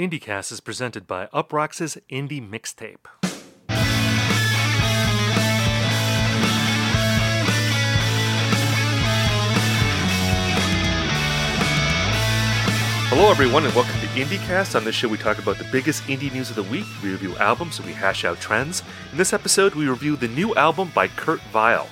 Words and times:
IndieCast 0.00 0.50
is 0.50 0.60
presented 0.60 1.06
by 1.06 1.26
Uproxx's 1.26 1.98
Indie 2.08 2.40
Mixtape. 2.40 3.04
Hello, 13.10 13.30
everyone, 13.30 13.66
and 13.66 13.74
welcome 13.74 14.00
to 14.00 14.06
IndieCast. 14.06 14.74
On 14.74 14.86
this 14.86 14.94
show, 14.94 15.06
we 15.06 15.18
talk 15.18 15.38
about 15.38 15.58
the 15.58 15.68
biggest 15.70 16.02
indie 16.04 16.32
news 16.32 16.48
of 16.48 16.56
the 16.56 16.62
week. 16.62 16.86
We 17.02 17.10
review 17.10 17.36
albums 17.36 17.76
and 17.78 17.86
we 17.86 17.92
hash 17.92 18.24
out 18.24 18.40
trends. 18.40 18.82
In 19.12 19.18
this 19.18 19.34
episode, 19.34 19.74
we 19.74 19.86
review 19.86 20.16
the 20.16 20.28
new 20.28 20.54
album 20.54 20.90
by 20.94 21.08
Kurt 21.08 21.42
Vile. 21.52 21.90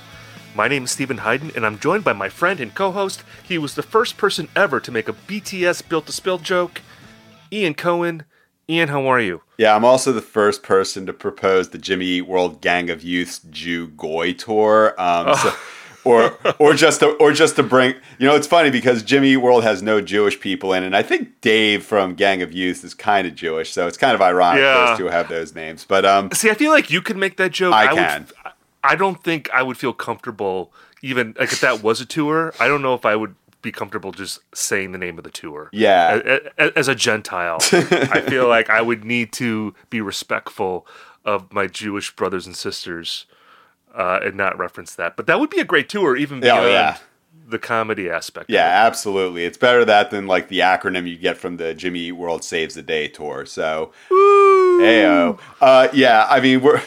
My 0.55 0.67
name 0.67 0.85
is 0.85 0.93
Steven 0.93 1.19
Hyden, 1.19 1.53
and 1.55 1.67
I'm 1.67 1.79
joined 1.79 2.05
by 2.05 2.15
my 2.15 2.31
friend 2.31 2.59
and 2.59 2.75
co 2.75 2.91
host. 2.91 3.23
He 3.47 3.59
was 3.59 3.75
the 3.75 3.83
first 3.83 4.17
person 4.17 4.49
ever 4.57 4.81
to 4.81 4.91
make 4.91 5.11
a 5.11 5.13
BTS 5.13 5.87
built 5.87 6.07
to 6.07 6.13
spill 6.13 6.39
joke, 6.39 6.81
Ian 7.53 7.75
Cohen. 7.75 8.25
Ian, 8.71 8.89
how 8.89 9.07
are 9.07 9.21
you? 9.21 9.41
Yeah, 9.57 9.75
I'm 9.75 9.85
also 9.85 10.13
the 10.13 10.21
first 10.21 10.63
person 10.63 11.07
to 11.07 11.13
propose 11.13 11.71
the 11.71 11.79
Jimmy 11.79 12.05
Eat 12.07 12.23
World 12.23 12.61
Gang 12.61 12.91
of 12.91 13.03
Youths 13.03 13.41
Jew 13.51 13.89
Goy 13.89 14.35
tour. 14.35 14.95
Um, 15.01 15.35
so, 15.37 15.53
or 16.05 16.37
or 16.59 16.75
just 16.75 17.01
to, 17.01 17.09
or 17.17 17.33
just 17.33 17.57
to 17.57 17.63
bring 17.63 17.95
you 18.19 18.27
know 18.27 18.37
it's 18.37 18.47
funny 18.47 18.71
because 18.71 19.03
Jimmy 19.03 19.31
Eat 19.31 19.37
World 19.39 19.65
has 19.65 19.83
no 19.83 20.01
Jewish 20.01 20.39
people 20.39 20.73
in 20.73 20.83
it 20.83 20.87
and 20.87 20.97
I 20.97 21.03
think 21.03 21.41
Dave 21.41 21.83
from 21.83 22.15
Gang 22.15 22.41
of 22.43 22.53
Youth 22.53 22.85
is 22.85 22.95
kind 22.95 23.27
of 23.27 23.35
Jewish 23.35 23.73
so 23.73 23.87
it's 23.89 23.97
kind 23.99 24.15
of 24.15 24.23
ironic 24.23 24.61
Yeah. 24.63 24.87
those 24.91 24.99
two 24.99 25.07
have 25.07 25.29
those 25.29 25.55
names 25.55 25.85
but 25.85 26.05
um 26.07 26.31
See, 26.33 26.51
I 26.51 26.55
feel 26.55 26.71
like 26.71 26.89
you 26.91 27.01
could 27.03 27.17
make 27.17 27.37
that 27.39 27.51
joke. 27.53 27.75
I 27.75 27.87
would- 27.93 27.97
can. 27.99 28.27
I 28.85 28.95
don't 28.95 29.23
think 29.25 29.51
I 29.53 29.63
would 29.63 29.77
feel 29.77 29.93
comfortable 29.93 30.73
even 31.03 31.35
like 31.39 31.53
if 31.53 31.61
that 31.63 31.83
was 31.83 32.01
a 32.01 32.07
tour. 32.07 32.55
I 32.61 32.69
don't 32.69 32.81
know 32.81 32.95
if 32.95 33.05
I 33.05 33.17
would 33.17 33.35
be 33.63 33.73
comfortable 33.73 34.13
just 34.13 34.41
saying 34.55 34.93
the 34.93 34.99
name 34.99 35.19
of 35.19 35.25
the 35.25 35.31
tour. 35.31 35.69
Yeah. 35.73 36.21
A- 36.25 36.67
a- 36.67 36.79
As 36.79 36.89
a 36.89 36.95
Gentile, 36.95 37.59
I 37.61 38.21
feel 38.29 38.49
like 38.57 38.71
I 38.71 38.81
would 38.81 39.05
need 39.05 39.33
to 39.35 39.75
be 39.91 40.01
respectful 40.01 40.87
of 41.25 41.53
my 41.53 41.67
Jewish 41.67 42.15
brothers 42.15 42.47
and 42.47 42.57
sisters 42.57 43.27
uh, 43.95 44.21
and 44.23 44.37
not 44.37 44.59
reference 44.59 44.95
that. 44.95 45.17
But 45.17 45.27
that 45.27 45.41
would 45.41 45.51
be 45.51 45.61
a 45.61 45.65
great 45.65 45.89
tour, 45.89 46.17
even 46.17 46.39
oh, 46.39 46.41
beyond 46.43 46.69
yeah. 46.69 46.99
the 47.47 47.59
comedy 47.59 48.09
aspect. 48.09 48.49
of 48.49 48.55
yeah 48.55 48.87
absolutely 48.87 49.45
it's 49.45 49.59
better 49.59 49.85
that 49.85 50.11
than 50.11 50.27
like 50.27 50.49
the 50.49 50.61
acronym 50.61 51.09
you 51.09 51.17
get 51.17 51.37
from 51.37 51.57
the 51.57 51.75
Jimmy 51.75 52.01
Eat 52.01 52.13
World 52.13 52.45
Saves 52.45 52.75
the 52.75 52.83
Day 52.83 53.09
tour 53.09 53.47
so 53.47 53.93
Ayo. 54.81 55.39
Uh, 55.61 55.89
yeah, 55.93 56.27
I 56.31 56.41
mean, 56.41 56.63
we're. 56.63 56.81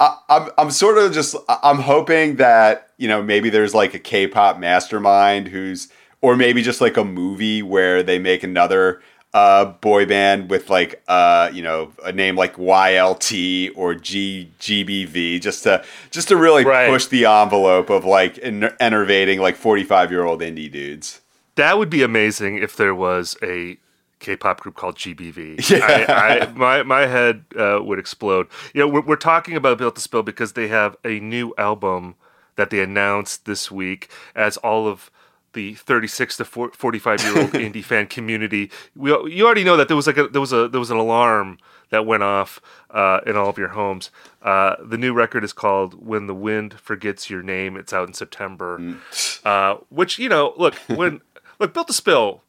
I, 0.00 0.16
I, 0.28 0.36
I'm, 0.38 0.50
I'm 0.58 0.70
sort 0.70 0.98
of 0.98 1.12
just. 1.12 1.36
I'm 1.48 1.78
hoping 1.80 2.36
that 2.36 2.88
you 2.96 3.06
know 3.08 3.22
maybe 3.22 3.50
there's 3.50 3.74
like 3.74 3.94
a 3.94 3.98
K-pop 3.98 4.58
mastermind 4.58 5.48
who's, 5.48 5.88
or 6.20 6.36
maybe 6.36 6.62
just 6.62 6.80
like 6.80 6.96
a 6.96 7.04
movie 7.04 7.62
where 7.62 8.02
they 8.02 8.18
make 8.18 8.42
another 8.42 9.02
uh, 9.32 9.66
boy 9.66 10.06
band 10.06 10.50
with 10.50 10.70
like 10.70 11.02
uh, 11.06 11.50
you 11.52 11.62
know 11.62 11.92
a 12.04 12.10
name 12.12 12.34
like 12.36 12.56
YLT 12.56 13.70
or 13.76 13.94
G 13.94 14.50
GBV 14.58 15.40
just 15.40 15.62
to 15.64 15.84
just 16.10 16.28
to 16.28 16.36
really 16.36 16.64
Right. 16.64 16.88
push 16.88 17.06
the 17.06 17.26
envelope 17.26 17.90
of 17.90 18.04
like 18.04 18.38
en- 18.42 18.74
enervating 18.80 19.40
like 19.40 19.56
45 19.56 20.10
year 20.10 20.24
old 20.24 20.40
indie 20.40 20.70
dudes. 20.70 21.20
That 21.56 21.78
would 21.78 21.90
be 21.90 22.02
amazing 22.02 22.56
if 22.58 22.74
there 22.76 22.94
was 22.94 23.36
a 23.42 23.76
K-pop 24.20 24.60
group 24.60 24.76
called 24.76 24.96
GBV. 24.96 25.68
Yeah. 25.70 26.06
I, 26.08 26.40
I, 26.40 26.52
my 26.52 26.82
my 26.82 27.06
head 27.06 27.44
uh, 27.56 27.80
would 27.82 27.98
explode. 27.98 28.48
You 28.74 28.80
know, 28.80 28.88
we're, 28.88 29.00
we're 29.02 29.16
talking 29.16 29.56
about 29.56 29.78
Built 29.78 29.94
to 29.96 30.00
Spill 30.00 30.22
because 30.22 30.52
they 30.52 30.68
have 30.68 30.96
a 31.04 31.20
new 31.20 31.54
album 31.58 32.16
that 32.56 32.70
they 32.70 32.80
announced 32.80 33.46
this 33.46 33.70
week 33.70 34.10
as 34.34 34.56
all 34.58 34.86
of 34.86 35.10
the 35.52 35.74
36 35.74 36.36
to 36.36 36.44
45 36.44 37.22
year 37.22 37.38
old 37.38 37.50
indie 37.52 37.84
fan 37.84 38.06
community. 38.06 38.70
We 38.94 39.10
you 39.10 39.44
already 39.44 39.64
know 39.64 39.76
that 39.76 39.88
there 39.88 39.96
was 39.96 40.06
like 40.06 40.18
a, 40.18 40.28
there 40.28 40.40
was 40.40 40.52
a 40.52 40.68
there 40.68 40.80
was 40.80 40.90
an 40.90 40.96
alarm 40.96 41.58
that 41.90 42.06
went 42.06 42.22
off 42.22 42.60
uh, 42.90 43.20
in 43.26 43.36
all 43.36 43.48
of 43.48 43.58
your 43.58 43.68
homes. 43.68 44.10
Uh, 44.42 44.76
the 44.82 44.98
new 44.98 45.12
record 45.12 45.44
is 45.44 45.52
called 45.52 46.06
"When 46.06 46.26
the 46.26 46.34
Wind 46.34 46.78
Forgets 46.80 47.30
Your 47.30 47.42
Name." 47.42 47.76
It's 47.76 47.92
out 47.92 48.08
in 48.08 48.14
September. 48.14 48.96
Uh, 49.44 49.76
which 49.88 50.18
you 50.18 50.28
know, 50.28 50.54
look 50.56 50.74
when 50.86 51.20
look 51.58 51.74
Built 51.74 51.88
to 51.88 51.92
Spill. 51.92 52.42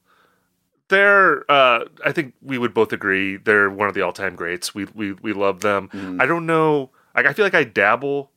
They're, 0.91 1.49
uh, 1.49 1.85
I 2.05 2.11
think 2.11 2.33
we 2.41 2.57
would 2.57 2.73
both 2.73 2.91
agree 2.91 3.37
they're 3.37 3.69
one 3.69 3.87
of 3.87 3.95
the 3.95 4.01
all-time 4.01 4.35
greats. 4.35 4.75
We 4.75 4.85
we 4.93 5.13
we 5.13 5.31
love 5.33 5.61
them. 5.61 5.89
I 6.21 6.25
don't 6.25 6.45
know. 6.45 6.89
Like, 7.15 7.25
I 7.25 7.33
feel 7.33 7.45
like 7.45 7.55
I 7.55 7.63
dabble 7.63 8.29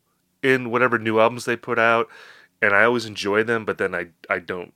in 0.42 0.70
whatever 0.70 0.98
new 0.98 1.19
albums 1.20 1.44
they 1.47 1.56
put 1.56 1.78
out, 1.78 2.09
and 2.62 2.72
I 2.75 2.84
always 2.84 3.06
enjoy 3.06 3.43
them, 3.43 3.64
but 3.64 3.78
then 3.78 3.93
I 3.94 4.09
I 4.31 4.38
don't 4.38 4.72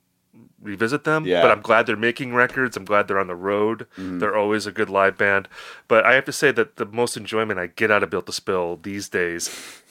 revisit 0.61 1.05
them. 1.05 1.25
Yeah. 1.25 1.41
But 1.41 1.51
I'm 1.51 1.61
glad 1.61 1.85
they're 1.85 1.95
making 1.95 2.33
records. 2.33 2.75
I'm 2.75 2.83
glad 2.85 3.07
they're 3.07 3.19
on 3.19 3.27
the 3.27 3.35
road. 3.51 3.87
They're 3.97 4.35
always 4.35 4.67
a 4.67 4.71
good 4.73 4.89
live 4.89 5.17
band. 5.17 5.47
But 5.87 6.05
I 6.05 6.13
have 6.15 6.25
to 6.25 6.33
say 6.33 6.51
that 6.51 6.75
the 6.75 6.85
most 6.85 7.15
enjoyment 7.15 7.59
I 7.59 7.67
get 7.67 7.89
out 7.91 8.03
of 8.03 8.09
Built 8.09 8.25
to 8.25 8.33
Spill 8.33 8.77
these 8.83 9.07
days 9.07 9.49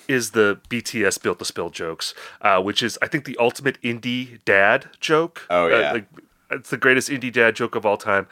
is 0.09 0.33
the 0.33 0.61
BTS 0.69 1.23
Built 1.23 1.39
to 1.39 1.45
Spill 1.47 1.71
jokes, 1.71 2.13
uh, 2.43 2.61
which 2.63 2.83
is 2.83 2.99
I 3.01 3.09
think 3.09 3.25
the 3.25 3.37
ultimate 3.39 3.81
indie 3.83 4.45
dad 4.45 4.91
joke. 5.01 5.47
Oh, 5.49 5.67
Uh, 5.67 5.69
yeah. 5.79 5.93
like, 5.93 6.07
it's 6.51 6.71
the 6.71 6.77
greatest 6.77 7.09
indie 7.09 7.33
dad 7.33 7.57
joke 7.57 7.75
of 7.75 7.85
all 7.85 7.97
time. 7.97 8.27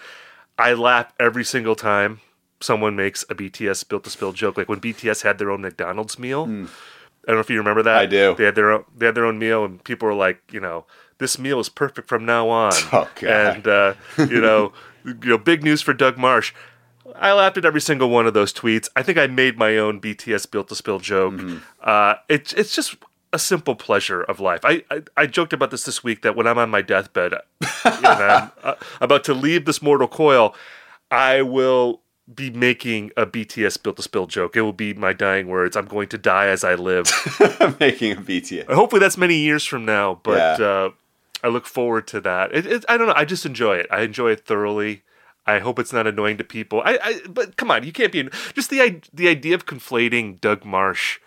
I 0.59 0.73
laugh 0.73 1.13
every 1.21 1.45
single 1.45 1.75
time 1.75 2.21
someone 2.61 2.97
makes 2.97 3.23
a 3.25 3.35
BTS 3.35 3.89
Built 3.89 4.05
to 4.05 4.11
Spill 4.11 4.33
joke. 4.33 4.57
Like 4.57 4.69
when 4.69 4.81
BTS 4.81 5.23
had 5.23 5.39
their 5.39 5.51
own 5.51 5.61
McDonald's 5.63 6.19
meal. 6.19 6.45
I 7.27 7.33
don't 7.33 7.37
know 7.39 7.41
if 7.41 7.51
you 7.51 7.59
remember 7.59 7.83
that. 7.83 7.99
I 7.99 8.07
do. 8.07 8.35
They 8.37 8.45
had 8.45 8.55
their 8.55 8.71
own, 8.71 8.85
they 8.97 9.07
had 9.07 9.17
their 9.17 9.27
own 9.27 9.39
meal, 9.39 9.65
and 9.65 9.83
people 9.83 10.07
were 10.07 10.15
like, 10.15 10.41
you 10.53 10.61
know, 10.61 10.87
this 11.19 11.39
meal 11.39 11.59
is 11.59 11.69
perfect 11.69 12.09
from 12.09 12.25
now 12.25 12.49
on. 12.49 12.73
Oh, 12.93 13.09
And 13.23 13.67
uh, 13.67 13.95
you 14.17 14.41
know, 14.41 14.73
you 15.05 15.15
know, 15.25 15.39
big 15.39 15.65
news 15.65 15.83
for 15.83 15.93
Doug 15.93 16.17
Martsch. 16.17 16.53
I 17.17 17.33
laughed 17.33 17.57
at 17.57 17.65
every 17.65 17.81
single 17.81 18.11
one 18.11 18.27
of 18.27 18.35
those 18.35 18.53
tweets. 18.53 18.89
I 18.95 19.03
think 19.03 19.19
I 19.19 19.27
made 19.27 19.59
my 19.59 19.77
own 19.77 20.01
BTS 20.01 20.51
Built 20.51 20.69
to 20.69 20.75
Spill 20.75 20.99
joke. 21.01 21.35
Mm-hmm. 21.35 21.59
Uh, 21.83 22.15
it's 22.29 22.53
it's 22.53 22.75
just 22.75 22.97
a 23.33 23.39
simple 23.39 23.75
pleasure 23.75 24.23
of 24.23 24.41
life. 24.41 24.61
I, 24.65 24.85
I 24.91 25.03
I 25.17 25.27
joked 25.27 25.53
about 25.53 25.71
this 25.71 25.85
this 25.85 26.03
week 26.05 26.23
that 26.23 26.37
when 26.37 26.47
I'm 26.47 26.59
on 26.59 26.71
my 26.71 26.83
deathbed 26.83 27.35
and 27.85 28.07
I'm 28.07 28.51
uh, 28.63 28.75
about 29.01 29.25
to 29.25 29.35
leave 29.35 29.65
this 29.65 29.83
mortal 29.83 30.09
coil, 30.09 30.55
I 31.11 31.43
will 31.43 32.01
be 32.35 32.51
making 32.51 33.13
a 33.17 33.25
BTS 33.27 33.81
Built 33.83 33.97
to 33.97 34.03
Spill 34.03 34.27
joke. 34.27 34.57
It 34.57 34.63
will 34.63 34.73
be 34.73 34.93
my 34.95 35.13
dying 35.13 35.47
words. 35.47 35.77
I'm 35.77 35.87
going 35.87 36.09
to 36.09 36.19
die 36.19 36.47
as 36.49 36.65
I 36.65 36.75
live. 36.75 37.07
Making 37.79 38.13
a 38.13 38.21
BTS. 38.21 38.69
Hopefully 38.73 38.99
that's 38.99 39.17
many 39.17 39.37
years 39.37 39.65
from 39.65 39.85
now, 39.85 40.19
but 40.25 40.59
Yeah. 40.59 40.67
uh, 40.67 40.91
I 41.45 41.49
look 41.49 41.67
forward 41.67 42.09
to 42.09 42.21
that. 42.23 42.53
It, 42.53 42.67
it, 42.67 42.85
I 42.89 42.97
don't 42.97 43.07
know. 43.07 43.13
I 43.15 43.25
just 43.25 43.47
enjoy 43.47 43.77
it. 43.77 43.87
I 43.93 44.01
enjoy 44.01 44.33
it 44.33 44.45
thoroughly. 44.45 45.03
I 45.47 45.61
hope 45.61 45.79
it's 45.79 45.93
not 45.93 46.09
annoying 46.09 46.39
to 46.39 46.45
people. 46.45 46.83
I, 46.85 46.99
I 47.01 47.21
but 47.29 47.57
come 47.57 47.71
on, 47.71 47.85
you 47.85 47.93
can't 47.93 48.11
be 48.11 48.29
just 48.55 48.71
the 48.71 49.01
the 49.13 49.29
idea 49.29 49.55
of 49.55 49.65
conflating 49.67 50.41
Doug 50.41 50.63
Martsch 50.65 51.19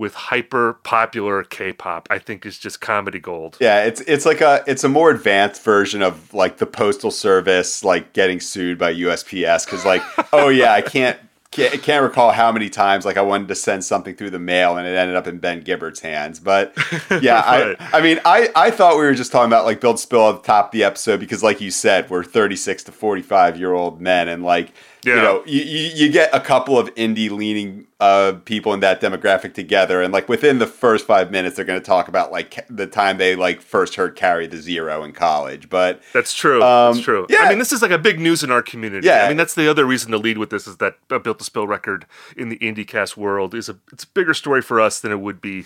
with 0.00 0.14
hyper 0.14 0.72
popular 0.82 1.44
K-pop. 1.44 2.08
I 2.10 2.18
think 2.18 2.46
is 2.46 2.58
just 2.58 2.80
comedy 2.80 3.20
gold. 3.20 3.58
Yeah, 3.60 3.84
it's 3.84 4.00
it's 4.00 4.24
like 4.24 4.40
a 4.40 4.64
it's 4.66 4.82
a 4.82 4.88
more 4.88 5.10
advanced 5.10 5.62
version 5.62 6.00
of 6.02 6.32
like 6.32 6.56
the 6.56 6.66
postal 6.66 7.10
service 7.10 7.84
like 7.84 8.14
getting 8.14 8.40
sued 8.40 8.78
by 8.78 8.94
USPS 8.94 9.66
because 9.66 9.84
like 9.84 10.02
oh 10.32 10.48
yeah 10.48 10.72
I 10.72 10.80
can't 10.80 11.18
can't, 11.50 11.82
can't 11.82 12.02
recall 12.02 12.30
how 12.30 12.50
many 12.52 12.70
times 12.70 13.04
like 13.04 13.16
I 13.16 13.22
wanted 13.22 13.48
to 13.48 13.56
send 13.56 13.84
something 13.84 14.14
through 14.14 14.30
the 14.30 14.38
mail 14.38 14.76
and 14.76 14.86
it 14.86 14.96
ended 14.96 15.16
up 15.16 15.26
in 15.26 15.38
Ben 15.38 15.60
Gibbard's 15.60 16.00
hands 16.00 16.40
but 16.40 16.72
yeah 17.20 17.40
Right. 17.40 17.76
I 17.78 17.98
I 17.98 18.00
mean 18.00 18.20
I 18.24 18.48
I 18.56 18.70
thought 18.70 18.96
we 18.96 19.02
were 19.02 19.14
just 19.14 19.32
talking 19.32 19.50
about 19.50 19.64
like 19.66 19.80
build 19.80 19.98
spill 20.00 20.30
at 20.30 20.36
the 20.36 20.46
top 20.46 20.66
of 20.66 20.70
the 20.70 20.84
episode 20.84 21.20
because 21.20 21.42
like 21.42 21.60
you 21.60 21.70
said 21.70 22.08
we're 22.08 22.24
36 22.24 22.84
to 22.84 22.92
45 22.92 23.58
year 23.58 23.74
old 23.74 24.00
men 24.00 24.28
and 24.28 24.44
like 24.44 24.72
you 25.04 25.14
know 25.14 25.42
you, 25.46 25.62
you, 25.62 25.90
you 25.94 26.12
get 26.12 26.28
a 26.34 26.40
couple 26.40 26.78
of 26.78 26.94
indie 26.94 27.30
leaning 27.30 27.86
uh, 28.00 28.32
people 28.44 28.72
in 28.72 28.80
that 28.80 29.00
demographic 29.00 29.52
together 29.54 30.00
and 30.02 30.12
like 30.12 30.28
within 30.28 30.58
the 30.58 30.66
first 30.66 31.06
five 31.06 31.30
minutes 31.30 31.56
they're 31.56 31.64
going 31.64 31.78
to 31.78 31.84
talk 31.84 32.08
about 32.08 32.32
like 32.32 32.66
the 32.68 32.86
time 32.86 33.18
they 33.18 33.36
like 33.36 33.60
first 33.60 33.94
heard 33.96 34.16
carry 34.16 34.46
the 34.46 34.56
zero 34.56 35.02
in 35.04 35.12
college 35.12 35.68
but 35.68 36.00
That's 36.12 36.34
true. 36.34 36.62
Um, 36.62 36.94
that's 36.94 37.04
true. 37.04 37.26
yeah. 37.28 37.40
I 37.42 37.48
mean, 37.50 37.58
this 37.58 37.72
is 37.72 37.82
like 37.82 37.90
a 37.90 37.98
big 37.98 38.18
news 38.18 38.42
in 38.42 38.50
our 38.50 38.62
community. 38.62 39.06
Yeah. 39.06 39.24
I 39.24 39.28
mean, 39.28 39.36
that's 39.36 39.54
the 39.54 39.68
other 39.70 39.84
reason 39.84 40.10
to 40.12 40.18
lead 40.18 40.38
with 40.38 40.50
this 40.50 40.66
is 40.66 40.78
that 40.78 40.96
a 41.10 41.18
Built 41.18 41.38
to 41.38 41.44
Spill 41.44 41.66
record 41.66 42.06
in 42.36 42.48
the 42.48 42.56
IndieCast 42.58 43.16
world 43.16 43.54
is 43.54 43.68
a 43.68 43.76
it's 43.92 44.04
a 44.04 44.08
bigger 44.08 44.34
story 44.34 44.62
for 44.62 44.80
us 44.80 45.00
than 45.00 45.12
it 45.12 45.20
would 45.20 45.40
be 45.40 45.64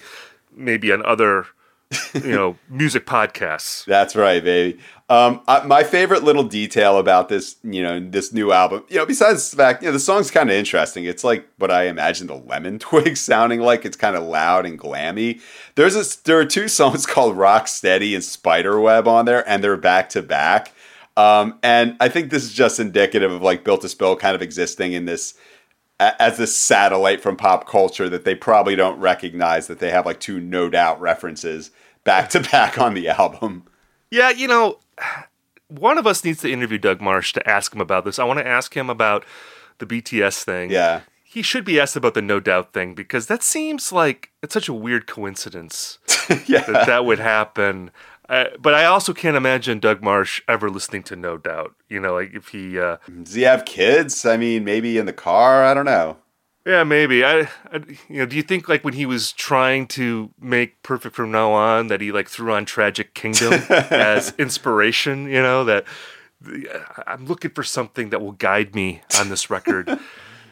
maybe 0.56 0.92
on 0.92 1.04
other 1.06 1.46
you 2.14 2.32
know 2.32 2.56
music 2.68 3.06
podcasts. 3.06 3.84
that's 3.84 4.16
right 4.16 4.42
baby 4.42 4.78
um, 5.14 5.40
I, 5.46 5.64
my 5.64 5.84
favorite 5.84 6.24
little 6.24 6.42
detail 6.42 6.98
about 6.98 7.28
this 7.28 7.56
you 7.62 7.82
know 7.82 8.00
this 8.00 8.32
new 8.32 8.52
album 8.52 8.84
you 8.88 8.96
know 8.96 9.06
besides 9.06 9.50
the 9.50 9.56
fact 9.56 9.82
you 9.82 9.88
know 9.88 9.92
the 9.92 10.00
song's 10.00 10.30
kind 10.30 10.50
of 10.50 10.56
interesting. 10.56 11.04
It's 11.04 11.22
like 11.22 11.46
what 11.58 11.70
i 11.70 11.84
imagine 11.84 12.26
the 12.26 12.36
lemon 12.36 12.78
twig 12.80 13.16
sounding 13.16 13.60
like. 13.60 13.84
It's 13.84 13.96
kind 13.96 14.16
of 14.16 14.24
loud 14.24 14.66
and 14.66 14.78
glammy. 14.78 15.40
There's 15.76 15.96
a 15.96 16.22
there 16.24 16.38
are 16.38 16.44
two 16.44 16.68
songs 16.80 17.06
called 17.06 17.36
rock 17.36 17.68
steady 17.68 18.14
and 18.14 18.24
spiderweb 18.24 19.06
on 19.06 19.24
there 19.24 19.48
and 19.48 19.62
they're 19.62 19.76
back 19.76 20.08
to 20.10 20.22
back. 20.22 20.72
Um, 21.16 21.60
and 21.62 21.96
i 22.00 22.08
think 22.08 22.30
this 22.30 22.42
is 22.42 22.52
just 22.52 22.80
indicative 22.80 23.30
of 23.30 23.40
like 23.40 23.62
built 23.62 23.82
to 23.82 23.88
spill 23.88 24.16
kind 24.16 24.34
of 24.34 24.42
existing 24.42 24.94
in 24.94 25.04
this 25.04 25.34
a- 26.00 26.20
as 26.20 26.38
this 26.38 26.56
satellite 26.56 27.20
from 27.20 27.36
pop 27.36 27.68
culture 27.68 28.08
that 28.08 28.24
they 28.24 28.34
probably 28.34 28.74
don't 28.74 28.98
recognize 28.98 29.68
that 29.68 29.78
they 29.78 29.90
have 29.90 30.06
like 30.06 30.18
two 30.18 30.40
no 30.40 30.68
doubt 30.68 31.00
references 31.00 31.70
back 32.02 32.30
to 32.30 32.40
back 32.52 32.78
on 32.78 32.94
the 32.94 33.08
album. 33.08 33.64
Yeah, 34.10 34.30
you 34.30 34.46
know, 34.46 34.78
one 35.68 35.98
of 35.98 36.06
us 36.06 36.24
needs 36.24 36.40
to 36.42 36.52
interview 36.52 36.78
Doug 36.78 37.00
Martsch 37.00 37.32
to 37.32 37.48
ask 37.48 37.74
him 37.74 37.80
about 37.80 38.04
this. 38.04 38.18
I 38.18 38.24
want 38.24 38.38
to 38.38 38.46
ask 38.46 38.76
him 38.76 38.90
about 38.90 39.24
the 39.78 39.86
BTS 39.86 40.42
thing. 40.44 40.70
Yeah. 40.70 41.02
He 41.22 41.42
should 41.42 41.64
be 41.64 41.80
asked 41.80 41.96
about 41.96 42.14
the 42.14 42.22
No 42.22 42.38
Doubt 42.38 42.72
thing 42.72 42.94
because 42.94 43.26
that 43.26 43.42
seems 43.42 43.90
like 43.90 44.30
it's 44.42 44.54
such 44.54 44.68
a 44.68 44.72
weird 44.72 45.06
coincidence 45.06 45.98
yeah. 46.46 46.60
that 46.60 46.86
that 46.86 47.04
would 47.04 47.18
happen. 47.18 47.90
Uh, 48.28 48.46
but 48.58 48.72
I 48.72 48.84
also 48.84 49.12
can't 49.12 49.36
imagine 49.36 49.80
Doug 49.80 50.00
Martsch 50.00 50.40
ever 50.48 50.70
listening 50.70 51.02
to 51.04 51.16
No 51.16 51.36
Doubt. 51.36 51.74
You 51.88 51.98
know, 51.98 52.14
like 52.14 52.32
if 52.34 52.48
he, 52.48 52.78
uh, 52.78 52.98
Does 53.22 53.34
he 53.34 53.42
have 53.42 53.64
kids? 53.64 54.24
I 54.24 54.36
mean, 54.36 54.64
maybe 54.64 54.96
in 54.96 55.06
the 55.06 55.12
car. 55.12 55.64
I 55.64 55.74
don't 55.74 55.84
know. 55.84 56.18
Yeah, 56.66 56.84
maybe. 56.84 57.24
I, 57.24 57.40
I, 57.72 57.80
you 58.08 58.18
know, 58.18 58.26
do 58.26 58.36
you 58.36 58.42
think 58.42 58.68
like 58.68 58.84
when 58.84 58.94
he 58.94 59.06
was 59.06 59.32
trying 59.32 59.86
to 59.88 60.30
make 60.40 60.82
Perfect 60.82 61.14
from 61.14 61.30
Now 61.30 61.52
On 61.52 61.88
that 61.88 62.00
he 62.00 62.12
like 62.12 62.28
threw 62.28 62.52
on 62.52 62.64
Tragic 62.64 63.14
Kingdom 63.14 63.52
as 63.70 64.34
inspiration? 64.38 65.26
You 65.28 65.42
know 65.42 65.64
that 65.64 65.84
I'm 67.06 67.26
looking 67.26 67.50
for 67.50 67.62
something 67.62 68.10
that 68.10 68.20
will 68.20 68.32
guide 68.32 68.74
me 68.74 69.02
on 69.18 69.28
this 69.28 69.50
record. 69.50 69.88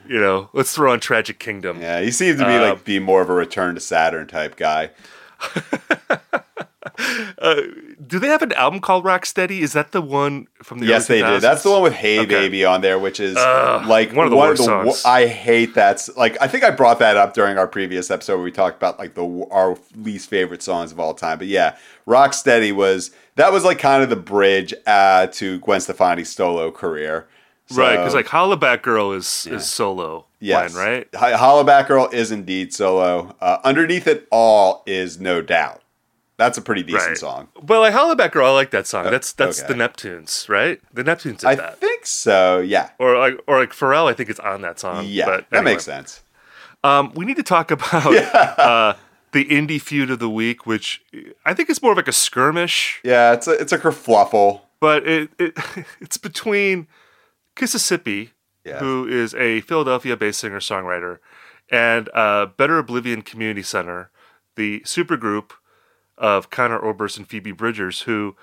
you 0.09 0.21
know, 0.21 0.51
let's 0.53 0.75
throw 0.75 0.93
on 0.93 1.01
Tragic 1.01 1.39
Kingdom. 1.39 1.81
Yeah, 1.81 2.01
he 2.01 2.11
seems 2.11 2.39
to 2.39 2.45
be 2.45 2.53
Uh, 2.53 2.71
like 2.73 2.85
be 2.85 2.99
more 2.99 3.23
of 3.23 3.31
a 3.31 3.35
return 3.35 3.75
to 3.75 3.81
Saturn 3.81 4.27
type 4.27 4.57
guy. 4.57 4.91
Do 8.13 8.19
they 8.19 8.29
have 8.29 8.43
an 8.43 8.53
album 8.53 8.81
called 8.81 9.05
Rocksteady? 9.05 9.61
Is 9.61 9.73
that 9.73 9.93
the 9.93 10.03
one 10.03 10.47
from 10.63 10.81
the 10.81 10.87
Yes, 10.87 11.07
they 11.07 11.21
2000s? 11.23 11.31
did. 11.33 11.41
That's 11.43 11.63
the 11.63 11.71
one 11.71 11.83
with 11.83 11.95
"Hey 11.95 12.19
Okay. 12.21 12.29
Baby" 12.29 12.65
on 12.65 12.83
there, 12.83 12.99
which 12.99 13.19
is 13.21 13.37
Ugh, 13.39 13.87
like 13.87 14.13
one 14.13 14.27
of 14.27 14.31
the 14.31 14.37
worst 14.37 14.65
songs. 14.65 15.03
I 15.07 15.27
hate 15.27 15.75
that. 15.75 16.07
Like, 16.17 16.37
I 16.41 16.47
think 16.47 16.63
I 16.63 16.71
brought 16.71 16.99
that 16.99 17.17
up 17.17 17.33
during 17.33 17.57
our 17.57 17.67
previous 17.67 18.11
episode 18.11 18.35
where 18.37 18.45
we 18.45 18.53
talked 18.53 18.77
about 18.77 18.99
like 18.99 19.15
the 19.15 19.47
our 19.51 19.79
least 19.97 20.29
favorite 20.29 20.63
songs 20.63 20.93
of 20.93 21.01
all 21.01 21.15
time. 21.15 21.39
But 21.39 21.47
yeah, 21.47 21.77
"Rocksteady" 22.07 22.73
was 22.75 23.11
that 23.37 23.51
was 23.53 23.65
like 23.65 23.79
kind 23.79 24.03
of 24.03 24.11
the 24.11 24.17
bridge 24.17 24.75
uh, 24.87 25.27
to 25.29 25.59
Gwen 25.61 25.81
Stefani's 25.81 26.29
solo 26.29 26.71
career. 26.71 27.27
right 27.73 27.97
because 27.97 28.15
like 28.15 28.27
Hollaback 28.27 28.83
Girl 28.83 29.13
is 29.13 29.47
is 29.51 29.67
solo 29.67 30.27
yes, 30.39 30.75
line, 30.75 30.85
right? 30.87 31.13
Hollaback 31.13 31.89
Girl 31.89 32.09
is 32.13 32.31
indeed 32.31 32.75
solo. 32.75 33.35
Uh, 33.41 33.59
Underneath 33.65 34.07
it 34.07 34.29
all 34.31 34.83
is 34.87 35.19
no 35.19 35.41
doubt. 35.41 35.82
That's 36.39 36.59
a 36.59 36.63
pretty 36.63 36.83
decent 36.83 37.09
Right. 37.11 37.19
song. 37.19 37.49
Well, 37.63 37.81
like 37.83 37.95
Hollaback 37.95 38.33
Girl, 38.33 38.47
I 38.47 38.51
like 38.51 38.71
that 38.71 38.87
song. 38.87 39.05
That's 39.11 39.33
that's 39.33 39.63
okay. 39.63 39.69
the 39.73 39.75
Neptunes, 39.75 40.49
right? 40.49 40.81
The 40.93 41.05
Neptunes 41.05 41.39
did 41.39 41.45
I 41.45 41.55
that. 41.57 41.79
think 41.79 42.05
so. 42.07 42.59
Yeah. 42.61 42.91
or 42.99 43.17
like 43.19 43.39
or 43.47 43.61
like 43.61 43.71
Pharrell, 43.73 44.11
I 44.11 44.15
think 44.15 44.31
it's 44.31 44.41
on 44.41 44.63
that 44.63 44.81
song. 44.81 45.05
Yeah, 45.07 45.27
but 45.27 45.47
that 45.51 45.63
makes 45.65 45.85
sense. 45.85 46.23
Um, 46.83 47.13
we 47.15 47.25
need 47.25 47.37
to 47.37 47.43
talk 47.45 47.71
about 47.71 48.07
uh, 48.59 48.95
the 49.33 49.45
indie 49.45 49.81
feud 49.81 50.11
of 50.11 50.19
the 50.19 50.29
week, 50.31 50.67
which 50.67 51.03
I 51.47 51.55
think 51.55 51.71
is 51.71 51.81
more 51.81 51.93
of 51.93 51.97
like 51.97 52.09
a 52.09 52.13
skirmish, 52.13 53.01
Yeah, 53.05 53.33
it's 53.35 53.47
a 53.47 53.53
it's 53.53 53.73
a 53.73 53.79
kerfluffle. 53.79 54.63
but 54.81 55.07
it, 55.07 55.31
it 55.39 55.57
it's 56.01 56.17
between 56.17 56.89
Kississippi, 57.57 58.31
Yeah. 58.65 58.79
who 58.79 59.07
is 59.07 59.35
a 59.35 59.61
Philadelphia-based 59.63 60.41
singer-songwriter, 60.41 61.19
and 61.71 62.09
uh, 62.15 62.47
Better 62.47 62.79
Oblivion 62.79 63.23
Community 63.23 63.63
Center, 63.63 64.11
the 64.57 64.81
supergroup 64.81 65.51
of 66.23 66.49
Conor 66.49 66.79
Oberst 66.83 67.19
and 67.19 67.29
Phoebe 67.29 67.53
Bridgers, 67.53 68.03
who 68.03 68.35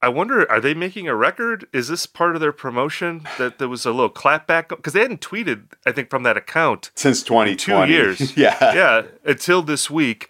I 0.00 0.08
wonder, 0.08 0.50
are 0.50 0.60
they 0.60 0.72
making 0.74 1.06
a 1.06 1.14
record? 1.14 1.66
Is 1.72 1.88
this 1.88 2.06
part 2.06 2.34
of 2.34 2.40
their 2.40 2.52
promotion 2.52 3.26
that 3.38 3.58
there 3.58 3.68
was 3.68 3.84
a 3.84 3.90
little 3.90 4.10
clapback? 4.10 4.68
Because 4.68 4.94
they 4.94 5.00
hadn't 5.00 5.20
tweeted, 5.20 5.64
I 5.86 5.92
think, 5.92 6.10
from 6.10 6.22
that 6.24 6.36
account 6.36 6.90
since 6.94 7.22
2020. 7.22 7.56
two 7.56 7.92
years. 7.92 8.36
yeah. 8.36 8.56
yeah, 8.74 9.02
until 9.24 9.62
this 9.62 9.90
week, 9.90 10.28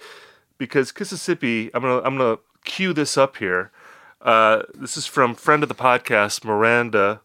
because 0.58 0.92
Kississippi. 0.92 1.70
I'm 1.74 1.82
gonna 1.82 2.02
I'm 2.02 2.18
gonna 2.18 2.38
cue 2.64 2.92
this 2.92 3.16
up 3.16 3.36
here. 3.38 3.70
Uh, 4.20 4.62
this 4.74 4.96
is 4.96 5.06
from 5.06 5.34
friend 5.34 5.62
of 5.62 5.68
the 5.70 5.74
podcast 5.74 6.44
Miranda 6.44 7.22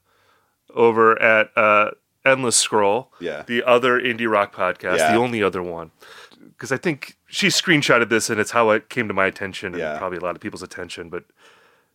over 0.74 1.22
at 1.22 1.52
uh, 1.58 1.92
Endless 2.26 2.56
Scroll. 2.56 3.12
Yeah. 3.20 3.44
the 3.46 3.62
other 3.64 4.00
indie 4.00 4.30
rock 4.30 4.56
podcast, 4.56 4.98
Yeah. 5.00 5.12
the 5.12 5.18
only 5.18 5.44
other 5.44 5.62
one. 5.62 5.92
Because 6.40 6.72
I 6.72 6.78
think 6.78 7.17
she 7.28 7.48
screenshotted 7.48 8.10
this, 8.10 8.30
and 8.30 8.40
it's 8.40 8.52
how 8.52 8.70
it 8.72 8.90
came 8.90 9.08
to 9.08 9.14
my 9.14 9.26
attention, 9.26 9.74
and 9.74 9.80
Yeah. 9.80 9.98
probably 9.98 10.18
a 10.18 10.22
lot 10.22 10.36
of 10.36 10.42
people's 10.42 10.64
attention. 10.64 11.10
But 11.10 11.26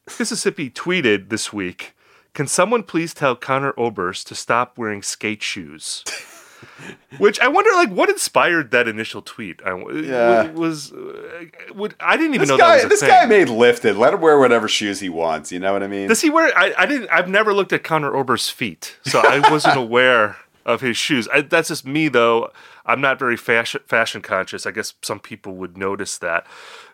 Kississippi 0.09 0.71
tweeted 0.71 1.29
this 1.29 1.53
week. 1.53 1.95
Can 2.35 2.47
someone 2.47 2.83
please 2.83 3.13
tell 3.13 3.37
Conor 3.37 3.75
Oberst 3.77 4.27
to 4.29 4.35
stop 4.35 4.79
wearing 4.79 5.03
skate 5.03 5.43
shoes? 5.43 6.03
Which 7.19 7.39
I 7.41 7.49
wonder, 7.49 7.71
like, 7.75 7.91
what 7.91 8.09
inspired 8.09 8.71
that 8.71 8.87
initial 8.89 9.21
tweet? 9.21 9.61
I, 9.67 9.77
Yeah. 10.01 10.51
was 10.53 10.93
uh, 10.93 11.45
would 11.75 11.95
I 12.01 12.17
didn't 12.17 12.35
even 12.35 12.41
This 12.43 12.49
know 12.51 12.57
guy, 12.57 12.69
that 12.69 12.75
was 12.77 12.85
a 12.85 12.89
this 12.89 13.01
thing. 13.01 13.09
guy 13.11 13.27
made 13.27 13.49
lifted. 13.49 13.97
Let 13.97 14.15
him 14.15 14.21
wear 14.21 14.39
whatever 14.39 14.69
shoes 14.69 15.01
he 15.01 15.09
wants. 15.09 15.51
You 15.53 15.59
know 15.59 15.73
what 15.73 15.83
I 15.83 15.89
mean? 15.89 16.09
Does 16.09 16.21
he 16.23 16.31
wear? 16.31 16.57
I, 16.57 16.73
I 16.79 16.87
didn't. 16.87 17.09
I've 17.11 17.29
never 17.29 17.53
looked 17.53 17.73
at 17.73 17.83
Conor 17.83 18.15
Oberst's 18.17 18.49
feet, 18.49 18.97
so 19.05 19.21
I 19.21 19.41
wasn't 19.51 19.77
aware 19.87 20.37
of 20.65 20.81
his 20.81 20.97
shoes. 20.97 21.29
I, 21.33 21.43
that's 21.43 21.69
just 21.69 21.85
me, 21.85 22.09
though. 22.09 22.51
I'm 22.87 23.01
not 23.01 23.19
very 23.19 23.37
fashion 23.37 23.81
fashion 23.87 24.23
conscious. 24.23 24.67
I 24.67 24.71
guess 24.71 24.95
some 25.03 25.21
people 25.21 25.55
would 25.57 25.77
notice 25.79 26.19
that. 26.19 26.47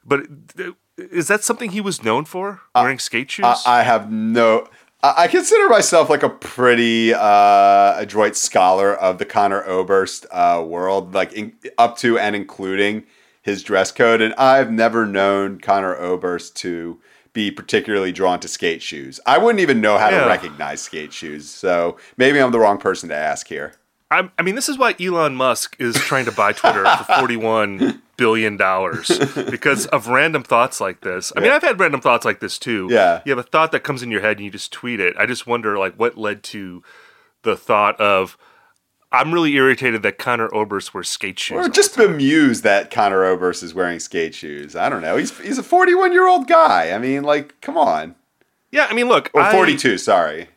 But 0.04 0.26
is 0.96 1.28
that 1.28 1.44
something 1.44 1.70
he 1.70 1.80
was 1.80 2.02
known 2.04 2.24
for? 2.24 2.60
Wearing 2.74 2.98
skate 2.98 3.30
shoes? 3.30 3.44
I, 3.46 3.80
I 3.80 3.82
have 3.82 4.10
no. 4.10 4.68
I 5.02 5.14
I 5.24 5.28
consider 5.28 5.68
myself 5.68 6.10
like 6.10 6.22
a 6.22 6.28
pretty 6.28 7.14
uh, 7.14 7.94
adroit 7.98 8.36
scholar 8.36 8.94
of 8.94 9.18
the 9.18 9.24
Conor 9.24 9.62
Oberst 9.66 10.26
uh, 10.30 10.62
world, 10.66 11.14
like 11.14 11.32
in, 11.32 11.54
up 11.78 11.96
to 11.98 12.18
and 12.18 12.34
including 12.36 13.04
his 13.42 13.62
dress 13.62 13.92
code, 13.92 14.20
and 14.20 14.34
I've 14.34 14.70
never 14.70 15.06
known 15.06 15.58
Conor 15.60 15.96
Oberst 15.96 16.54
to 16.56 17.00
be 17.32 17.50
particularly 17.50 18.10
drawn 18.12 18.40
to 18.40 18.48
skate 18.48 18.82
shoes. 18.82 19.20
I 19.24 19.38
wouldn't 19.38 19.60
even 19.60 19.80
know 19.80 19.96
how 19.96 20.10
Yeah. 20.10 20.24
to 20.24 20.26
recognize 20.26 20.82
skate 20.82 21.12
shoes, 21.12 21.48
so 21.48 21.96
maybe 22.16 22.40
I'm 22.40 22.50
the 22.50 22.58
wrong 22.58 22.78
person 22.78 23.08
to 23.10 23.14
ask 23.14 23.46
here. 23.46 23.72
I'm, 24.10 24.32
I 24.38 24.42
mean, 24.42 24.54
this 24.54 24.68
is 24.68 24.78
why 24.78 24.94
Elon 25.00 25.34
Musk 25.36 25.76
is 25.78 25.94
trying 25.96 26.24
to 26.24 26.32
buy 26.32 26.52
Twitter 26.52 26.84
for 26.96 27.04
41 27.18 28.02
billion 28.16 28.56
dollars 28.56 29.16
because 29.50 29.86
of 29.86 30.08
random 30.08 30.42
thoughts 30.42 30.80
like 30.80 31.02
this. 31.02 31.32
I 31.36 31.40
mean, 31.40 31.50
I've 31.52 31.62
had 31.62 31.78
random 31.78 32.00
thoughts 32.00 32.24
like 32.24 32.40
this 32.40 32.58
too. 32.58 32.88
Yeah. 32.90 33.20
you 33.24 33.30
have 33.30 33.38
a 33.38 33.48
thought 33.48 33.70
that 33.72 33.80
comes 33.80 34.02
in 34.02 34.10
your 34.10 34.20
head 34.22 34.38
and 34.38 34.44
you 34.44 34.50
just 34.50 34.72
tweet 34.72 34.98
it. 34.98 35.14
I 35.18 35.26
just 35.26 35.46
wonder, 35.46 35.78
like, 35.78 35.94
what 35.96 36.16
led 36.16 36.42
to 36.44 36.82
the 37.42 37.56
thought 37.56 38.00
of 38.00 38.36
I'm 39.12 39.32
really 39.32 39.54
irritated 39.54 40.02
that 40.02 40.18
Conor 40.18 40.48
Oberst 40.54 40.92
wears 40.92 41.08
skate 41.08 41.38
shoes. 41.38 41.56
Or 41.66 41.68
just 41.70 41.96
bemused 41.96 42.62
that 42.64 42.90
Conor 42.90 43.24
Oberst 43.24 43.62
is 43.62 43.72
wearing 43.72 44.00
skate 44.00 44.34
shoes. 44.34 44.74
I 44.76 44.88
don't 44.90 45.00
know. 45.00 45.16
He's 45.16 45.38
he's 45.38 45.56
a 45.58 45.62
41 45.62 46.12
year 46.12 46.26
old 46.26 46.46
guy. 46.48 46.90
I 46.92 46.98
mean, 46.98 47.22
like, 47.22 47.58
come 47.60 47.78
on. 47.78 48.16
Yeah, 48.70 48.86
I 48.90 48.94
mean, 48.94 49.08
look, 49.08 49.30
Or 49.32 49.40
I- 49.42 49.52
42. 49.52 49.96
Sorry. 49.98 50.48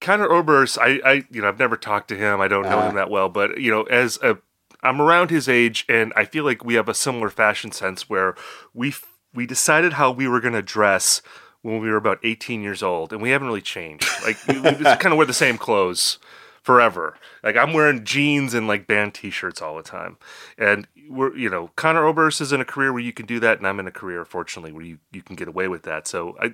Conor 0.00 0.28
Oberst, 0.30 0.78
I, 0.78 1.00
I, 1.04 1.12
you 1.30 1.40
know, 1.42 1.48
I've 1.48 1.58
never 1.58 1.76
talked 1.76 2.08
to 2.08 2.16
him. 2.16 2.40
I 2.40 2.48
don't 2.48 2.64
know 2.64 2.78
Uh-huh. 2.78 2.88
him 2.90 2.94
that 2.96 3.10
well, 3.10 3.28
but 3.28 3.60
you 3.60 3.70
know, 3.70 3.82
as 3.84 4.18
a, 4.22 4.38
I'm 4.82 5.00
around 5.00 5.30
his 5.30 5.48
age, 5.48 5.84
and 5.88 6.12
I 6.16 6.24
feel 6.24 6.44
like 6.44 6.64
we 6.64 6.74
have 6.74 6.88
a 6.88 6.94
similar 6.94 7.30
fashion 7.30 7.72
sense 7.72 8.08
where 8.08 8.34
we 8.74 8.88
f- 8.88 9.06
we 9.34 9.46
decided 9.46 9.94
how 9.94 10.10
we 10.10 10.28
were 10.28 10.40
going 10.40 10.54
to 10.54 10.62
dress 10.62 11.22
when 11.62 11.80
we 11.80 11.90
were 11.90 11.96
about 11.96 12.18
18 12.22 12.62
years 12.62 12.82
old, 12.82 13.12
and 13.12 13.20
we 13.20 13.30
haven't 13.30 13.48
really 13.48 13.62
changed. 13.62 14.06
Like 14.24 14.36
we, 14.46 14.60
we 14.60 14.70
just 14.72 15.00
kind 15.00 15.12
of 15.12 15.16
wear 15.16 15.26
the 15.26 15.32
same 15.32 15.58
clothes 15.58 16.18
forever. 16.62 17.16
Like 17.42 17.56
I'm 17.56 17.72
wearing 17.72 18.04
jeans 18.04 18.54
and 18.54 18.68
like 18.68 18.86
band 18.86 19.14
T-shirts 19.14 19.60
all 19.62 19.76
the 19.76 19.82
time, 19.82 20.18
and 20.58 20.86
we're 21.08 21.34
you 21.36 21.48
know 21.48 21.70
Conor 21.76 22.04
Oberst 22.06 22.40
is 22.40 22.52
in 22.52 22.60
a 22.60 22.64
career 22.64 22.92
where 22.92 23.02
you 23.02 23.12
can 23.12 23.26
do 23.26 23.40
that, 23.40 23.58
and 23.58 23.66
I'm 23.66 23.80
in 23.80 23.86
a 23.86 23.92
career, 23.92 24.24
fortunately, 24.24 24.72
where 24.72 24.84
you 24.84 24.98
you 25.10 25.22
can 25.22 25.36
get 25.36 25.48
away 25.48 25.68
with 25.68 25.82
that. 25.84 26.06
So 26.06 26.36
I, 26.40 26.52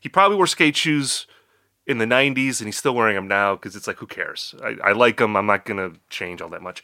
he 0.00 0.08
probably 0.08 0.36
wore 0.36 0.46
skate 0.48 0.76
shoes 0.76 1.26
in 1.90 1.98
the 1.98 2.04
90s 2.06 2.60
and 2.60 2.68
he's 2.68 2.76
still 2.76 2.94
wearing 2.94 3.16
them 3.16 3.26
now 3.28 3.54
because 3.56 3.74
it's 3.74 3.86
like 3.86 3.96
who 3.98 4.06
cares 4.06 4.54
I, 4.62 4.76
I 4.84 4.92
like 4.92 5.16
them 5.16 5.36
i'm 5.36 5.46
not 5.46 5.64
gonna 5.64 5.92
change 6.08 6.40
all 6.40 6.48
that 6.50 6.62
much 6.62 6.82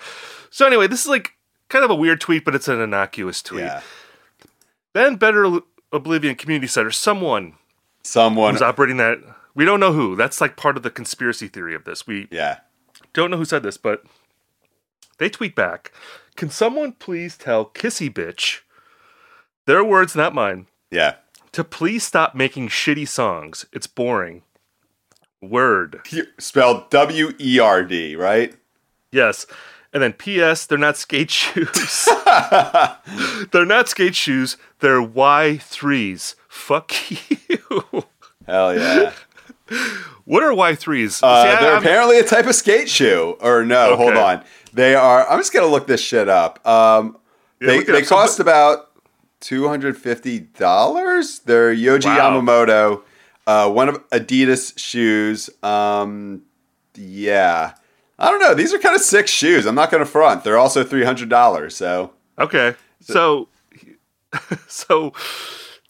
so 0.50 0.66
anyway 0.66 0.86
this 0.88 1.02
is 1.02 1.06
like 1.08 1.32
kind 1.68 1.84
of 1.84 1.90
a 1.90 1.94
weird 1.94 2.20
tweet 2.20 2.44
but 2.44 2.54
it's 2.54 2.68
an 2.68 2.80
innocuous 2.80 3.40
tweet 3.42 3.64
Yeah. 3.64 3.82
then 4.94 5.16
better 5.16 5.60
oblivion 5.92 6.34
community 6.34 6.66
center 6.66 6.90
someone 6.90 7.54
Someone. 8.02 8.52
who's 8.54 8.62
operating 8.62 8.96
that 8.98 9.18
we 9.54 9.64
don't 9.64 9.80
know 9.80 9.92
who 9.92 10.16
that's 10.16 10.40
like 10.40 10.56
part 10.56 10.76
of 10.76 10.82
the 10.82 10.90
conspiracy 10.90 11.48
theory 11.48 11.74
of 11.74 11.84
this 11.84 12.06
we 12.06 12.28
Yeah. 12.30 12.58
don't 13.12 13.30
know 13.30 13.36
who 13.36 13.44
said 13.44 13.62
this 13.62 13.76
but 13.76 14.02
they 15.18 15.28
tweet 15.28 15.54
back 15.54 15.92
can 16.36 16.50
someone 16.50 16.92
please 16.92 17.36
tell 17.38 17.64
kissy 17.66 18.12
bitch 18.12 18.60
their 19.66 19.84
words 19.84 20.14
not 20.16 20.34
mine 20.34 20.66
Yeah. 20.90 21.14
to 21.52 21.62
please 21.64 22.02
stop 22.04 22.34
making 22.34 22.68
shitty 22.68 23.06
songs 23.08 23.66
it's 23.72 23.86
boring 23.86 24.42
word 25.42 26.00
Spelled 26.38 26.90
W 26.90 27.32
E 27.38 27.58
R 27.58 27.84
D, 27.84 28.16
right? 28.16 28.54
Yes. 29.12 29.46
And 29.92 30.02
then 30.02 30.12
P.S. 30.12 30.66
They're 30.66 30.78
not 30.78 30.96
skate 30.96 31.30
shoes. 31.30 32.08
they're 33.52 33.64
not 33.64 33.88
skate 33.88 34.14
shoes. 34.14 34.56
They're 34.80 35.00
Y3s. 35.02 36.34
Fuck 36.48 36.92
you. 37.10 38.04
Hell 38.46 38.76
yeah. 38.76 39.12
what 40.24 40.42
are 40.42 40.50
Y3s? 40.52 41.22
Uh, 41.22 41.42
See, 41.42 41.48
I- 41.48 41.60
they're 41.60 41.70
I'm- 41.72 41.82
apparently 41.82 42.18
a 42.18 42.24
type 42.24 42.46
of 42.46 42.54
skate 42.54 42.88
shoe. 42.88 43.36
Or 43.40 43.64
no, 43.64 43.96
hold 43.96 44.16
on. 44.16 44.44
They 44.72 44.94
are. 44.94 45.26
I'm 45.28 45.38
just 45.38 45.52
gonna 45.54 45.66
look 45.66 45.86
this 45.86 46.00
shit 46.02 46.28
up. 46.28 46.66
Um, 46.66 47.16
Yeah, 47.60 47.68
they 47.68 47.82
they 47.84 48.02
cost 48.02 48.38
about 48.40 48.90
hundred 49.50 49.96
fifty 49.96 50.40
dollars. 50.40 51.38
They're 51.40 51.74
Yohji 51.74 52.04
Wow. 52.06 52.40
Yamamoto 52.40 53.02
uh, 53.46 53.70
one 53.70 53.88
of 53.88 54.08
Adidas 54.10 54.78
shoes. 54.78 55.48
Um, 55.62 56.42
yeah, 56.94 57.72
I 58.18 58.30
don't 58.30 58.40
know. 58.40 58.54
These 58.54 58.72
are 58.74 58.78
kind 58.78 58.94
of 58.94 59.00
sick 59.02 59.26
shoes. 59.28 59.66
I'm 59.66 59.74
not 59.74 59.90
going 59.90 60.02
to 60.04 60.10
front. 60.10 60.44
They're 60.44 60.58
also 60.58 60.82
three 60.84 61.04
hundred 61.04 61.28
dollars. 61.28 61.76
So 61.76 62.12
Okay. 62.38 62.74
So 63.00 63.48
so 64.68 65.12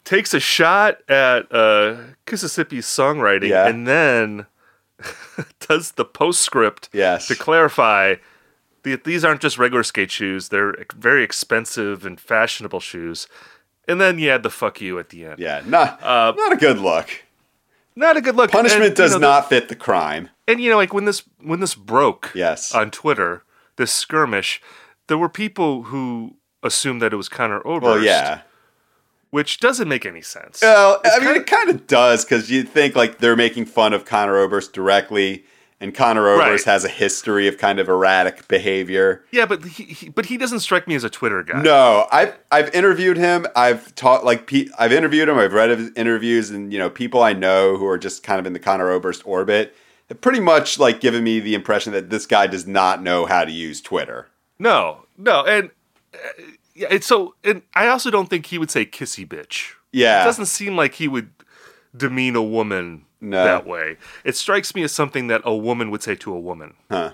takes 0.03 0.33
a 0.33 0.39
shot 0.39 0.97
at 1.09 1.51
uh 1.53 1.97
Kississippi's 2.25 2.85
songwriting 2.85 3.49
Yeah. 3.49 3.67
and 3.67 3.87
then 3.87 4.45
does 5.67 5.91
the 5.93 6.05
postscript 6.05 6.89
yes, 6.93 7.27
to 7.27 7.35
clarify 7.35 8.15
that 8.83 9.03
these 9.03 9.23
aren't 9.25 9.41
just 9.41 9.57
regular 9.57 9.83
skate 9.83 10.11
shoes, 10.11 10.49
they're 10.49 10.75
very 10.95 11.23
expensive 11.23 12.05
and 12.05 12.19
fashionable 12.19 12.79
shoes. 12.79 13.27
And 13.87 13.99
then 14.01 14.17
you 14.19 14.29
add 14.29 14.43
the 14.43 14.49
fuck 14.49 14.81
you 14.81 14.97
at 14.99 15.09
the 15.09 15.25
end. 15.25 15.39
yeah, 15.39 15.61
not 15.65 16.01
Uh, 16.03 16.33
not 16.35 16.53
a 16.53 16.57
good 16.57 16.79
look. 16.79 17.09
Not 17.97 18.15
a 18.15 18.21
good 18.21 18.35
look. 18.35 18.51
Punishment 18.51 18.83
And, 18.85 18.91
you 18.91 18.95
does 19.03 19.13
know, 19.13 19.17
not 19.19 19.49
fit 19.49 19.69
the 19.69 19.75
crime. 19.75 20.29
And 20.47 20.61
you 20.61 20.69
know, 20.69 20.77
like 20.77 20.93
when 20.93 21.05
this 21.05 21.23
when 21.41 21.59
this 21.59 21.73
broke 21.75 22.31
Yes. 22.35 22.73
on 22.73 22.91
Twitter, 22.91 23.43
this 23.75 23.91
skirmish, 23.91 24.61
there 25.07 25.17
were 25.17 25.29
people 25.29 25.83
who 25.83 26.35
assumed 26.61 27.01
that 27.01 27.11
it 27.11 27.15
was 27.17 27.27
Conor 27.27 27.59
Oberst. 27.65 27.83
Well, 27.83 28.03
yeah. 28.03 28.41
which 29.31 29.59
doesn't 29.59 29.87
make 29.89 30.05
any 30.05 30.21
sense. 30.21 30.61
Well, 30.61 31.01
I 31.03 31.17
mean, 31.19 31.25
kinda- 31.27 31.39
it 31.41 31.47
kind 31.47 31.69
of 31.69 31.87
does 31.87 32.23
because 32.23 32.49
you 32.51 32.63
think 32.63 32.95
like 32.95 33.17
they're 33.17 33.35
making 33.35 33.65
fun 33.65 33.93
of 33.93 34.05
Conor 34.05 34.37
Oberst 34.37 34.73
directly, 34.73 35.45
and 35.79 35.93
Conor 35.93 36.27
Oberst 36.27 36.65
Right. 36.65 36.73
has 36.73 36.83
a 36.85 36.89
history 36.89 37.47
of 37.47 37.57
kind 37.57 37.79
of 37.79 37.87
erratic 37.87 38.47
behavior. 38.47 39.23
yeah, 39.31 39.45
but 39.45 39.63
he, 39.63 39.83
he 39.83 40.09
but 40.09 40.25
he 40.27 40.37
doesn't 40.37 40.61
strike 40.61 40.87
me 40.87 40.95
as 40.95 41.03
a 41.03 41.09
Twitter 41.09 41.43
guy. 41.43 41.61
No, 41.61 42.07
I've 42.11 42.35
I've 42.51 42.73
interviewed 42.73 43.17
him. 43.17 43.45
I've 43.55 43.93
taught 43.95 44.25
like 44.25 44.47
pe- 44.47 44.67
I've 44.79 44.91
interviewed 44.91 45.29
him. 45.29 45.37
I've 45.37 45.53
read 45.53 45.69
his 45.77 45.91
interviews, 45.95 46.49
and 46.49 46.73
you 46.73 46.79
know, 46.79 46.89
people 46.89 47.21
I 47.21 47.33
know 47.33 47.77
who 47.77 47.85
are 47.87 47.97
just 47.97 48.23
kind 48.23 48.39
of 48.39 48.45
in 48.45 48.53
the 48.53 48.59
Conor 48.59 48.89
Oberst 48.91 49.21
orbit 49.27 49.75
have 50.09 50.21
pretty 50.21 50.39
much 50.39 50.79
like 50.79 50.99
given 51.01 51.23
me 51.23 51.39
the 51.39 51.53
impression 51.53 51.93
that 51.93 52.09
this 52.09 52.25
guy 52.25 52.47
does 52.47 52.65
not 52.65 53.03
know 53.03 53.25
how 53.25 53.43
to 53.45 53.51
use 53.51 53.81
Twitter. 53.81 54.27
no, 54.59 55.05
no, 55.17 55.43
and 55.45 55.69
uh, 56.13 56.17
yeah, 56.73 56.87
it's 56.89 57.05
so. 57.07 57.35
And 57.43 57.61
I 57.75 57.87
also 57.87 58.09
don't 58.09 58.29
think 58.29 58.47
he 58.47 58.57
would 58.57 58.71
say 58.71 58.85
"kissy 58.85 59.27
bitch." 59.27 59.73
Yeah, 59.91 60.21
It 60.21 60.25
doesn't 60.25 60.45
seem 60.47 60.75
like 60.75 60.95
he 60.95 61.07
would 61.07 61.29
demean 61.97 62.35
a 62.35 62.43
woman 62.43 63.05
No. 63.21 63.43
that 63.43 63.65
way. 63.65 63.97
It 64.23 64.35
strikes 64.35 64.73
me 64.75 64.83
as 64.83 64.91
something 64.91 65.27
that 65.27 65.41
a 65.43 65.55
woman 65.55 65.91
would 65.91 66.03
say 66.03 66.15
to 66.15 66.33
a 66.33 66.39
woman, 66.39 66.73
Huh. 66.91 67.11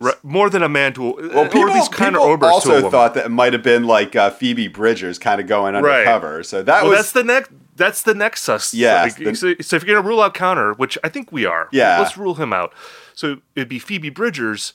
Right, 0.00 0.22
more 0.24 0.50
than 0.50 0.62
a 0.62 0.68
man 0.68 0.92
to 0.94 1.10
a, 1.10 1.28
Well, 1.28 1.44
people, 1.44 1.60
or 1.62 1.68
at 1.70 1.74
least 1.76 1.92
Conor 1.92 2.18
people 2.18 2.24
Oberst 2.32 2.40
to 2.40 2.46
a 2.46 2.50
also 2.52 2.74
woman. 2.76 2.90
thought 2.90 3.14
that 3.14 3.26
it 3.26 3.30
might 3.30 3.52
have 3.52 3.62
been 3.62 3.84
like 3.84 4.16
uh, 4.16 4.30
Phoebe 4.30 4.66
Bridgers 4.68 5.18
kind 5.18 5.40
of 5.40 5.46
going 5.46 5.74
Right. 5.74 6.00
undercover. 6.00 6.42
So 6.42 6.62
that 6.64 6.82
well, 6.82 6.90
was 6.90 6.98
that's 6.98 7.12
the 7.12 7.24
next. 7.24 7.50
That's 7.76 8.02
the 8.02 8.14
next 8.14 8.42
sus. 8.42 8.72
Yeah, 8.74 9.02
Like, 9.02 9.16
the- 9.16 9.34
so, 9.34 9.54
so 9.60 9.74
if 9.76 9.84
you're 9.84 9.96
gonna 9.96 10.06
rule 10.06 10.20
out 10.20 10.34
Conor, 10.34 10.74
which 10.74 10.96
I 11.02 11.08
think 11.08 11.32
we 11.32 11.44
are, 11.46 11.68
Yeah. 11.72 11.98
let's 12.00 12.16
rule 12.16 12.34
him 12.34 12.52
out. 12.52 12.72
So 13.14 13.38
it'd 13.56 13.68
be 13.68 13.78
Phoebe 13.80 14.10
Bridgers, 14.10 14.74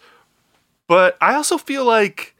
but 0.88 1.18
I 1.22 1.36
also 1.36 1.58
feel 1.58 1.86
like, 1.86 2.36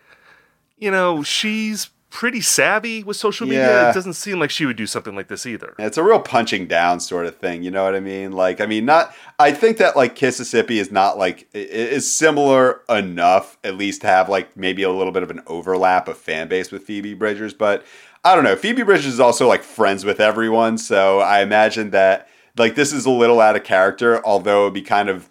you 0.78 0.90
know, 0.92 1.22
she's 1.24 1.90
pretty 2.10 2.42
savvy 2.42 3.04
with 3.04 3.18
social 3.18 3.48
media. 3.48 3.68
Yeah. 3.68 3.90
It 3.90 3.94
doesn't 3.94 4.14
seem 4.14 4.40
like 4.40 4.50
she 4.50 4.66
would 4.66 4.78
do 4.78 4.88
something 4.88 5.16
like 5.16 5.28
this 5.28 5.46
either. 5.46 5.76
It's 5.78 5.98
a 5.98 6.04
real 6.04 6.20
punching 6.20 6.68
down 6.68 7.00
sort 7.00 7.26
of 7.26 7.38
thing, 7.38 7.64
you 7.64 7.72
know 7.72 7.84
what 7.84 7.96
I 7.96 8.00
mean? 8.00 8.32
Like, 8.32 8.60
I 8.62 8.66
mean, 8.66 8.86
not. 8.86 9.14
I 9.38 9.52
think 9.52 9.78
that 9.78 9.96
like 9.96 10.16
Kississippi 10.16 10.80
is 10.80 10.92
not 10.92 11.18
like 11.18 11.48
is 11.54 12.12
similar 12.12 12.82
enough, 12.90 13.58
at 13.64 13.76
least 13.76 14.02
to 14.02 14.08
have 14.08 14.30
like 14.30 14.58
maybe 14.58 14.84
a 14.84 14.92
little 14.92 15.14
bit 15.14 15.24
of 15.24 15.32
an 15.32 15.42
overlap 15.48 16.08
of 16.08 16.18
fan 16.18 16.48
base 16.48 16.72
with 16.72 16.84
Phoebe 16.84 17.14
Bridgers. 17.14 17.54
But 17.54 17.86
I 18.24 18.36
don't 18.36 18.44
know. 18.44 18.56
Phoebe 18.56 18.84
Bridgers 18.84 19.06
is 19.06 19.20
also 19.20 19.48
like 19.48 19.64
friends 19.64 20.04
with 20.04 20.20
everyone, 20.20 20.78
so 20.78 21.20
I 21.20 21.42
imagine 21.42 21.92
that 21.92 22.28
like 22.58 22.76
this 22.76 22.92
is 22.92 23.06
a 23.06 23.12
little 23.12 23.40
out 23.40 23.56
of 23.56 23.64
character, 23.64 24.26
although 24.26 24.64
it'd 24.64 24.74
be 24.74 24.82
kind 24.82 25.10
of 25.10 25.30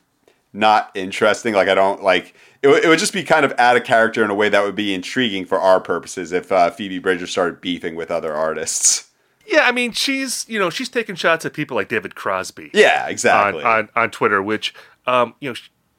not 0.53 0.91
interesting. 0.95 1.55
Like, 1.55 1.69
I 1.69 1.75
don't 1.75 2.03
like. 2.03 2.35
It, 2.63 2.69
would- 2.69 2.85
it 2.85 2.89
would 2.89 2.99
just 2.99 3.13
be 3.13 3.23
kind 3.23 3.45
of 3.45 3.53
out 3.59 3.77
of 3.77 3.85
character 3.85 4.25
in 4.25 4.31
a 4.31 4.35
way 4.35 4.49
that 4.49 4.63
would 4.65 4.75
be 4.75 4.93
intriguing 4.95 5.45
for 5.45 5.59
our 5.59 5.81
purposes 5.81 6.33
if 6.33 6.51
uh, 6.51 6.71
Phoebe 6.71 6.99
Bridgers 6.99 7.31
started 7.31 7.61
beefing 7.61 7.95
with 7.95 8.11
other 8.11 8.33
artists. 8.35 9.11
Yeah, 9.47 9.61
I 9.63 9.73
mean, 9.73 9.93
she's 9.93 10.45
you 10.49 10.59
know 10.59 10.69
she's 10.69 10.89
taking 10.91 11.15
shots 11.15 11.47
at 11.47 11.55
people 11.55 11.75
like 11.77 11.89
David 11.89 12.15
Crosby 12.15 12.71
Yeah, 12.75 13.07
exactly. 13.09 13.63
on 13.65 13.89
on 13.97 14.11
Twitter, 14.11 14.43
which 14.43 14.75
um 15.07 15.35
you 15.41 15.49
know 15.49 15.55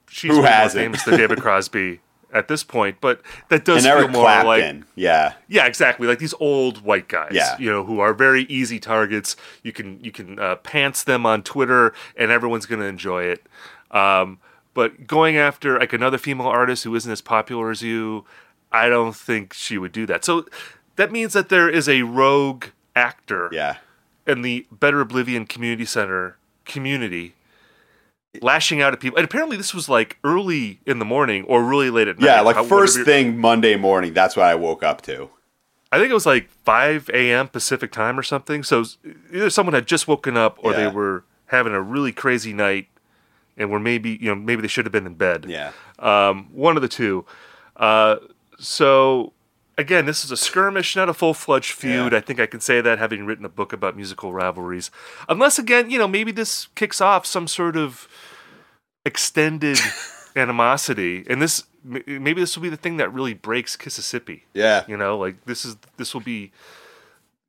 she's 0.07 0.29
Who 0.29 0.43
more 0.43 0.69
famous 0.69 1.01
than 1.03 1.17
David 1.17 1.41
Crosby 1.41 1.99
at 2.31 2.47
this 2.47 2.63
point, 2.63 2.97
but 3.01 3.23
that 3.47 3.65
does 3.65 3.83
and 3.83 3.99
feel 3.99 4.07
more 4.09 4.43
like 4.43 4.83
yeah. 4.95 5.33
Yeah, 5.47 5.65
exactly. 5.65 6.07
Like 6.07 6.19
these 6.19 6.35
old 6.39 6.83
white 6.83 7.07
guys, 7.07 7.31
Yeah. 7.31 7.57
you 7.57 7.71
know, 7.71 7.83
who 7.83 7.99
are 8.01 8.13
very 8.13 8.43
easy 8.43 8.79
targets. 8.79 9.35
You 9.63 9.71
can 9.71 9.99
you 10.03 10.11
can 10.11 10.37
uh, 10.37 10.57
pants 10.57 11.03
them 11.03 11.25
on 11.25 11.41
Twitter, 11.41 11.91
and 12.15 12.29
everyone's 12.29 12.67
going 12.67 12.81
to 12.81 12.85
enjoy 12.87 13.23
it. 13.23 13.47
Um, 13.91 14.39
but 14.73 15.07
going 15.07 15.37
after 15.37 15.79
like 15.79 15.93
another 15.93 16.17
female 16.17 16.47
artist 16.47 16.83
who 16.83 16.93
isn't 16.95 17.11
as 17.11 17.21
popular 17.21 17.69
as 17.71 17.81
you, 17.81 18.25
I 18.71 18.87
don't 18.89 19.15
think 19.15 19.53
she 19.53 19.77
would 19.77 19.91
do 19.91 20.05
that. 20.05 20.23
So 20.23 20.45
that 20.95 21.11
means 21.11 21.33
that 21.33 21.49
there 21.49 21.69
is 21.69 21.89
a 21.89 22.03
rogue 22.03 22.65
actor 22.95 23.49
Yeah. 23.51 23.77
in 24.27 24.41
the 24.41 24.67
Better 24.71 25.01
Oblivion 25.01 25.45
Community 25.45 25.85
Center 25.85 26.37
community. 26.65 27.33
Lashing 28.43 28.79
out 28.79 28.93
at 28.93 28.99
people, 28.99 29.17
and 29.17 29.25
apparently 29.25 29.57
this 29.57 29.73
was 29.73 29.89
like 29.89 30.17
early 30.23 30.79
in 30.85 30.99
the 30.99 31.05
morning 31.05 31.43
or 31.45 31.63
really 31.63 31.89
late 31.89 32.07
at 32.07 32.19
night. 32.19 32.27
Yeah, 32.27 32.41
like 32.41 32.57
How- 32.57 32.63
first 32.63 32.99
thing 33.01 33.39
Monday 33.39 33.75
morning, 33.75 34.13
that's 34.13 34.35
what 34.37 34.45
I 34.45 34.53
woke 34.53 34.83
up 34.83 35.01
to. 35.03 35.31
I 35.91 35.97
think 35.97 36.11
it 36.11 36.13
was 36.13 36.27
like 36.27 36.47
5 36.63 37.09
a.m. 37.11 37.47
Pacific 37.47 37.91
time 37.91 38.19
or 38.19 38.21
something. 38.21 38.61
So 38.61 38.85
either 39.33 39.49
someone 39.49 39.73
had 39.73 39.87
just 39.87 40.07
woken 40.07 40.37
up 40.37 40.59
or 40.61 40.73
they 40.73 40.87
were 40.87 41.23
having 41.47 41.73
a 41.73 41.81
really 41.81 42.11
crazy 42.11 42.53
night 42.53 42.87
and 43.59 43.69
were 43.69 43.79
maybe, 43.79 44.17
you 44.19 44.29
know, 44.29 44.35
maybe 44.35 44.61
they 44.63 44.67
should 44.67 44.85
have 44.85 44.91
been 44.91 45.05
in 45.05 45.13
bed. 45.13 45.45
Yeah. 45.47 45.73
Um, 45.99 46.47
one 46.51 46.77
of 46.77 46.81
the 46.81 46.87
two. 46.87 47.25
Uh, 47.75 48.15
so 48.57 49.33
again, 49.77 50.05
this 50.05 50.23
is 50.23 50.31
a 50.31 50.37
skirmish, 50.37 50.95
not 50.95 51.09
a 51.09 51.13
full 51.13 51.33
fledged 51.33 51.73
feud. 51.73 52.13
Yeah. 52.13 52.17
I 52.17 52.21
think 52.21 52.39
I 52.39 52.45
can 52.45 52.61
say 52.61 52.81
that 52.81 52.97
having 52.97 53.25
written 53.25 53.45
a 53.45 53.49
book 53.49 53.73
about 53.73 53.95
musical 53.95 54.33
rivalries. 54.33 54.89
Unless, 55.27 55.59
again, 55.59 55.89
you 55.89 55.99
know, 55.99 56.07
maybe 56.07 56.31
this 56.31 56.67
kicks 56.75 57.01
off 57.01 57.25
some 57.25 57.47
sort 57.47 57.75
of 57.75 58.07
extended 59.05 59.77
animosity. 60.35 61.25
And 61.29 61.41
this, 61.41 61.63
maybe 61.83 62.41
this 62.41 62.55
will 62.55 62.63
be 62.63 62.69
the 62.69 62.77
thing 62.77 62.97
that 62.97 63.13
really 63.13 63.33
breaks 63.33 63.75
Kississippi. 63.75 64.45
Yeah. 64.53 64.85
You 64.87 64.97
know, 64.97 65.17
like 65.17 65.45
this 65.45 65.65
is 65.65 65.77
this 65.97 66.13
will 66.13 66.21
be, 66.21 66.51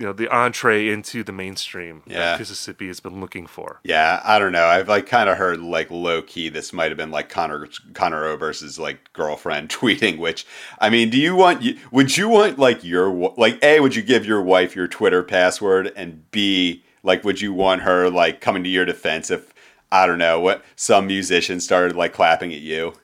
you 0.00 0.06
know, 0.06 0.14
the 0.14 0.28
entree 0.34 0.88
into 0.88 1.22
the 1.22 1.30
mainstream 1.30 2.02
Yeah. 2.06 2.18
that 2.20 2.38
Kississippi 2.38 2.86
has 2.86 3.00
been 3.00 3.20
looking 3.20 3.46
for. 3.46 3.80
Yeah, 3.84 4.22
I 4.24 4.38
don't 4.38 4.50
know. 4.50 4.64
I've 4.64 4.88
like 4.88 5.06
kind 5.06 5.28
of 5.28 5.36
heard 5.36 5.60
like 5.60 5.90
low 5.90 6.22
key 6.22 6.48
this 6.48 6.72
might 6.72 6.90
have 6.90 6.96
been 6.96 7.10
like 7.10 7.28
Conor 7.28 7.68
Conor 7.92 8.24
O 8.24 8.36
versus 8.38 8.78
like 8.78 9.12
girlfriend 9.12 9.68
tweeting. 9.78 10.18
Which 10.18 10.46
I 10.78 10.88
mean, 10.88 11.10
do 11.10 11.18
you 11.20 11.36
want? 11.36 11.62
Would 11.92 12.16
you 12.16 12.30
want 12.30 12.58
like 12.58 12.82
your 12.82 13.10
like 13.36 13.62
a? 13.62 13.80
Would 13.80 13.94
you 13.94 14.02
give 14.02 14.24
your 14.24 14.40
wife 14.40 14.74
your 14.74 14.88
Twitter 14.88 15.22
password? 15.22 15.92
And 15.94 16.30
b 16.30 16.82
like 17.02 17.22
would 17.22 17.42
you 17.42 17.52
want 17.52 17.82
her 17.82 18.08
like 18.08 18.40
coming 18.40 18.64
to 18.64 18.70
your 18.70 18.86
defense 18.86 19.30
if 19.30 19.52
I 19.92 20.06
don't 20.06 20.18
know 20.18 20.40
what 20.40 20.64
some 20.76 21.06
musician 21.08 21.60
started 21.60 21.94
like 21.94 22.14
clapping 22.14 22.54
at 22.54 22.60
you? 22.60 22.94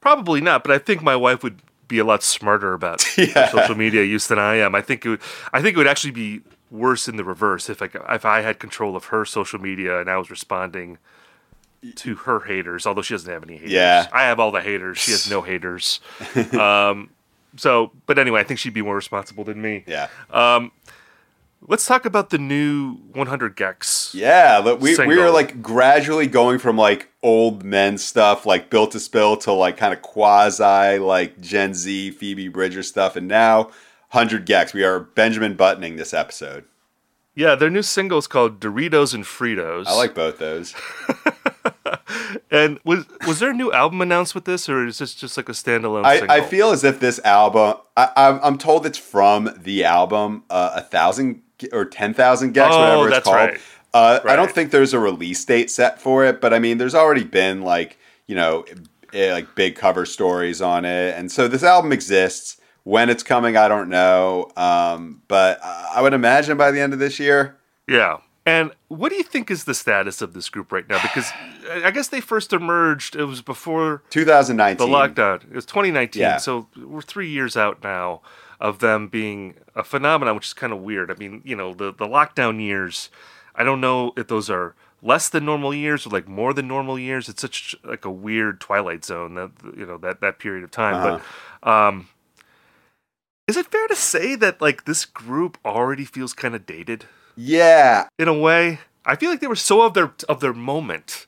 Probably 0.00 0.40
not, 0.40 0.64
but 0.64 0.72
I 0.72 0.78
think 0.78 1.00
my 1.00 1.14
wife 1.14 1.44
would 1.44 1.60
be 1.90 1.98
a 1.98 2.04
lot 2.04 2.22
smarter 2.22 2.72
about 2.72 3.04
Yeah. 3.18 3.48
social 3.50 3.74
media 3.74 4.02
use 4.04 4.26
than 4.28 4.38
I 4.38 4.54
am. 4.56 4.74
I 4.74 4.80
think 4.80 5.04
it 5.04 5.08
would, 5.10 5.20
I 5.52 5.60
think 5.60 5.74
it 5.74 5.78
would 5.78 5.86
actually 5.86 6.12
be 6.12 6.40
worse 6.70 7.08
in 7.08 7.16
the 7.16 7.24
reverse 7.24 7.68
if 7.68 7.82
I 7.82 7.88
if 8.14 8.24
I 8.24 8.40
had 8.42 8.58
control 8.58 8.96
of 8.96 9.06
her 9.06 9.24
social 9.24 9.58
media 9.60 10.00
and 10.00 10.08
I 10.08 10.16
was 10.16 10.30
responding 10.30 10.98
to 11.96 12.14
her 12.14 12.40
haters, 12.40 12.86
although 12.86 13.02
she 13.02 13.14
doesn't 13.14 13.32
have 13.32 13.42
any 13.42 13.54
haters. 13.56 13.72
Yeah. 13.72 14.06
I 14.12 14.22
have 14.22 14.38
all 14.38 14.50
the 14.52 14.60
haters. 14.60 14.98
She 14.98 15.10
has 15.12 15.28
no 15.30 15.42
haters. 15.50 16.00
um, 16.58 17.10
so, 17.56 17.90
but 18.06 18.18
anyway, 18.18 18.40
I 18.40 18.44
think 18.44 18.60
she'd 18.60 18.74
be 18.74 18.82
more 18.82 18.94
responsible 18.96 19.44
than 19.44 19.60
me. 19.60 19.84
Yeah. 19.86 20.08
Let's 21.62 21.86
talk 21.86 22.06
about 22.06 22.30
the 22.30 22.38
new 22.38 22.94
100 23.12 23.56
gecs. 23.56 24.14
Yeah, 24.14 24.60
we 24.60 24.74
we 24.74 24.94
Single. 24.94 25.20
are 25.20 25.30
like 25.30 25.60
gradually 25.60 26.26
going 26.26 26.58
from 26.58 26.76
like 26.76 27.08
old 27.22 27.64
men 27.64 27.98
stuff, 27.98 28.46
like 28.46 28.70
built 28.70 28.92
to 28.92 29.00
spill, 29.00 29.36
to 29.38 29.52
like 29.52 29.76
kind 29.76 29.92
of 29.92 30.00
quasi 30.00 30.98
like 30.98 31.40
Gen 31.40 31.74
Z 31.74 32.12
Phoebe 32.12 32.48
Bridger 32.48 32.82
stuff, 32.82 33.14
and 33.14 33.28
now 33.28 33.70
hundred 34.08 34.46
gecs. 34.46 34.72
We 34.72 34.84
are 34.84 35.00
Benjamin 35.00 35.54
buttoning 35.54 35.96
this 35.96 36.14
episode. 36.14 36.64
Yeah, 37.34 37.54
their 37.54 37.70
new 37.70 37.82
single 37.82 38.18
is 38.18 38.26
called 38.26 38.58
Doritos 38.58 39.14
and 39.14 39.24
Fritos. 39.24 39.86
I 39.86 39.94
like 39.94 40.14
both 40.14 40.38
those. 40.38 40.74
And 42.50 42.80
was 42.84 43.06
was 43.26 43.38
there 43.38 43.50
a 43.50 43.54
new 43.54 43.72
album 43.72 44.00
announced 44.00 44.34
with 44.34 44.44
this, 44.44 44.68
or 44.68 44.84
is 44.84 44.98
this 44.98 45.14
just 45.14 45.36
like 45.36 45.48
a 45.48 45.52
standalone 45.52 46.04
I, 46.04 46.18
single? 46.18 46.36
I 46.36 46.40
feel 46.40 46.70
as 46.70 46.82
if 46.82 46.98
this 46.98 47.20
album. 47.20 47.76
I, 47.96 48.10
I'm, 48.16 48.40
I'm 48.42 48.58
told 48.58 48.86
it's 48.86 48.98
from 48.98 49.50
the 49.56 49.84
album 49.84 50.44
uh, 50.50 50.72
a 50.74 50.80
thousand 50.80 51.42
or 51.72 51.84
ten 51.84 52.14
thousand 52.14 52.54
gecs, 52.54 52.70
Oh, 52.72 52.98
whatever 53.00 53.08
it's 53.16 53.24
called. 53.24 53.36
right. 53.36 53.60
Uh, 53.92 54.20
I 54.24 54.36
don't 54.36 54.50
think 54.52 54.70
there's 54.70 54.94
a 54.94 55.00
release 55.00 55.44
date 55.44 55.70
set 55.70 56.00
for 56.00 56.24
it, 56.24 56.40
but 56.40 56.54
I 56.54 56.58
mean, 56.60 56.78
there's 56.78 56.94
already 56.94 57.24
been 57.24 57.62
like 57.62 57.98
you 58.26 58.34
know 58.36 58.64
eh, 59.12 59.32
like 59.32 59.54
big 59.54 59.74
cover 59.74 60.06
stories 60.06 60.62
on 60.62 60.84
it, 60.84 61.16
and 61.16 61.30
so 61.32 61.48
this 61.48 61.62
album 61.62 61.92
exists. 61.92 62.56
When 62.84 63.10
it's 63.10 63.22
coming, 63.22 63.58
I 63.58 63.68
don't 63.68 63.90
know, 63.90 64.50
um, 64.56 65.20
but 65.28 65.62
I 65.62 65.92
I 65.96 66.02
would 66.02 66.14
imagine 66.14 66.56
by 66.56 66.70
the 66.70 66.80
end 66.80 66.92
of 66.94 66.98
this 66.98 67.18
year. 67.18 67.58
Yeah, 67.86 68.18
And 68.46 68.70
what 68.88 69.10
do 69.10 69.16
you 69.16 69.22
think 69.22 69.50
is 69.50 69.64
the 69.64 69.74
status 69.74 70.22
of 70.22 70.32
this 70.32 70.48
group 70.48 70.72
right 70.72 70.88
now? 70.88 71.00
Because 71.02 71.30
I 71.84 71.90
guess 71.90 72.08
they 72.08 72.20
first 72.22 72.52
emerged. 72.54 73.16
It 73.16 73.24
was 73.24 73.42
before 73.42 74.02
2019. 74.10 74.78
the 74.88 74.92
lockdown. 74.96 75.42
It 75.44 75.54
was 75.54 75.66
2019. 75.66 76.20
Yeah. 76.22 76.36
So 76.38 76.68
we're 76.76 77.02
three 77.02 77.28
years 77.28 77.54
out 77.56 77.82
now 77.82 78.22
of 78.60 78.78
them 78.78 79.08
being 79.08 79.54
a 79.74 79.82
phenomenon, 79.82 80.34
which 80.34 80.46
is 80.48 80.52
kind 80.52 80.72
of 80.72 80.80
weird. 80.80 81.10
I 81.10 81.14
mean, 81.14 81.42
you 81.44 81.56
know, 81.56 81.72
the 81.74 81.92
the 81.92 82.06
lockdown 82.06 82.60
years. 82.60 83.10
I 83.54 83.64
don't 83.64 83.80
know 83.80 84.12
if 84.16 84.28
those 84.28 84.48
are 84.48 84.74
less 85.02 85.28
than 85.28 85.44
normal 85.44 85.74
years 85.74 86.06
or 86.06 86.10
like 86.10 86.28
more 86.28 86.52
than 86.52 86.68
normal 86.68 86.98
years. 86.98 87.28
It's 87.28 87.42
such 87.42 87.74
like 87.84 88.04
a 88.04 88.10
weird 88.10 88.60
twilight 88.60 89.04
zone 89.04 89.34
that 89.34 89.50
you 89.76 89.86
know 89.86 89.98
that 89.98 90.20
that 90.20 90.38
period 90.38 90.62
of 90.64 90.70
time. 90.70 90.94
Uh-huh. 90.94 91.20
But 91.62 91.70
um, 91.70 92.08
is 93.48 93.56
it 93.56 93.66
fair 93.66 93.88
to 93.88 93.96
say 93.96 94.36
that 94.36 94.60
like 94.60 94.84
this 94.84 95.04
group 95.04 95.58
already 95.64 96.04
feels 96.04 96.32
kind 96.32 96.54
of 96.54 96.66
dated 96.66 97.06
Yeah, 97.36 98.08
in 98.18 98.28
a 98.28 98.34
way? 98.38 98.80
I 99.04 99.16
feel 99.16 99.30
like 99.30 99.40
they 99.40 99.46
were 99.46 99.56
so 99.56 99.82
of 99.82 99.94
their 99.94 100.12
of 100.28 100.40
their 100.40 100.52
moment. 100.52 101.26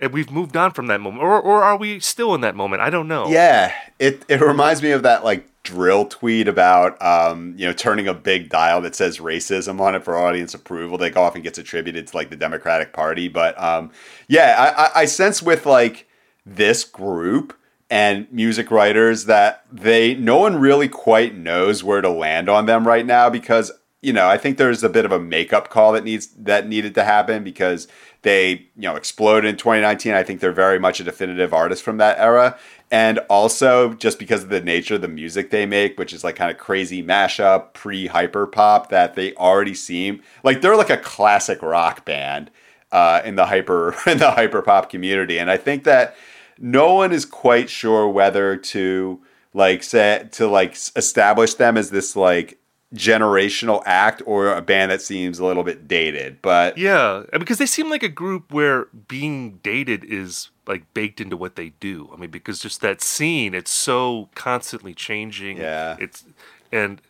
And 0.00 0.12
we've 0.12 0.30
moved 0.30 0.56
on 0.56 0.72
from 0.72 0.86
that 0.86 1.00
moment, 1.00 1.24
or 1.24 1.40
or 1.40 1.64
are 1.64 1.76
we 1.76 1.98
still 1.98 2.34
in 2.34 2.40
that 2.42 2.54
moment? 2.54 2.82
I 2.82 2.90
don't 2.90 3.08
know. 3.08 3.28
Yeah, 3.28 3.74
it 3.98 4.24
it 4.28 4.40
reminds 4.40 4.82
me 4.82 4.92
of 4.92 5.02
that 5.02 5.24
like 5.24 5.48
drill 5.64 6.06
tweet 6.06 6.48
about 6.48 7.00
um, 7.02 7.54
you 7.56 7.66
know 7.66 7.72
turning 7.72 8.06
a 8.06 8.14
big 8.14 8.48
dial 8.48 8.80
that 8.82 8.94
says 8.94 9.18
racism 9.18 9.80
on 9.80 9.94
it 9.94 10.04
for 10.04 10.16
audience 10.16 10.54
approval. 10.54 10.98
That 10.98 11.16
often 11.16 11.42
gets 11.42 11.58
attributed 11.58 12.06
to 12.06 12.16
like 12.16 12.30
the 12.30 12.36
Democratic 12.36 12.92
Party, 12.92 13.28
but 13.28 13.60
um, 13.60 13.90
yeah, 14.28 14.54
I, 14.58 14.84
I, 14.84 14.90
I 15.00 15.04
sense 15.04 15.42
with 15.42 15.66
like 15.66 16.08
this 16.46 16.84
group 16.84 17.58
and 17.90 18.30
music 18.32 18.70
writers 18.70 19.24
that 19.24 19.64
they 19.72 20.14
no 20.14 20.38
one 20.38 20.56
really 20.56 20.88
quite 20.88 21.36
knows 21.36 21.82
where 21.82 22.00
to 22.00 22.10
land 22.10 22.48
on 22.48 22.66
them 22.66 22.86
right 22.86 23.06
now 23.06 23.30
because 23.30 23.72
you 24.02 24.12
know 24.12 24.28
I 24.28 24.36
think 24.36 24.58
there's 24.58 24.84
a 24.84 24.88
bit 24.88 25.04
of 25.04 25.12
a 25.12 25.18
makeup 25.18 25.70
call 25.70 25.92
that 25.92 26.04
needs 26.04 26.28
that 26.28 26.68
needed 26.68 26.94
to 26.96 27.04
happen 27.04 27.44
because 27.44 27.88
they 28.22 28.50
you 28.76 28.82
know 28.82 28.96
exploded 28.96 29.48
in 29.48 29.56
2019 29.56 30.12
i 30.12 30.22
think 30.22 30.40
they're 30.40 30.52
very 30.52 30.78
much 30.78 31.00
a 31.00 31.04
definitive 31.04 31.52
artist 31.52 31.82
from 31.82 31.98
that 31.98 32.18
era. 32.18 32.58
And 32.90 33.18
also 33.28 33.92
just 33.92 34.18
because 34.18 34.44
of 34.44 34.48
the 34.48 34.62
nature 34.62 34.94
of 34.94 35.02
the 35.02 35.08
music 35.08 35.50
they 35.50 35.66
make 35.66 35.98
which 35.98 36.12
is 36.12 36.24
like 36.24 36.36
kind 36.36 36.50
of 36.50 36.58
crazy 36.58 37.02
mashup 37.02 37.72
pre 37.74 38.06
hyper 38.06 38.46
pop 38.46 38.88
that 38.88 39.14
they 39.14 39.34
already 39.34 39.74
seem 39.74 40.22
like 40.42 40.60
they're 40.60 40.76
like 40.76 40.90
a 40.90 40.96
classic 40.96 41.62
rock 41.62 42.04
band 42.04 42.50
uh, 42.90 43.20
in 43.24 43.36
the 43.36 43.46
hyper 43.46 43.94
in 44.06 44.18
the 44.18 44.30
hyper 44.30 44.62
pop 44.62 44.90
community. 44.90 45.38
And 45.38 45.50
i 45.50 45.56
think 45.56 45.84
that 45.84 46.16
no 46.58 46.94
one 46.94 47.12
is 47.12 47.24
quite 47.24 47.70
sure 47.70 48.08
whether 48.08 48.56
to 48.56 49.20
like 49.54 49.82
say 49.82 50.26
to 50.32 50.48
like 50.48 50.76
establish 50.96 51.54
them 51.54 51.76
as 51.76 51.90
this 51.90 52.16
like 52.16 52.58
generational 52.94 53.82
act 53.84 54.22
or 54.24 54.52
a 54.52 54.62
band 54.62 54.90
that 54.90 55.02
seems 55.02 55.38
a 55.38 55.44
little 55.44 55.62
bit 55.62 55.86
dated 55.86 56.40
but 56.40 56.78
Yeah, 56.78 57.24
because 57.38 57.58
they 57.58 57.66
seem 57.66 57.90
like 57.90 58.02
a 58.02 58.08
group 58.08 58.50
where 58.50 58.86
being 59.08 59.58
dated 59.62 60.04
is 60.04 60.48
like 60.66 60.92
baked 60.94 61.20
into 61.20 61.36
what 61.36 61.56
they 61.56 61.70
do. 61.80 62.10
I 62.12 62.16
mean, 62.16 62.30
because 62.30 62.60
just 62.60 62.80
that 62.82 63.00
scene, 63.00 63.54
it's 63.54 63.70
so 63.70 64.28
constantly 64.34 64.94
changing. 64.94 65.56
Yeah. 65.56 65.96
It's 65.98 66.24
and 66.70 67.00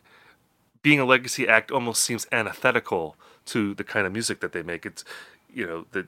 being 0.81 0.99
a 0.99 1.05
legacy 1.05 1.47
act 1.47 1.71
almost 1.71 2.01
seems 2.03 2.25
antithetical 2.31 3.15
to 3.47 3.73
the 3.73 3.83
kind 3.83 4.07
of 4.07 4.13
music 4.13 4.39
that 4.39 4.53
they 4.53 4.63
make. 4.63 4.85
It's 4.85 5.03
you 5.53 5.67
know 5.67 5.85
that 5.91 6.07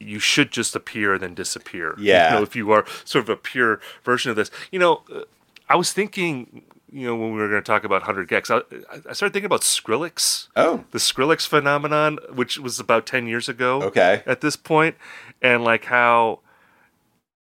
you 0.00 0.18
should 0.18 0.50
just 0.50 0.74
appear 0.74 1.14
and 1.14 1.22
then 1.22 1.34
disappear. 1.34 1.94
Yeah. 1.98 2.30
You 2.30 2.36
know, 2.36 2.42
if 2.42 2.56
you 2.56 2.70
are 2.72 2.84
sort 3.04 3.24
of 3.24 3.28
a 3.28 3.36
pure 3.36 3.80
version 4.04 4.30
of 4.30 4.36
this. 4.36 4.50
You 4.72 4.78
know, 4.78 5.02
uh, 5.14 5.22
I 5.68 5.76
was 5.76 5.92
thinking, 5.92 6.62
you 6.90 7.06
know, 7.06 7.16
when 7.16 7.32
we 7.32 7.38
were 7.38 7.48
going 7.48 7.62
to 7.62 7.66
talk 7.66 7.84
about 7.84 8.02
100 8.02 8.28
gecs, 8.28 8.50
I, 8.50 8.62
I 9.08 9.12
started 9.12 9.32
thinking 9.32 9.46
about 9.46 9.60
Skrillex. 9.60 10.48
Oh. 10.56 10.84
The 10.90 10.98
Skrillex 10.98 11.46
phenomenon, 11.46 12.18
which 12.32 12.58
was 12.58 12.80
about 12.80 13.06
10 13.06 13.26
years 13.26 13.48
ago 13.48 13.82
okay. 13.82 14.22
at 14.26 14.40
this 14.40 14.56
point, 14.56 14.96
and 15.42 15.62
like 15.64 15.86
how, 15.86 16.40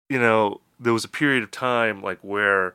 you 0.09 0.19
know, 0.19 0.61
there 0.79 0.93
was 0.93 1.05
a 1.05 1.09
period 1.09 1.43
of 1.43 1.51
time 1.51 2.03
like 2.03 2.19
where 2.21 2.75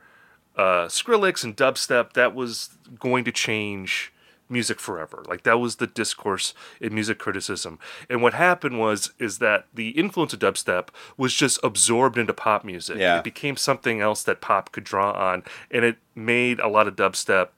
uh, 0.58 0.88
Skrillex 0.88 1.44
and 1.44 1.56
dubstep, 1.56 2.14
that 2.14 2.36
was 2.36 2.72
going 3.00 3.24
to 3.24 3.32
change 3.32 4.12
music 4.50 4.80
forever. 4.80 5.24
Like 5.28 5.44
that 5.44 5.60
was 5.60 5.76
the 5.78 5.88
discourse 5.88 6.54
in 6.82 6.94
music 6.94 7.20
criticism. 7.20 7.80
And 8.10 8.22
what 8.22 8.34
happened 8.34 8.80
was 8.80 9.12
is 9.20 9.40
that 9.40 9.68
the 9.74 9.90
influence 9.90 10.34
of 10.34 10.40
dubstep 10.40 10.90
was 11.18 11.34
just 11.34 11.60
absorbed 11.64 12.18
into 12.18 12.34
pop 12.34 12.66
music. 12.66 12.98
Yeah. 12.98 13.20
It 13.20 13.24
became 13.24 13.58
something 13.58 14.02
else 14.02 14.24
that 14.24 14.42
pop 14.42 14.72
could 14.72 14.84
draw 14.84 15.12
on, 15.12 15.44
and 15.70 15.86
it 15.86 15.98
made 16.16 16.60
a 16.60 16.68
lot 16.68 16.88
of 16.88 16.96
dubstep 16.96 17.50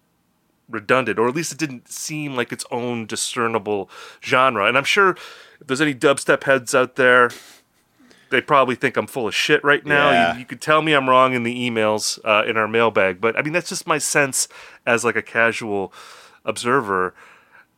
redundant, 0.70 1.20
or 1.20 1.28
at 1.28 1.36
least 1.36 1.52
it 1.52 1.58
didn't 1.58 1.90
seem 1.90 2.36
like 2.36 2.52
its 2.52 2.66
own 2.72 3.06
discernible 3.06 3.90
genre. 4.24 4.66
And 4.66 4.78
I'm 4.78 4.84
sure 4.84 5.12
if 5.60 5.68
there's 5.68 5.82
any 5.82 5.94
dubstep 5.94 6.44
heads 6.44 6.74
out 6.74 6.96
there, 6.96 7.32
they 8.30 8.42
probably 8.42 8.76
think 8.76 8.98
I'm 8.98 9.08
full 9.08 9.28
of 9.28 9.36
shit 9.36 9.64
right 9.64 9.86
now. 9.86 10.12
Yeah. 10.12 10.34
You, 10.34 10.40
you 10.40 10.46
could 10.46 10.62
tell 10.62 10.82
me 10.82 10.94
I'm 10.94 11.10
wrong 11.10 11.34
in 11.34 11.44
the 11.44 11.70
emails 11.70 12.20
uh, 12.24 12.48
in 12.48 12.58
our 12.58 12.68
mailbag, 12.68 13.22
but 13.22 13.38
I 13.38 13.42
mean 13.42 13.54
that's 13.54 13.70
just 13.70 13.86
my 13.86 13.98
sense 13.98 14.48
as 14.86 15.04
like 15.04 15.16
a 15.16 15.22
casual 15.22 15.94
observer. 16.46 17.14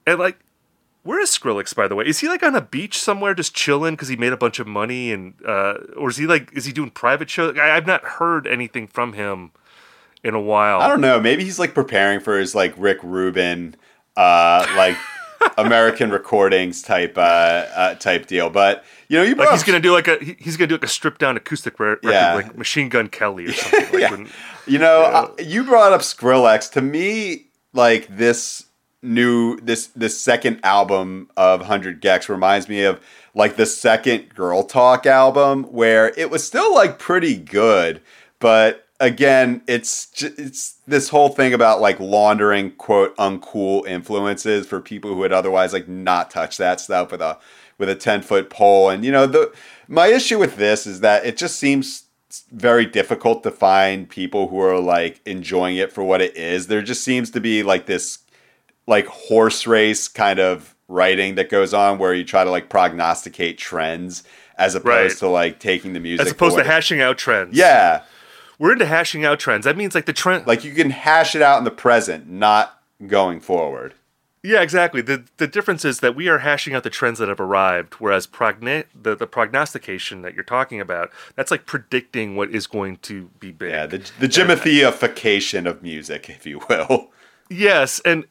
And 0.05 0.19
like, 0.19 0.39
where 1.03 1.19
is 1.19 1.29
Skrillex 1.29 1.75
by 1.75 1.87
the 1.87 1.95
way? 1.95 2.05
Is 2.05 2.19
he 2.19 2.27
like 2.27 2.43
on 2.43 2.55
a 2.55 2.61
beach 2.61 2.97
somewhere 2.99 3.33
just 3.33 3.53
chilling 3.55 3.93
because 3.95 4.07
he 4.07 4.15
made 4.15 4.33
a 4.33 4.37
bunch 4.37 4.59
of 4.59 4.67
money, 4.67 5.11
and 5.11 5.33
uh, 5.45 5.75
or 5.97 6.09
is 6.09 6.17
he 6.17 6.25
like 6.27 6.51
is 6.53 6.65
he 6.65 6.71
doing 6.71 6.89
private 6.91 7.29
shows? 7.29 7.57
I, 7.57 7.71
I've 7.75 7.87
not 7.87 8.03
heard 8.03 8.47
anything 8.47 8.87
from 8.87 9.13
him 9.13 9.51
in 10.23 10.33
a 10.33 10.39
while. 10.41 10.79
I 10.79 10.87
don't 10.87 11.01
know. 11.01 11.19
Maybe 11.19 11.43
he's 11.43 11.59
like 11.59 11.73
preparing 11.73 12.19
for 12.21 12.37
his 12.39 12.55
like 12.55 12.73
Rick 12.77 12.99
Rubin, 13.03 13.75
uh, 14.15 14.65
like 14.77 14.95
American 15.57 16.09
recordings 16.09 16.81
type 16.81 17.17
uh, 17.17 17.21
uh, 17.21 17.95
type 17.95 18.27
deal. 18.27 18.49
But 18.49 18.85
you 19.09 19.17
know, 19.17 19.23
you 19.23 19.35
Like 19.35 19.49
he's 19.51 19.63
gonna 19.63 19.81
do 19.81 19.91
like 19.91 20.07
a 20.07 20.17
he's 20.39 20.55
gonna 20.55 20.67
do 20.67 20.75
like 20.75 20.85
a 20.85 20.87
stripped 20.87 21.19
down 21.19 21.35
acoustic 21.35 21.79
re- 21.81 21.89
record 21.89 22.09
Yeah. 22.11 22.33
like 22.35 22.57
Machine 22.57 22.87
Gun 22.87 23.09
Kelly 23.09 23.45
or 23.47 23.51
something. 23.53 23.83
Like 23.91 23.93
Yeah. 24.01 24.11
when- 24.11 24.29
You 24.65 24.79
know, 24.79 25.01
uh, 25.01 25.31
you 25.43 25.65
brought 25.65 25.91
up 25.91 25.99
Skrillex. 25.99 26.71
To 26.71 26.81
me, 26.81 27.47
like 27.73 28.15
this 28.15 28.65
new 29.01 29.59
this 29.59 29.87
this 29.87 30.19
second 30.19 30.59
album 30.63 31.29
of 31.35 31.63
Hundred 31.63 32.01
gecs 32.01 32.29
reminds 32.29 32.69
me 32.69 32.83
of 32.83 33.01
like 33.35 33.55
the 33.55 33.65
second 33.65 34.33
Girl 34.33 34.63
Talk 34.63 35.05
album, 35.05 35.63
where 35.65 36.13
it 36.17 36.29
was 36.29 36.45
still 36.45 36.73
like 36.73 36.99
pretty 36.99 37.35
good, 37.35 38.01
but 38.39 38.83
again, 38.99 39.61
it's 39.67 40.09
ju- 40.11 40.33
it's 40.37 40.75
this 40.87 41.09
whole 41.09 41.29
thing 41.29 41.53
about 41.53 41.81
like 41.81 41.99
laundering 41.99 42.71
quote 42.71 43.15
uncool 43.17 43.85
influences 43.85 44.65
for 44.65 44.79
people 44.79 45.11
who 45.11 45.17
would 45.17 45.33
otherwise 45.33 45.73
like 45.73 45.87
not 45.87 46.31
touch 46.31 46.57
that 46.57 46.79
stuff 46.79 47.11
with 47.11 47.21
a 47.21 47.37
with 47.77 47.89
a 47.89 47.95
10 47.95 48.21
foot 48.21 48.49
pole. 48.49 48.89
And 48.89 49.03
you 49.03 49.11
know 49.11 49.27
the 49.27 49.53
my 49.87 50.07
issue 50.07 50.39
with 50.39 50.55
this 50.55 50.87
is 50.87 51.01
that 51.01 51.25
it 51.25 51.37
just 51.37 51.57
seems 51.57 52.03
very 52.51 52.85
difficult 52.85 53.43
to 53.43 53.51
find 53.51 54.09
people 54.09 54.47
who 54.47 54.59
are 54.59 54.79
like 54.79 55.21
enjoying 55.25 55.77
it 55.77 55.91
for 55.91 56.03
what 56.03 56.21
it 56.21 56.35
is 56.35 56.67
there 56.67 56.81
just 56.81 57.03
seems 57.03 57.29
to 57.31 57.39
be 57.39 57.63
like 57.63 57.85
this 57.85 58.19
like 58.87 59.05
horse 59.07 59.65
race 59.67 60.07
kind 60.07 60.39
of 60.39 60.75
writing 60.87 61.35
that 61.35 61.49
goes 61.49 61.73
on 61.73 61.97
where 61.97 62.13
you 62.13 62.23
try 62.23 62.43
to 62.43 62.49
like 62.49 62.69
prognosticate 62.69 63.57
trends 63.57 64.23
as 64.57 64.75
opposed 64.75 65.13
Right. 65.13 65.17
to 65.19 65.27
like 65.29 65.59
taking 65.59 65.93
the 65.93 65.99
music 65.99 66.25
as 66.25 66.31
opposed 66.31 66.57
to 66.57 66.63
hashing 66.63 67.01
out 67.01 67.17
trends. 67.17 67.55
yeah 67.55 68.03
we're 68.59 68.73
into 68.73 68.85
hashing 68.85 69.25
out 69.25 69.39
trends. 69.39 69.65
That 69.65 69.75
means 69.75 69.95
like 69.95 70.05
the 70.05 70.13
trend. 70.13 70.45
like 70.47 70.63
you 70.63 70.73
can 70.73 70.91
hash 70.91 71.35
it 71.35 71.41
out 71.41 71.57
in 71.57 71.63
the 71.63 71.71
present 71.71 72.29
not 72.29 72.79
going 73.07 73.39
forward 73.39 73.93
yeah, 74.43 74.61
exactly. 74.61 75.01
the 75.01 75.23
The 75.37 75.47
difference 75.47 75.85
is 75.85 76.01
that 76.01 76.15
we 76.15 76.27
are 76.27 76.39
hashing 76.39 76.73
out 76.75 76.83
the 76.83 76.89
trends 76.89 77.19
that 77.19 77.29
have 77.29 77.39
arrived, 77.39 77.93
whereas 77.95 78.27
progna- 78.27 78.85
the 78.93 79.15
the 79.15 79.27
prognostication 79.27 80.21
that 80.23 80.33
you're 80.35 80.43
talking 80.43 80.79
about 80.81 81.09
that's 81.35 81.49
like 81.51 81.65
predicting 81.65 82.35
what 82.35 82.49
is 82.51 82.67
going 82.67 82.97
to 82.97 83.29
be 83.39 83.51
big. 83.51 83.71
yeah 83.71 83.85
the, 83.85 83.97
the 84.19 84.27
Jimothyification 84.27 85.65
of 85.69 85.81
music 85.81 86.29
if 86.29 86.45
you 86.45 86.59
will 86.69 87.11
Yes, 87.49 87.99
and 88.05 88.25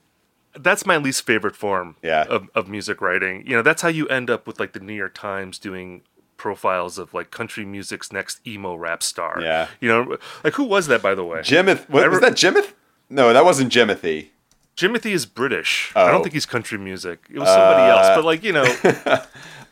that's 0.59 0.85
my 0.85 0.97
least 0.97 1.25
favorite 1.25 1.57
form 1.57 1.97
Yeah. 2.03 2.25
of, 2.29 2.49
of 2.55 2.69
music 2.69 3.01
writing. 3.01 3.45
You 3.47 3.57
know, 3.57 3.63
that's 3.63 3.83
how 3.83 3.89
you 3.89 4.07
end 4.09 4.29
up 4.31 4.47
with 4.47 4.59
like 4.61 4.73
the 4.73 4.81
New 4.81 4.95
York 4.95 5.15
Times 5.15 5.59
doing 5.59 6.03
profiles 6.37 6.99
of 6.99 7.15
like 7.15 7.31
country 7.31 7.65
music's 7.65 8.11
next 8.13 8.45
emo 8.47 8.75
rap 8.75 9.03
star. 9.03 9.39
Yeah. 9.41 9.69
You 9.81 9.89
know, 9.89 10.17
like 10.43 10.55
who 10.55 10.65
was 10.65 10.89
that 10.89 11.01
by 11.03 11.15
the 11.15 11.25
way? 11.25 11.41
Jimoth 11.41 11.89
what, 11.89 12.11
was 12.11 12.21
that 12.21 12.33
Jimoth 12.33 12.73
no 13.09 13.33
that 13.33 13.45
wasn't 13.45 13.71
Jimothy 13.73 14.29
Jimothy 14.77 15.13
is 15.13 15.27
British. 15.27 15.93
I 15.95 16.03
Oh. 16.03 16.07
Uh, 16.07 16.11
don't 16.13 16.23
think 16.23 16.33
he's 16.35 16.47
country 16.47 16.79
music. 16.79 17.21
It 17.31 17.39
was 17.39 17.49
somebody 17.49 17.83
else. 17.91 18.17
But 18.17 18.25
like, 18.25 18.43
you 18.43 18.53
know, 18.53 18.65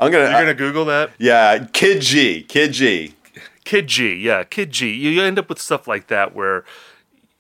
I'm 0.01 0.11
gonna, 0.11 0.25
you're 0.31 0.41
gonna 0.41 0.55
Google 0.55 0.85
that. 0.87 1.11
yeah 1.19 1.67
Kidd 1.73 2.03
G 2.03 2.43
Kidd 2.43 2.73
G 2.73 3.15
Kidd 3.65 3.87
G, 3.87 4.15
yeah, 4.17 4.43
Kidd 4.43 4.71
G. 4.73 4.91
You, 4.93 5.23
end 5.23 5.39
up 5.39 5.49
with 5.49 5.61
stuff 5.61 5.87
like 5.87 6.09
that 6.09 6.35
where 6.35 6.65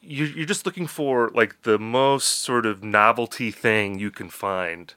you, 0.00 0.26
you're 0.26 0.46
just 0.46 0.64
looking 0.64 0.86
for 0.86 1.30
like 1.34 1.62
the 1.62 1.78
most 1.78 2.42
sort 2.42 2.66
of 2.66 2.84
novelty 2.84 3.50
thing 3.50 3.98
you 3.98 4.10
can 4.10 4.28
find. 4.28 4.94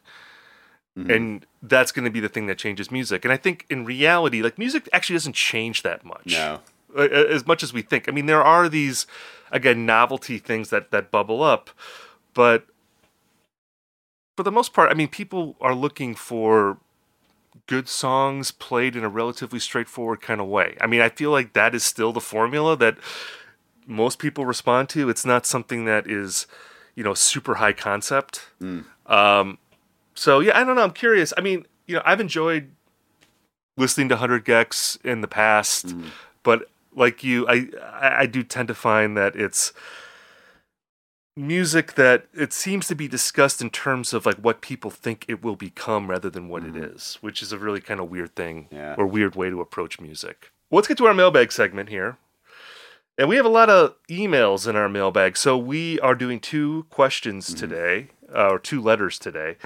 Mm-hmm. 0.97 1.09
And 1.09 1.45
that's 1.63 1.91
going 1.91 2.05
to 2.05 2.11
be 2.11 2.19
the 2.19 2.29
thing 2.29 2.45
that 2.47 2.59
changes 2.59 2.91
music. 2.91 3.25
And 3.25 3.31
I 3.31 3.37
think 3.37 3.65
in 3.69 3.83
reality, 3.83 4.43
like 4.43 4.59
music 4.59 4.87
actually 4.93 5.15
doesn't 5.15 5.33
change 5.33 5.81
that 5.81 6.05
much. 6.05 6.27
no 6.33 6.59
Uh, 6.95 7.01
As 7.01 7.47
much 7.47 7.63
as 7.63 7.73
we 7.73 7.81
think. 7.81 8.07
I 8.07 8.11
mean, 8.11 8.27
there 8.27 8.43
are 8.43 8.69
these, 8.69 9.07
again, 9.51 9.87
novelty 9.87 10.37
things 10.37 10.69
that, 10.69 10.91
that 10.91 11.09
bubble 11.09 11.41
up, 11.41 11.71
but 12.33 12.65
for 14.37 14.43
the 14.43 14.51
most 14.51 14.73
part, 14.73 14.89
I 14.89 14.93
mean, 14.95 15.07
people 15.09 15.55
are 15.61 15.75
looking 15.75 16.15
for 16.15 16.77
good 17.67 17.87
songs 17.87 18.51
played 18.51 18.95
in 18.95 19.03
a 19.03 19.09
relatively 19.09 19.59
straightforward 19.59 20.21
kind 20.21 20.41
of 20.41 20.47
way. 20.47 20.75
I 20.81 20.87
mean, 20.87 21.01
I 21.01 21.09
feel 21.09 21.29
like 21.31 21.53
that 21.53 21.75
is 21.75 21.83
still 21.83 22.11
the 22.11 22.19
formula 22.21 22.75
that 22.77 22.97
most 23.85 24.17
people 24.19 24.45
respond 24.45 24.89
to. 24.89 25.09
It's 25.09 25.25
not 25.25 25.45
something 25.45 25.85
that 25.85 26.09
is, 26.09 26.47
you 26.95 27.03
know, 27.03 27.13
super 27.13 27.55
high 27.55 27.73
concept. 27.73 28.47
Mm. 28.61 28.85
Um, 29.05 29.57
so 30.15 30.39
yeah, 30.39 30.57
I 30.59 30.63
don't 30.63 30.75
know. 30.75 30.83
I'm 30.83 30.91
curious. 30.91 31.33
I 31.37 31.41
mean, 31.41 31.65
you 31.85 31.95
know, 31.95 32.01
I've 32.05 32.21
enjoyed 32.21 32.71
listening 33.77 34.09
to 34.09 34.15
Hundred 34.17 34.45
gecs 34.45 35.03
in 35.05 35.21
the 35.21 35.27
past, 35.27 35.87
Mm. 35.87 36.09
but 36.43 36.69
like 36.95 37.23
you, 37.23 37.47
I 37.47 37.67
I 38.01 38.25
do 38.25 38.43
tend 38.43 38.67
to 38.69 38.75
find 38.75 39.17
that 39.17 39.35
it's 39.35 39.73
music 41.35 41.93
that 41.95 42.27
it 42.33 42.53
seems 42.53 42.87
to 42.87 42.95
be 42.95 43.07
discussed 43.07 43.61
in 43.61 43.69
terms 43.69 44.13
of 44.13 44.25
like 44.25 44.37
what 44.37 44.61
people 44.61 44.91
think 44.91 45.25
it 45.27 45.43
will 45.43 45.55
become 45.55 46.09
rather 46.09 46.29
than 46.29 46.47
what 46.47 46.63
it 46.63 46.75
is, 46.75 47.17
which 47.21 47.41
is 47.41 47.51
a 47.51 47.57
really 47.57 47.81
kind 47.81 47.99
of 47.99 48.09
weird 48.09 48.35
thing 48.35 48.67
Yeah. 48.71 48.95
or 48.97 49.07
weird 49.07 49.35
way 49.35 49.49
to 49.49 49.59
approach 49.61 49.99
music. 49.99 50.51
Well, 50.69 50.77
let's 50.77 50.87
get 50.87 50.97
to 50.99 51.05
our 51.07 51.13
mailbag 51.13 51.51
segment 51.51 51.89
here. 51.89 52.17
And 53.17 53.29
we 53.29 53.35
have 53.35 53.45
a 53.45 53.49
lot 53.49 53.69
of 53.69 53.95
emails 54.09 54.67
in 54.67 54.75
our 54.75 54.89
mailbag. 54.89 55.37
So 55.37 55.55
we 55.57 55.99
are 55.99 56.15
doing 56.15 56.39
two 56.39 56.85
questions 56.89 57.53
today, 57.53 58.07
uh, 58.33 58.49
or 58.49 58.59
two 58.59 58.81
letters 58.81 59.19
today. 59.19 59.57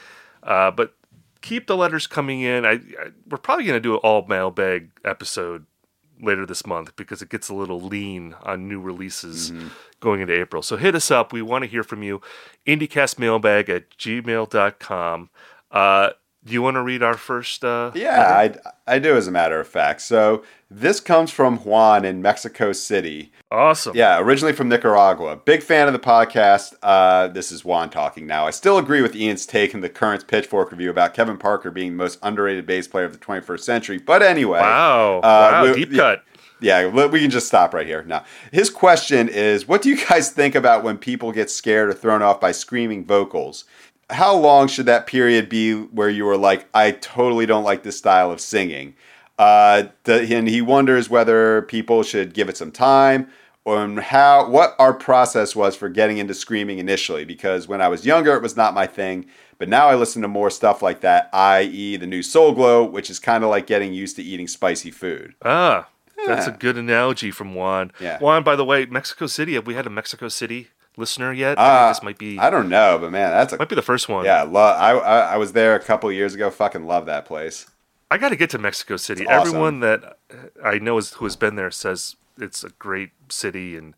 Uh, 0.43 0.69
but 0.71 0.93
keep 1.41 1.67
the 1.67 1.77
letters 1.77 2.07
coming 2.07 2.41
in. 2.41 2.65
I, 2.65 2.71
I 2.71 2.79
we're 3.29 3.37
probably 3.37 3.63
going 3.65 3.77
to 3.77 3.81
do 3.81 3.93
an 3.93 3.99
all 4.03 4.25
mailbag 4.27 4.89
episode 5.05 5.65
later 6.21 6.45
this 6.45 6.65
month 6.65 6.95
because 6.95 7.21
it 7.21 7.29
gets 7.29 7.49
a 7.49 7.53
little 7.53 7.81
lean 7.81 8.35
on 8.43 8.67
new 8.67 8.79
releases 8.79 9.51
going 9.99 10.21
into 10.21 10.33
April. 10.33 10.61
So 10.61 10.77
hit 10.77 10.95
us 10.95 11.11
up. 11.11 11.33
We 11.33 11.41
want 11.41 11.63
to 11.63 11.69
hear 11.69 11.83
from 11.83 12.03
you. 12.03 12.21
IndieCastMailbag 12.65 13.69
at 13.69 13.89
gmail.com. 13.97 15.29
Uh, 15.71 16.09
do 16.45 16.53
you 16.53 16.61
want 16.61 16.75
to 16.75 16.81
read 16.81 17.03
our 17.03 17.15
first? 17.17 17.63
Uh, 17.65 17.91
Yeah, 17.93 18.21
I, 18.87 18.95
I 18.95 18.99
do, 18.99 19.15
as 19.17 19.27
a 19.27 19.31
matter 19.31 19.59
of 19.59 19.67
fact. 19.67 20.01
So 20.01 20.43
this 20.71 20.99
comes 20.99 21.31
from 21.31 21.57
Juan 21.57 22.05
in 22.05 22.21
Mexico 22.21 22.71
City. 22.71 23.31
Awesome. 23.51 23.95
Yeah, 23.95 24.19
originally 24.19 24.53
from 24.53 24.69
Nicaragua. 24.69 25.37
Big 25.37 25.63
fan 25.63 25.87
of 25.87 25.93
the 25.93 25.99
podcast. 25.99 26.75
Uh, 26.83 27.27
this 27.27 27.51
is 27.51 27.63
Juan 27.65 27.89
talking 27.89 28.27
now. 28.27 28.45
I 28.45 28.51
still 28.51 28.77
agree 28.77 29.01
with 29.01 29.15
Ian's 29.15 29.45
take 29.45 29.73
in 29.73 29.81
the 29.81 29.89
current 29.89 30.27
Pitchfork 30.27 30.71
review 30.71 30.89
about 30.89 31.13
Kevin 31.13 31.37
Parker 31.37 31.71
being 31.71 31.91
the 31.91 31.97
most 31.97 32.19
underrated 32.23 32.65
bass 32.65 32.87
player 32.87 33.05
of 33.05 33.13
the 33.13 33.19
21st 33.19 33.59
century. 33.61 33.97
But 33.97 34.21
anyway. 34.21 34.59
Wow. 34.59 35.17
Uh, 35.19 35.21
wow. 35.21 35.63
we- 35.65 35.73
Deep 35.75 35.91
yeah. 35.91 35.97
cut. 35.97 36.23
Yeah, 36.59 36.87
we 36.87 37.19
can 37.19 37.29
just 37.29 37.45
stop 37.45 37.71
right 37.75 37.85
here. 37.85 38.01
Now, 38.03 38.25
his 38.51 38.71
question 38.71 39.29
is 39.29 39.67
What 39.67 39.83
do 39.83 39.89
you 39.89 40.05
guys 40.07 40.31
think 40.31 40.55
about 40.55 40.83
when 40.83 40.97
people 40.97 41.31
get 41.31 41.51
scared 41.51 41.89
or 41.89 41.93
thrown 41.93 42.23
off 42.23 42.41
by 42.41 42.51
screaming 42.51 43.05
vocals? 43.05 43.63
How 44.09 44.35
long 44.35 44.67
should 44.67 44.85
that 44.85 45.07
period 45.07 45.49
be 45.49 45.73
where 45.73 46.09
you 46.09 46.25
were 46.25 46.37
like, 46.37 46.67
I 46.73 46.91
totally 46.91 47.45
don't 47.45 47.63
like 47.63 47.83
this 47.83 47.97
style 47.97 48.31
of 48.31 48.39
singing? 48.39 48.95
Uh, 49.37 49.87
the, 50.05 50.35
and 50.35 50.47
he 50.47 50.61
wonders 50.61 51.09
whether 51.09 51.61
people 51.63 52.03
should 52.03 52.33
give 52.33 52.49
it 52.49 52.57
some 52.57 52.71
time 52.71 53.29
or 53.65 53.85
how 53.99 54.49
what 54.49 54.75
our 54.79 54.93
process 54.93 55.55
was 55.55 55.75
for 55.75 55.89
getting 55.89 56.17
into 56.17 56.33
screaming 56.33 56.79
initially. 56.79 57.25
Because 57.25 57.67
when 57.67 57.81
I 57.81 57.89
was 57.89 58.05
younger, 58.05 58.33
it 58.33 58.41
was 58.41 58.55
not 58.55 58.73
my 58.73 58.87
thing. 58.87 59.25
But 59.59 59.67
now 59.67 59.87
I 59.87 59.95
listen 59.95 60.21
to 60.21 60.27
more 60.27 60.49
stuff 60.49 60.81
like 60.81 61.01
that, 61.01 61.29
i.e., 61.33 61.97
the 61.97 62.07
new 62.07 62.23
Soul 62.23 62.53
Glo, 62.53 62.85
which 62.85 63.09
is 63.09 63.19
kind 63.19 63.43
of 63.43 63.49
like 63.49 63.67
getting 63.67 63.93
used 63.93 64.15
to 64.15 64.23
eating 64.23 64.47
spicy 64.47 64.91
food. 64.91 65.35
Ah, 65.43 65.89
that's 66.25 66.47
a 66.47 66.51
good 66.51 66.77
analogy 66.77 67.31
from 67.31 67.55
Juan. 67.55 67.91
Yeah. 67.99 68.19
Juan, 68.19 68.43
by 68.43 68.55
the 68.55 68.65
way, 68.65 68.85
Mexico 68.85 69.27
City. 69.27 69.55
Have 69.55 69.67
we 69.67 69.73
had 69.73 69.85
a 69.87 69.89
Mexico 69.89 70.27
City 70.29 70.69
listener 70.97 71.31
yet? 71.31 71.57
I 71.57 71.63
Uh, 71.63 71.85
think 71.87 71.95
this 71.97 72.03
might 72.03 72.17
be 72.17 72.37
I 72.39 72.49
don't 72.49 72.67
know, 72.69 72.97
but 72.99 73.11
man, 73.11 73.31
that's 73.31 73.53
a 73.53 73.57
might 73.57 73.69
be 73.69 73.75
the 73.75 73.81
first 73.81 74.09
one. 74.09 74.25
yeah. 74.25 74.43
Lo- 74.43 74.61
I, 74.61 74.91
I 74.97 75.19
I 75.33 75.37
was 75.37 75.53
there 75.53 75.75
a 75.75 75.79
couple 75.79 76.11
years 76.11 76.33
ago. 76.35 76.49
Fucking 76.49 76.85
love 76.85 77.05
that 77.05 77.25
place. 77.25 77.67
I 78.11 78.17
got 78.17 78.29
to 78.29 78.35
get 78.35 78.49
to 78.51 78.57
Mexico 78.57 78.95
City. 78.97 79.25
Awesome. 79.27 79.47
Everyone 79.47 79.79
that 79.81 80.17
I 80.63 80.79
know 80.79 80.97
is, 80.97 81.11
who 81.13 81.25
has 81.25 81.35
been 81.35 81.55
there 81.55 81.71
says 81.71 82.15
it's 82.39 82.63
a 82.63 82.69
great 82.69 83.11
city, 83.29 83.75
and 83.77 83.93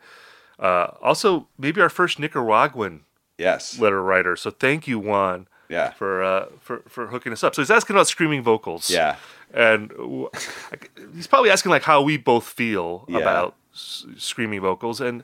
uh, 0.60 0.88
also 1.02 1.48
maybe 1.58 1.80
our 1.82 1.90
first 1.90 2.20
Nicaraguan 2.20 3.02
Yes. 3.38 3.80
letter 3.80 4.02
writer. 4.04 4.36
So 4.36 4.50
thank 4.52 4.88
you, 4.88 4.98
Juan, 5.00 5.48
Yeah. 5.70 5.92
for 5.92 6.24
uh, 6.24 6.46
for 6.60 6.82
for 6.88 7.08
hooking 7.08 7.32
us 7.34 7.44
up. 7.44 7.54
So 7.56 7.62
he's 7.62 7.72
asking 7.72 7.96
about 7.96 8.08
screaming 8.08 8.44
vocals. 8.44 8.90
Yeah. 8.90 9.16
and 9.54 9.90
w- 9.90 10.30
he's 11.16 11.26
probably 11.28 11.50
asking 11.52 11.72
like 11.72 11.84
how 11.84 12.02
we 12.02 12.18
both 12.18 12.46
feel 12.48 13.06
Yeah. 13.08 13.20
about 13.20 13.56
s- 13.74 14.06
screaming 14.18 14.62
vocals, 14.62 15.00
and 15.02 15.24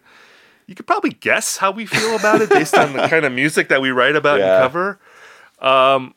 you 0.67 0.75
could 0.75 0.87
probably 0.87 1.11
guess 1.11 1.57
how 1.57 1.71
we 1.71 1.85
feel 1.85 2.15
about 2.15 2.41
it 2.41 2.49
based 2.49 2.75
on 2.75 2.93
the 2.93 3.07
kind 3.09 3.25
of 3.25 3.31
music 3.33 3.69
that 3.69 3.81
we 3.81 3.91
write 3.91 4.15
about 4.15 4.39
Yeah. 4.39 4.55
and 4.55 4.63
cover. 4.63 4.99
Um, 5.59 6.15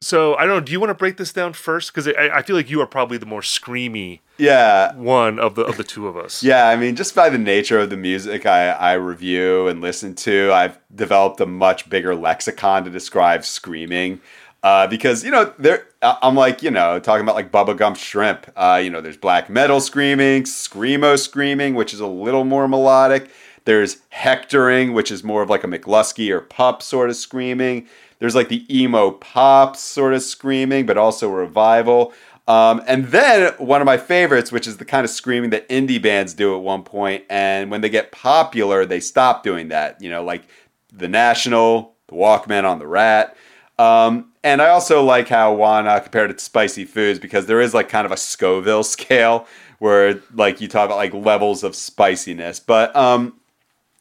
so 0.00 0.34
I 0.36 0.40
don't 0.46 0.56
know. 0.56 0.60
Do 0.60 0.72
you 0.72 0.78
want 0.78 0.90
to 0.90 0.94
break 0.94 1.16
this 1.16 1.32
down 1.32 1.52
first? 1.54 1.92
Because 1.92 2.06
I, 2.08 2.28
I 2.38 2.42
feel 2.42 2.54
like 2.54 2.68
you 2.70 2.80
are 2.80 2.86
probably 2.86 3.16
the 3.18 3.26
more 3.26 3.40
screamy 3.40 4.20
Yeah. 4.36 4.94
one 4.94 5.38
of 5.38 5.54
the 5.54 5.62
of 5.62 5.78
the 5.78 5.84
two 5.84 6.06
of 6.06 6.16
us. 6.16 6.42
Yeah, 6.44 6.68
I 6.68 6.76
mean, 6.76 6.96
just 6.96 7.14
by 7.14 7.30
the 7.30 7.38
nature 7.38 7.78
of 7.80 7.90
the 7.90 7.96
music 7.96 8.44
I, 8.46 8.68
I 8.70 8.92
review 8.92 9.68
and 9.68 9.80
listen 9.80 10.14
to, 10.16 10.52
I've 10.52 10.78
developed 10.94 11.40
a 11.40 11.46
much 11.46 11.88
bigger 11.88 12.14
lexicon 12.14 12.84
to 12.84 12.90
describe 12.90 13.44
screaming. 13.44 14.20
Uh, 14.62 14.86
because 14.86 15.24
you 15.24 15.30
know, 15.30 15.52
there 15.58 15.86
I'm 16.02 16.34
like 16.34 16.62
you 16.62 16.70
know 16.70 16.98
talking 16.98 17.22
about 17.22 17.34
like 17.36 17.50
bubblegum 17.50 17.96
shrimp. 17.96 18.50
Uh, 18.54 18.80
you 18.82 18.90
know, 18.90 19.00
there's 19.00 19.16
black 19.16 19.48
metal 19.48 19.80
screaming, 19.80 20.42
screamo 20.42 21.18
screaming, 21.18 21.74
which 21.74 21.94
is 21.94 22.00
a 22.00 22.06
little 22.06 22.44
more 22.44 22.68
melodic. 22.68 23.30
There's 23.66 23.98
hectoring, 24.08 24.94
which 24.94 25.10
is 25.10 25.22
more 25.22 25.42
of 25.42 25.50
like 25.50 25.64
a 25.64 25.66
McLusky 25.66 26.30
or 26.30 26.40
Pup 26.40 26.82
sort 26.82 27.10
of 27.10 27.16
screaming. 27.16 27.86
There's 28.18 28.34
like 28.34 28.48
the 28.48 28.64
emo 28.74 29.10
pop 29.10 29.76
sort 29.76 30.14
of 30.14 30.22
screaming, 30.22 30.86
but 30.86 30.96
also 30.96 31.28
revival. 31.28 32.14
Um, 32.48 32.80
and 32.86 33.06
then 33.06 33.52
one 33.58 33.80
of 33.80 33.86
my 33.86 33.98
favorites, 33.98 34.52
which 34.52 34.68
is 34.68 34.76
the 34.76 34.84
kind 34.84 35.04
of 35.04 35.10
screaming 35.10 35.50
that 35.50 35.68
indie 35.68 36.00
bands 36.00 36.32
do 36.32 36.54
at 36.54 36.62
one 36.62 36.84
point, 36.84 37.24
and 37.28 37.70
when 37.70 37.80
they 37.80 37.88
get 37.88 38.12
popular, 38.12 38.86
they 38.86 39.00
stop 39.00 39.42
doing 39.42 39.68
that. 39.68 40.00
You 40.00 40.10
know, 40.10 40.22
like 40.24 40.44
the 40.92 41.08
National, 41.08 41.94
the 42.06 42.14
Walkmen 42.14 42.64
on 42.64 42.78
the 42.78 42.86
Rat. 42.86 43.36
Um, 43.78 44.32
and 44.42 44.62
I 44.62 44.68
also 44.68 45.02
like 45.02 45.28
how 45.28 45.60
uh, 45.60 46.00
compared 46.00 46.30
it 46.30 46.38
to 46.38 46.44
spicy 46.44 46.84
foods 46.84 47.18
because 47.18 47.46
there 47.46 47.60
is 47.60 47.74
like 47.74 47.88
kind 47.88 48.06
of 48.06 48.12
a 48.12 48.16
Scoville 48.16 48.84
scale 48.84 49.46
where 49.80 50.20
like 50.32 50.60
you 50.60 50.68
talk 50.68 50.86
about 50.86 50.96
like 50.96 51.12
levels 51.12 51.64
of 51.64 51.74
spiciness. 51.74 52.60
But 52.60 52.94
um, 52.94 53.34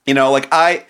you 0.06 0.13
know, 0.13 0.32
like 0.32 0.48
I, 0.52 0.86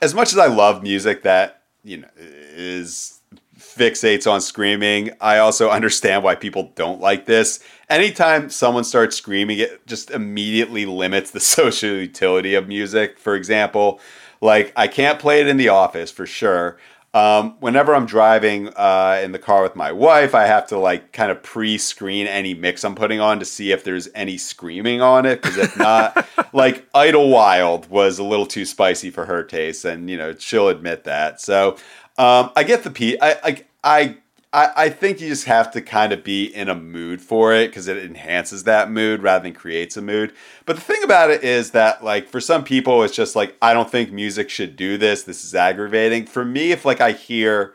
as 0.00 0.14
much 0.14 0.32
as 0.32 0.38
I 0.38 0.46
love 0.46 0.82
music 0.82 1.22
that 1.22 1.62
you 1.82 1.98
know 1.98 2.08
is 2.18 3.20
fixates 3.58 4.30
on 4.30 4.40
screaming, 4.40 5.10
I 5.20 5.38
also 5.38 5.70
understand 5.70 6.22
why 6.22 6.34
people 6.34 6.72
don't 6.74 7.00
like 7.00 7.26
this. 7.26 7.60
Anytime 7.88 8.48
someone 8.50 8.84
starts 8.84 9.16
screaming, 9.16 9.58
it 9.58 9.86
just 9.86 10.10
immediately 10.10 10.86
limits 10.86 11.30
the 11.30 11.40
social 11.58 11.90
utility 11.90 12.54
of 12.54 12.68
music. 12.68 13.18
For 13.18 13.34
example, 13.34 14.00
like 14.40 14.72
I 14.76 14.88
can't 14.88 15.18
play 15.18 15.40
it 15.40 15.48
in 15.48 15.56
the 15.56 15.68
office 15.68 16.10
for 16.10 16.26
sure. 16.26 16.78
Um, 17.16 17.56
whenever 17.60 17.94
I'm 17.94 18.04
driving 18.04 18.68
uh, 18.76 19.22
in 19.24 19.32
the 19.32 19.38
car 19.38 19.62
with 19.62 19.74
my 19.74 19.90
wife, 19.90 20.34
I 20.34 20.44
have 20.44 20.66
to 20.66 20.78
like 20.78 21.14
kind 21.14 21.30
of 21.30 21.42
pre-screen 21.42 22.26
any 22.26 22.52
mix 22.52 22.84
I'm 22.84 22.94
putting 22.94 23.20
on 23.20 23.38
to 23.38 23.46
see 23.46 23.72
if 23.72 23.84
there's 23.84 24.06
any 24.14 24.36
screaming 24.36 25.00
on 25.00 25.24
it. 25.24 25.40
Because 25.40 25.56
if 25.56 25.78
not, 25.78 26.28
like 26.52 26.86
Idlewild 26.94 27.88
was 27.88 28.18
a 28.18 28.22
little 28.22 28.44
too 28.44 28.66
spicy 28.66 29.08
for 29.08 29.24
her 29.24 29.42
taste, 29.42 29.86
and 29.86 30.10
you 30.10 30.18
know 30.18 30.34
she'll 30.34 30.68
admit 30.68 31.04
that. 31.04 31.40
So 31.40 31.78
um, 32.18 32.50
I 32.54 32.64
get 32.64 32.84
the 32.84 32.90
p. 32.90 33.18
I 33.18 33.40
like 33.42 33.66
I. 33.82 34.18
I, 34.52 34.70
I 34.76 34.88
think 34.88 35.20
you 35.20 35.28
just 35.28 35.44
have 35.44 35.70
to 35.72 35.82
kind 35.82 36.12
of 36.12 36.24
be 36.24 36.44
in 36.44 36.68
a 36.68 36.74
mood 36.74 37.20
for 37.20 37.52
it 37.52 37.68
because 37.68 37.88
it 37.88 37.98
enhances 37.98 38.64
that 38.64 38.90
mood 38.90 39.22
rather 39.22 39.42
than 39.42 39.52
creates 39.52 39.96
a 39.96 40.02
mood. 40.02 40.32
But 40.64 40.76
the 40.76 40.82
thing 40.82 41.02
about 41.02 41.30
it 41.30 41.44
is 41.44 41.72
that, 41.72 42.02
like, 42.02 42.28
for 42.28 42.40
some 42.40 42.64
people, 42.64 43.02
it's 43.02 43.14
just 43.14 43.36
like, 43.36 43.56
I 43.60 43.74
don't 43.74 43.90
think 43.90 44.12
music 44.12 44.48
should 44.48 44.76
do 44.76 44.96
this. 44.96 45.24
This 45.24 45.44
is 45.44 45.54
aggravating. 45.54 46.26
For 46.26 46.44
me, 46.44 46.72
if 46.72 46.84
like 46.84 47.00
I 47.00 47.12
hear 47.12 47.74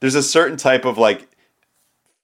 there's 0.00 0.14
a 0.14 0.22
certain 0.22 0.56
type 0.56 0.84
of 0.84 0.98
like 0.98 1.28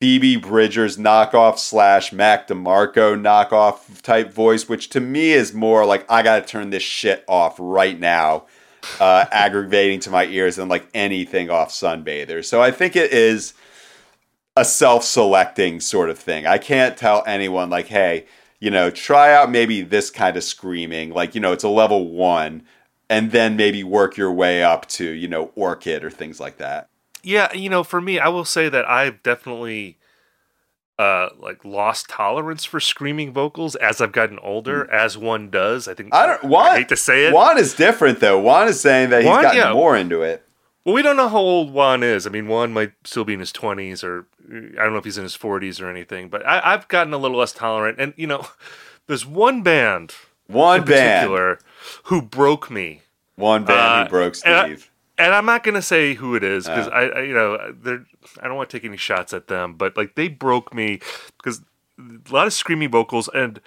Phoebe 0.00 0.36
Bridgers 0.36 0.96
knockoff 0.96 1.58
slash 1.58 2.12
Mac 2.12 2.48
DeMarco 2.48 3.18
knockoff 3.18 4.02
type 4.02 4.32
voice, 4.32 4.68
which 4.68 4.90
to 4.90 5.00
me 5.00 5.32
is 5.32 5.54
more 5.54 5.86
like 5.86 6.04
I 6.10 6.22
gotta 6.22 6.44
turn 6.44 6.70
this 6.70 6.82
shit 6.82 7.24
off 7.26 7.56
right 7.58 7.98
now, 7.98 8.44
uh, 9.00 9.24
aggravating 9.32 10.00
to 10.00 10.10
my 10.10 10.26
ears 10.26 10.56
than 10.56 10.68
like 10.68 10.86
anything 10.94 11.48
off 11.48 11.70
Sunbather. 11.70 12.44
So 12.44 12.60
I 12.60 12.70
think 12.70 12.96
it 12.96 13.12
is 13.12 13.54
a 14.56 14.64
self-selecting 14.64 15.80
sort 15.80 16.10
of 16.10 16.18
thing. 16.18 16.46
I 16.46 16.58
can't 16.58 16.96
tell 16.96 17.24
anyone 17.26 17.70
like, 17.70 17.86
hey, 17.88 18.26
you 18.60 18.70
know, 18.70 18.90
try 18.90 19.34
out 19.34 19.50
maybe 19.50 19.82
this 19.82 20.10
kind 20.10 20.36
of 20.36 20.44
screaming, 20.44 21.10
like 21.10 21.34
you 21.34 21.40
know, 21.40 21.52
it's 21.52 21.64
a 21.64 21.68
level 21.68 22.08
one, 22.08 22.62
and 23.10 23.30
then 23.32 23.56
maybe 23.56 23.84
work 23.84 24.16
your 24.16 24.32
way 24.32 24.62
up 24.62 24.86
to 24.88 25.04
you 25.04 25.28
know 25.28 25.50
Orchid 25.54 26.04
or 26.04 26.10
things 26.10 26.40
like 26.40 26.58
that. 26.58 26.88
Yeah, 27.22 27.52
you 27.52 27.68
know, 27.68 27.84
for 27.84 28.00
me, 28.00 28.18
I 28.18 28.28
will 28.28 28.44
say 28.44 28.68
that 28.68 28.88
I've 28.88 29.22
definitely 29.22 29.98
uh 30.96 31.30
like 31.38 31.64
lost 31.64 32.08
tolerance 32.08 32.64
for 32.64 32.78
screaming 32.78 33.32
vocals 33.32 33.74
as 33.76 34.00
I've 34.00 34.12
gotten 34.12 34.38
older, 34.38 34.90
as 34.90 35.18
one 35.18 35.50
does. 35.50 35.88
I 35.88 35.94
think. 35.94 36.14
I 36.14 36.26
don't. 36.26 36.44
Juan, 36.44 36.76
hate 36.76 36.88
to 36.90 36.96
say 36.96 37.26
it. 37.26 37.34
Juan 37.34 37.58
is 37.58 37.74
different 37.74 38.20
though. 38.20 38.38
Juan 38.38 38.68
is 38.68 38.80
saying 38.80 39.10
that 39.10 39.22
he's 39.22 39.28
Juan, 39.28 39.42
gotten 39.42 39.58
yeah. 39.58 39.72
more 39.72 39.96
into 39.96 40.22
it. 40.22 40.46
Well, 40.84 40.94
we 40.94 41.02
don't 41.02 41.16
know 41.16 41.28
how 41.28 41.38
old 41.38 41.72
Juan 41.72 42.02
is. 42.02 42.26
I 42.26 42.30
mean, 42.30 42.46
Juan 42.46 42.72
might 42.72 42.92
still 43.04 43.24
be 43.24 43.32
in 43.34 43.40
his 43.40 43.52
20s, 43.52 44.04
or 44.04 44.26
I 44.50 44.82
don't 44.84 44.92
know 44.92 44.98
if 44.98 45.04
he's 45.04 45.16
in 45.16 45.22
his 45.22 45.36
40s 45.36 45.80
or 45.80 45.88
anything, 45.88 46.28
but 46.28 46.46
I, 46.46 46.60
I've 46.74 46.88
gotten 46.88 47.14
a 47.14 47.18
little 47.18 47.38
less 47.38 47.52
tolerant. 47.52 47.98
And, 47.98 48.12
you 48.16 48.26
know, 48.26 48.46
there's 49.06 49.24
one 49.24 49.62
band 49.62 50.14
One 50.46 50.80
in 50.80 50.84
band, 50.86 51.20
particular 51.28 51.58
who 52.04 52.20
broke 52.20 52.70
me. 52.70 53.02
one 53.36 53.64
band 53.64 53.78
Uh, 53.80 54.04
who 54.04 54.10
broke 54.10 54.34
and 54.44 54.54
I- 54.54 54.64
Steve. 54.66 54.90
And 55.16 55.32
I'm 55.32 55.46
not 55.46 55.62
going 55.62 55.76
to 55.76 55.82
say 55.82 56.14
who 56.14 56.34
it 56.34 56.42
is 56.42 56.64
because 56.66 56.88
Uh. 56.88 56.90
I, 56.90 57.02
I, 57.06 57.22
you 57.22 57.32
know, 57.34 57.72
they're, 57.80 58.04
I 58.42 58.48
don't 58.48 58.56
want 58.56 58.68
to 58.70 58.76
take 58.76 58.84
any 58.84 58.96
shots 58.96 59.32
at 59.32 59.46
them, 59.46 59.74
but 59.74 59.96
like 59.96 60.16
they 60.16 60.26
broke 60.26 60.74
me 60.74 60.98
because 61.36 61.60
a 61.96 62.32
lot 62.34 62.48
of 62.48 62.52
screaming 62.52 62.90
vocals. 62.90 63.28
And 63.32 63.60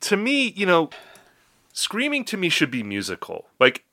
to 0.00 0.16
me, 0.16 0.48
you 0.56 0.64
know, 0.64 0.88
screaming 1.74 2.24
to 2.24 2.38
me 2.38 2.48
should 2.48 2.70
be 2.70 2.82
musical. 2.82 3.46
Like, 3.60 3.84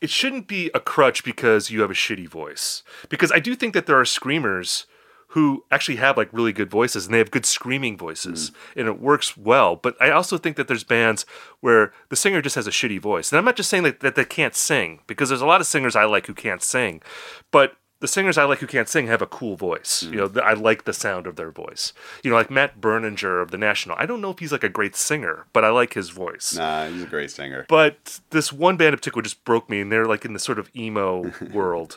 it 0.00 0.10
shouldn't 0.10 0.46
be 0.46 0.70
a 0.74 0.80
crutch 0.80 1.24
because 1.24 1.70
you 1.70 1.80
have 1.80 1.90
a 1.90 1.94
shitty 1.94 2.28
voice. 2.28 2.82
Because 3.08 3.32
I 3.32 3.38
do 3.38 3.54
think 3.54 3.74
that 3.74 3.86
there 3.86 3.98
are 3.98 4.04
screamers 4.04 4.86
who 5.28 5.64
actually 5.72 5.96
have 5.96 6.16
like 6.16 6.32
really 6.32 6.52
good 6.52 6.70
voices 6.70 7.06
and 7.06 7.14
they 7.14 7.18
have 7.18 7.30
good 7.30 7.44
screaming 7.44 7.98
voices 7.98 8.50
hmm. 8.50 8.80
and 8.80 8.88
it 8.88 9.00
works 9.00 9.36
well. 9.36 9.74
But 9.74 10.00
I 10.00 10.10
also 10.10 10.38
think 10.38 10.56
that 10.56 10.68
there's 10.68 10.84
bands 10.84 11.26
where 11.60 11.92
the 12.08 12.16
singer 12.16 12.40
just 12.40 12.54
has 12.54 12.68
a 12.68 12.70
shitty 12.70 13.00
voice. 13.00 13.32
And 13.32 13.38
I'm 13.38 13.44
not 13.44 13.56
just 13.56 13.68
saying 13.68 13.82
that, 13.82 14.00
that 14.00 14.14
they 14.14 14.24
can't 14.24 14.54
sing 14.54 15.00
because 15.08 15.28
there's 15.28 15.40
a 15.40 15.46
lot 15.46 15.60
of 15.60 15.66
singers 15.66 15.96
I 15.96 16.04
like 16.04 16.26
who 16.26 16.34
can't 16.34 16.62
sing. 16.62 17.02
But 17.50 17.76
the 18.04 18.08
singers 18.08 18.36
I 18.36 18.44
like 18.44 18.58
who 18.58 18.66
can't 18.66 18.86
sing 18.86 19.06
have 19.06 19.22
a 19.22 19.26
cool 19.26 19.56
voice. 19.56 20.02
You 20.02 20.10
mm. 20.10 20.34
know, 20.34 20.42
I 20.42 20.52
like 20.52 20.84
the 20.84 20.92
sound 20.92 21.26
of 21.26 21.36
their 21.36 21.50
voice. 21.50 21.94
You 22.22 22.28
know, 22.28 22.36
like 22.36 22.50
Matt 22.50 22.78
Berninger 22.78 23.40
of 23.40 23.50
the 23.50 23.56
National. 23.56 23.96
I 23.98 24.04
don't 24.04 24.20
know 24.20 24.28
if 24.28 24.40
he's 24.40 24.52
like 24.52 24.62
a 24.62 24.68
great 24.68 24.94
singer, 24.94 25.46
but 25.54 25.64
I 25.64 25.70
like 25.70 25.94
his 25.94 26.10
voice. 26.10 26.54
Nah, 26.54 26.88
he's 26.88 27.04
a 27.04 27.06
great 27.06 27.30
singer. 27.30 27.64
But 27.66 28.20
this 28.28 28.52
one 28.52 28.76
band 28.76 28.92
in 28.92 28.98
particular 28.98 29.22
just 29.22 29.42
broke 29.46 29.70
me, 29.70 29.80
and 29.80 29.90
they're 29.90 30.04
like 30.04 30.26
in 30.26 30.34
the 30.34 30.38
sort 30.38 30.58
of 30.58 30.70
emo 30.76 31.32
world, 31.54 31.96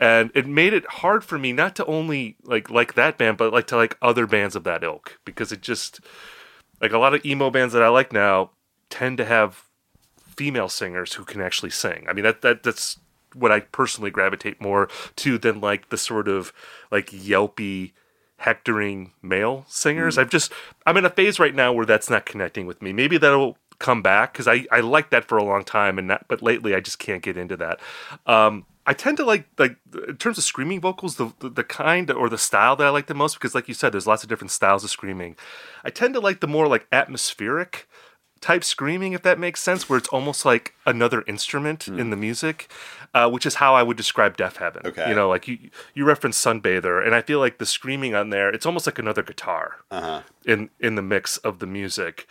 and 0.00 0.30
it 0.34 0.46
made 0.46 0.72
it 0.72 0.86
hard 0.86 1.22
for 1.22 1.38
me 1.38 1.52
not 1.52 1.76
to 1.76 1.84
only 1.84 2.36
like 2.44 2.70
like 2.70 2.94
that 2.94 3.18
band, 3.18 3.36
but 3.36 3.52
like 3.52 3.66
to 3.66 3.76
like 3.76 3.98
other 4.00 4.26
bands 4.26 4.56
of 4.56 4.64
that 4.64 4.82
ilk 4.82 5.20
because 5.26 5.52
it 5.52 5.60
just 5.60 6.00
like 6.80 6.92
a 6.92 6.98
lot 6.98 7.12
of 7.12 7.26
emo 7.26 7.50
bands 7.50 7.74
that 7.74 7.82
I 7.82 7.88
like 7.88 8.10
now 8.10 8.52
tend 8.88 9.18
to 9.18 9.26
have 9.26 9.64
female 10.34 10.70
singers 10.70 11.12
who 11.12 11.26
can 11.26 11.42
actually 11.42 11.68
sing. 11.68 12.06
I 12.08 12.14
mean 12.14 12.24
that 12.24 12.40
that 12.40 12.62
that's 12.62 12.96
what 13.34 13.52
I 13.52 13.60
personally 13.60 14.10
gravitate 14.10 14.60
more 14.60 14.88
to 15.16 15.38
than 15.38 15.60
like 15.60 15.88
the 15.88 15.98
sort 15.98 16.28
of 16.28 16.52
like 16.90 17.10
yelpy 17.12 17.92
hectoring 18.38 19.12
male 19.22 19.64
singers. 19.68 20.18
I've 20.18 20.30
just 20.30 20.52
I'm 20.86 20.96
in 20.96 21.04
a 21.04 21.10
phase 21.10 21.38
right 21.38 21.54
now 21.54 21.72
where 21.72 21.86
that's 21.86 22.10
not 22.10 22.26
connecting 22.26 22.66
with 22.66 22.82
me. 22.82 22.92
Maybe 22.92 23.16
that'll 23.18 23.56
come 23.78 24.02
back 24.02 24.32
because 24.32 24.48
I 24.48 24.66
I 24.70 24.80
liked 24.80 25.10
that 25.10 25.24
for 25.24 25.38
a 25.38 25.44
long 25.44 25.64
time 25.64 25.98
and 25.98 26.10
that, 26.10 26.26
but 26.28 26.42
lately 26.42 26.74
I 26.74 26.80
just 26.80 26.98
can't 26.98 27.22
get 27.22 27.36
into 27.36 27.56
that. 27.58 27.80
Um, 28.26 28.66
I 28.84 28.94
tend 28.94 29.16
to 29.18 29.24
like 29.24 29.46
like 29.58 29.76
in 30.08 30.16
terms 30.16 30.38
of 30.38 30.44
screaming 30.44 30.80
vocals, 30.80 31.16
the, 31.16 31.32
the 31.38 31.50
the 31.50 31.64
kind 31.64 32.10
or 32.10 32.28
the 32.28 32.38
style 32.38 32.74
that 32.76 32.86
I 32.86 32.90
like 32.90 33.06
the 33.06 33.14
most 33.14 33.34
because, 33.34 33.54
like 33.54 33.68
you 33.68 33.74
said, 33.74 33.92
there's 33.92 34.08
lots 34.08 34.24
of 34.24 34.28
different 34.28 34.50
styles 34.50 34.82
of 34.82 34.90
screaming. 34.90 35.36
I 35.84 35.90
tend 35.90 36.14
to 36.14 36.20
like 36.20 36.40
the 36.40 36.48
more 36.48 36.66
like 36.66 36.88
atmospheric 36.90 37.88
type 38.42 38.62
screaming, 38.64 39.14
if 39.14 39.22
that 39.22 39.38
makes 39.38 39.60
sense, 39.62 39.88
where 39.88 39.96
it's 39.96 40.08
almost 40.08 40.44
like 40.44 40.74
another 40.84 41.22
instrument 41.26 41.88
in 41.88 42.10
the 42.10 42.16
music, 42.16 42.70
uh, 43.14 43.30
which 43.30 43.46
is 43.46 43.54
how 43.54 43.74
I 43.74 43.82
would 43.82 43.96
describe 43.96 44.36
Deafheaven. 44.36 44.84
Okay. 44.84 45.08
You 45.08 45.14
know, 45.14 45.28
like 45.30 45.48
you 45.48 45.70
you 45.94 46.04
referenced 46.04 46.44
Sunbather, 46.44 47.02
and 47.04 47.14
I 47.14 47.22
feel 47.22 47.38
like 47.38 47.56
the 47.58 47.64
screaming 47.66 48.14
on 48.14 48.28
there, 48.30 48.50
it's 48.50 48.66
almost 48.66 48.86
like 48.86 48.98
another 48.98 49.22
guitar 49.22 49.76
Uh-huh. 49.90 50.20
in 50.44 50.68
in 50.78 50.96
the 50.96 51.02
mix 51.02 51.38
of 51.38 51.58
the 51.60 51.66
music. 51.66 52.26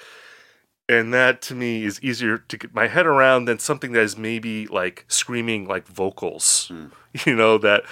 And 0.89 1.13
that 1.13 1.41
to 1.43 1.55
me 1.55 1.85
is 1.85 2.03
easier 2.03 2.37
to 2.37 2.57
get 2.57 2.73
my 2.75 2.87
head 2.87 3.05
around 3.05 3.45
than 3.45 3.59
something 3.59 3.93
that 3.93 4.01
is 4.01 4.17
maybe 4.17 4.67
like 4.67 5.05
screaming 5.07 5.67
like 5.67 5.87
vocals. 5.87 6.71
You 7.25 7.35
know, 7.35 7.57
that 7.57 7.83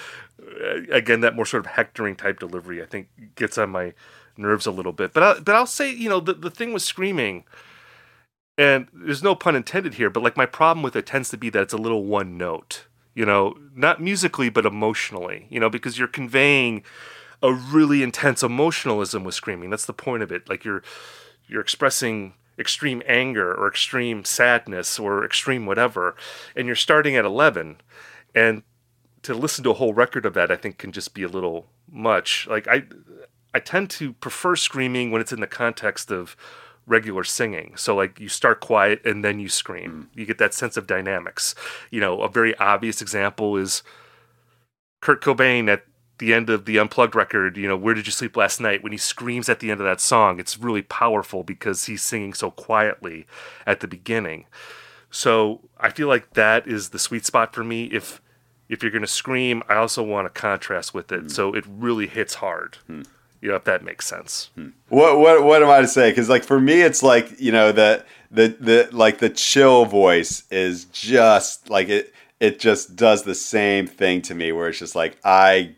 uh, 0.41 0.81
again, 0.91 1.19
that 1.21 1.35
more 1.35 1.45
sort 1.45 1.65
of 1.65 1.71
hectoring 1.73 2.15
type 2.15 2.39
delivery, 2.39 2.81
I 2.81 2.85
think 2.85 3.09
gets 3.35 3.57
on 3.57 3.69
my 3.69 3.93
nerves 4.37 4.65
a 4.65 4.71
little 4.71 4.93
bit. 4.93 5.11
But 5.13 5.23
I, 5.23 5.39
but 5.41 5.55
I'll 5.55 5.65
say, 5.67 5.91
you 5.93 6.07
know, 6.07 6.21
the, 6.21 6.33
the 6.33 6.49
thing 6.49 6.71
with 6.71 6.83
screaming, 6.83 7.43
and 8.59 8.89
there's 8.91 9.23
no 9.23 9.35
pun 9.35 9.55
intended 9.55 9.93
here, 9.93 10.09
but 10.09 10.21
like 10.21 10.35
my 10.35 10.45
problem 10.45 10.83
with 10.83 10.93
it 10.97 11.05
tends 11.05 11.29
to 11.29 11.37
be 11.37 11.49
that 11.49 11.63
it's 11.63 11.73
a 11.73 11.77
little 11.77 12.03
one 12.03 12.37
note, 12.37 12.87
you 13.15 13.25
know, 13.25 13.55
not 13.73 14.01
musically, 14.01 14.49
but 14.49 14.65
emotionally, 14.65 15.47
you 15.49 15.61
know, 15.61 15.69
because 15.69 15.97
you're 15.97 16.09
conveying 16.09 16.83
a 17.41 17.53
really 17.53 18.03
intense 18.03 18.43
emotionalism 18.43 19.23
with 19.23 19.33
screaming. 19.33 19.69
That's 19.69 19.85
the 19.85 19.93
point 19.93 20.23
of 20.23 20.31
it. 20.33 20.49
Like 20.49 20.65
you're 20.65 20.83
you're 21.47 21.61
expressing 21.61 22.33
extreme 22.59 23.01
anger 23.07 23.49
or 23.53 23.69
extreme 23.69 24.25
sadness 24.25 24.99
or 24.99 25.23
extreme 25.23 25.65
whatever, 25.65 26.17
and 26.53 26.67
you're 26.67 26.75
starting 26.75 27.15
at 27.15 27.23
11, 27.23 27.77
and 28.35 28.63
to 29.21 29.33
listen 29.33 29.63
to 29.63 29.69
a 29.69 29.75
whole 29.75 29.93
record 29.93 30.25
of 30.25 30.33
that, 30.33 30.51
I 30.51 30.57
think 30.57 30.77
can 30.77 30.91
just 30.91 31.13
be 31.13 31.23
a 31.23 31.29
little 31.29 31.67
much. 31.89 32.45
Like 32.49 32.67
I, 32.67 32.83
I 33.53 33.61
tend 33.61 33.89
to 33.91 34.11
prefer 34.11 34.57
screaming 34.57 35.11
when 35.11 35.21
it's 35.21 35.31
in 35.31 35.39
the 35.39 35.47
context 35.47 36.11
of 36.11 36.35
regular 36.89 37.23
singing. 37.23 37.73
So 37.77 37.95
like 37.95 38.19
you 38.19 38.27
start 38.27 38.59
quiet 38.59 39.05
and 39.05 39.23
then 39.23 39.39
you 39.39 39.47
scream. 39.47 40.09
Mm. 40.11 40.19
You 40.19 40.25
get 40.25 40.39
that 40.39 40.53
sense 40.53 40.75
of 40.75 40.87
dynamics. 40.87 41.55
You 41.91 42.01
know, 42.01 42.21
a 42.21 42.27
very 42.27 42.57
obvious 42.57 43.01
example 43.01 43.55
is 43.55 43.83
Kurt 44.99 45.21
Cobain 45.21 45.69
at 45.69 45.83
the 46.17 46.33
end 46.33 46.49
of 46.49 46.65
the 46.65 46.77
unplugged 46.77 47.15
record, 47.15 47.55
you 47.55 47.67
know, 47.67 47.77
Where 47.77 47.93
Did 47.93 48.05
You 48.05 48.11
Sleep 48.11 48.35
Last 48.35 48.59
Night? 48.59 48.83
When 48.83 48.91
he 48.91 48.97
screams 48.97 49.47
at 49.47 49.59
the 49.59 49.71
end 49.71 49.79
of 49.79 49.85
that 49.85 50.01
song, 50.01 50.39
it's 50.39 50.57
really 50.57 50.81
powerful 50.81 51.43
because 51.43 51.85
he's 51.85 52.01
singing 52.01 52.33
so 52.33 52.51
quietly 52.51 53.25
at 53.65 53.79
the 53.79 53.87
beginning. 53.87 54.45
So 55.09 55.61
I 55.79 55.89
feel 55.91 56.07
like 56.09 56.33
that 56.33 56.67
is 56.67 56.89
the 56.89 56.99
sweet 56.99 57.25
spot 57.25 57.53
for 57.53 57.63
me. 57.63 57.85
If 57.85 58.21
if 58.67 58.83
you're 58.83 58.91
gonna 58.91 59.07
scream, 59.07 59.63
I 59.67 59.75
also 59.75 60.03
want 60.03 60.27
a 60.27 60.29
contrast 60.29 60.93
with 60.93 61.11
it, 61.11 61.23
mm. 61.23 61.31
so 61.31 61.53
it 61.55 61.65
really 61.67 62.05
hits 62.05 62.35
hard. 62.35 62.77
Hmm. 62.85 63.01
You 63.41 63.49
know, 63.49 63.55
if 63.55 63.63
that 63.63 63.83
makes 63.83 64.05
sense. 64.05 64.49
Hmm. 64.55 64.69
What 64.89 65.19
what 65.19 65.43
what 65.43 65.63
am 65.63 65.69
I 65.69 65.81
to 65.81 65.87
say? 65.87 66.11
Because 66.11 66.29
like 66.29 66.43
for 66.43 66.59
me, 66.59 66.81
it's 66.81 67.01
like 67.01 67.39
you 67.39 67.51
know 67.51 67.71
the 67.71 68.03
the 68.31 68.49
the 68.59 68.89
like 68.91 69.19
the 69.19 69.29
chill 69.29 69.85
voice 69.85 70.43
is 70.51 70.85
just 70.85 71.69
like 71.69 71.89
it 71.89 72.13
it 72.39 72.59
just 72.59 72.95
does 72.95 73.23
the 73.23 73.35
same 73.35 73.87
thing 73.87 74.21
to 74.23 74.35
me 74.35 74.51
where 74.51 74.69
it's 74.69 74.79
just 74.79 74.95
like 74.95 75.17
I 75.23 75.75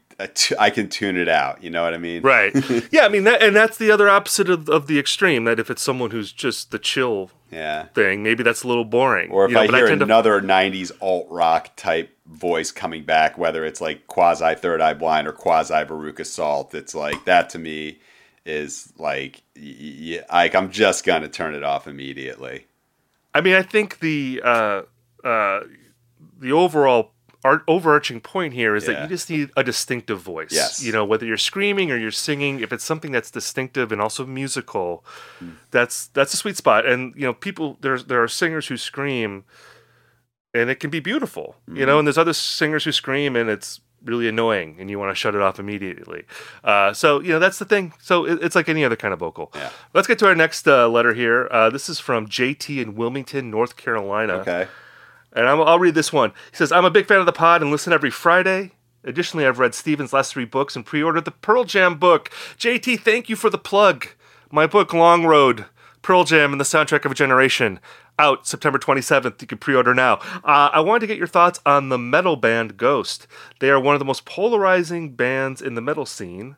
I 0.59 0.69
can 0.69 0.89
tune 0.89 1.17
it 1.17 1.27
out. 1.29 1.63
You 1.63 1.69
know 1.69 1.83
what 1.83 1.93
I 1.93 1.97
mean? 1.97 2.21
Right. 2.23 2.53
yeah, 2.91 3.01
I 3.05 3.09
mean 3.09 3.23
that 3.25 3.41
and 3.41 3.55
that's 3.55 3.77
the 3.77 3.91
other 3.91 4.09
opposite 4.09 4.49
of, 4.49 4.69
of 4.69 4.87
the 4.87 4.99
extreme, 4.99 5.43
that 5.45 5.59
if 5.59 5.69
it's 5.69 5.81
someone 5.81 6.11
who's 6.11 6.31
just 6.31 6.71
the 6.71 6.79
chill 6.79 7.31
Yeah. 7.51 7.85
thing, 7.93 8.23
maybe 8.23 8.43
that's 8.43 8.63
a 8.63 8.67
little 8.67 8.85
boring. 8.85 9.31
Or 9.31 9.45
if 9.45 9.49
you 9.51 9.55
know, 9.55 9.61
I 9.61 9.67
but 9.67 9.75
hear 9.75 9.87
to- 9.87 10.03
another 10.03 10.41
'90s 10.41 10.91
alt 11.01 11.27
rock 11.29 11.75
type 11.75 12.15
voice 12.27 12.71
coming 12.71 13.03
back, 13.03 13.37
whether 13.37 13.65
it's 13.65 13.81
like 13.81 14.07
quasi 14.07 14.55
Third 14.55 14.81
Eye 14.81 14.93
Blind 14.93 15.27
or 15.27 15.33
quasi 15.33 15.73
Veruca 15.73 16.25
Salt, 16.25 16.73
it's 16.73 16.95
like 16.95 17.25
that 17.25 17.49
to 17.51 17.59
me 17.59 17.99
is 18.45 18.91
like 18.97 19.43
y- 19.55 19.75
y- 19.79 20.23
like 20.31 20.55
I'm 20.55 20.71
just 20.71 21.05
gonna 21.05 21.27
turn 21.29 21.53
it 21.55 21.63
off 21.63 21.87
immediately. 21.87 22.65
I 23.33 23.41
mean, 23.41 23.53
I 23.55 23.61
think 23.61 23.99
the 23.99 24.41
uh, 24.43 24.81
uh, 25.23 25.61
the 26.39 26.51
overall 26.51 27.11
art, 27.43 27.63
overarching 27.67 28.21
point 28.21 28.53
here 28.53 28.75
is 28.75 28.85
that 28.85 29.01
you 29.03 29.07
just 29.07 29.29
need 29.29 29.49
a 29.57 29.63
distinctive 29.63 30.21
voice. 30.21 30.51
Yes. 30.51 30.83
You 30.83 30.91
know, 30.91 31.03
whether 31.05 31.25
you're 31.25 31.37
screaming 31.37 31.91
or 31.91 31.97
you're 31.97 32.11
singing, 32.11 32.59
if 32.59 32.71
it's 32.71 32.83
something 32.83 33.11
that's 33.11 33.31
distinctive 33.31 33.91
and 33.91 34.01
also 34.01 34.25
musical, 34.25 35.03
that's 35.71 36.07
that's 36.07 36.33
a 36.33 36.37
sweet 36.37 36.57
spot. 36.57 36.85
And 36.85 37.13
you 37.15 37.23
know, 37.23 37.33
people 37.33 37.77
there's 37.81 38.05
there 38.05 38.21
are 38.21 38.27
singers 38.27 38.67
who 38.67 38.77
scream, 38.77 39.43
and 40.53 40.69
it 40.69 40.79
can 40.79 40.89
be 40.89 40.99
beautiful. 40.99 41.55
You 41.71 41.85
know, 41.85 41.99
and 41.99 42.07
there's 42.07 42.17
other 42.17 42.33
singers 42.33 42.83
who 42.83 42.91
scream 42.91 43.35
and 43.35 43.49
it's 43.49 43.81
really 44.03 44.27
annoying 44.27 44.77
and 44.79 44.89
you 44.89 44.97
want 44.97 45.11
to 45.11 45.15
shut 45.15 45.35
it 45.35 45.41
off 45.41 45.59
immediately. 45.59 46.23
Uh, 46.63 46.93
so 46.93 47.19
you 47.19 47.29
know 47.29 47.39
that's 47.39 47.59
the 47.59 47.65
thing. 47.65 47.93
So 48.01 48.25
it, 48.25 48.39
it's 48.41 48.55
like 48.55 48.69
any 48.69 48.83
other 48.83 48.95
kind 48.95 49.13
of 49.13 49.19
vocal. 49.19 49.51
Yeah. 49.55 49.69
Let's 49.93 50.07
get 50.07 50.19
to 50.19 50.27
our 50.27 50.35
next 50.35 50.67
uh, 50.67 50.89
letter 50.89 51.13
here. 51.13 51.47
Uh, 51.51 51.69
this 51.69 51.89
is 51.89 51.99
from 51.99 52.27
JT 52.27 52.81
in 52.81 52.95
Wilmington, 52.95 53.49
North 53.49 53.77
Carolina. 53.77 54.33
Okay. 54.35 54.67
And 55.33 55.47
I'm, 55.47 55.61
I'll 55.61 55.79
read 55.79 55.95
this 55.95 56.11
one. 56.11 56.31
He 56.51 56.57
says, 56.57 56.71
I'm 56.71 56.85
a 56.85 56.91
big 56.91 57.07
fan 57.07 57.19
of 57.19 57.25
the 57.25 57.31
pod 57.31 57.61
and 57.61 57.71
listen 57.71 57.93
every 57.93 58.11
Friday. 58.11 58.71
Additionally, 59.03 59.45
I've 59.45 59.59
read 59.59 59.73
Steven's 59.73 60.13
last 60.13 60.33
three 60.33 60.45
books 60.45 60.75
and 60.75 60.85
pre 60.85 61.01
ordered 61.01 61.25
the 61.25 61.31
Pearl 61.31 61.63
Jam 61.63 61.97
book. 61.97 62.29
JT, 62.57 62.99
thank 62.99 63.29
you 63.29 63.35
for 63.35 63.49
the 63.49 63.57
plug. 63.57 64.07
My 64.51 64.67
book, 64.67 64.93
Long 64.93 65.25
Road 65.25 65.65
Pearl 66.01 66.23
Jam 66.23 66.51
and 66.51 66.59
the 66.59 66.65
Soundtrack 66.65 67.05
of 67.05 67.11
a 67.11 67.15
Generation, 67.15 67.79
out 68.17 68.47
September 68.47 68.79
27th. 68.79 69.41
You 69.41 69.47
can 69.47 69.57
pre 69.57 69.75
order 69.75 69.93
now. 69.93 70.15
Uh, 70.43 70.69
I 70.73 70.79
wanted 70.79 71.01
to 71.01 71.07
get 71.07 71.17
your 71.17 71.27
thoughts 71.27 71.59
on 71.65 71.89
the 71.89 71.97
metal 71.97 72.35
band 72.35 72.77
Ghost. 72.77 73.27
They 73.59 73.69
are 73.69 73.79
one 73.79 73.95
of 73.95 73.99
the 73.99 74.05
most 74.05 74.25
polarizing 74.25 75.13
bands 75.13 75.61
in 75.61 75.75
the 75.75 75.81
metal 75.81 76.05
scene. 76.05 76.55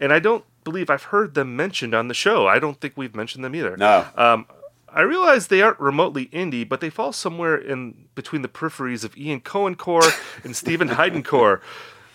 And 0.00 0.12
I 0.12 0.18
don't 0.18 0.44
believe 0.64 0.90
I've 0.90 1.04
heard 1.04 1.34
them 1.34 1.56
mentioned 1.56 1.94
on 1.94 2.08
the 2.08 2.14
show. 2.14 2.46
I 2.46 2.58
don't 2.58 2.80
think 2.80 2.94
we've 2.96 3.14
mentioned 3.14 3.44
them 3.44 3.54
either. 3.54 3.76
No. 3.76 4.06
Um, 4.16 4.46
I 4.94 5.00
realize 5.02 5.46
they 5.48 5.62
aren't 5.62 5.80
remotely 5.80 6.26
indie, 6.26 6.68
but 6.68 6.80
they 6.80 6.90
fall 6.90 7.12
somewhere 7.12 7.56
in 7.56 8.06
between 8.14 8.42
the 8.42 8.48
peripheries 8.48 9.04
of 9.04 9.16
Ian 9.16 9.40
Cohen 9.40 9.74
core 9.74 10.02
and 10.44 10.54
Steven 10.54 10.88
Hyden 10.98 11.22
core. 11.22 11.60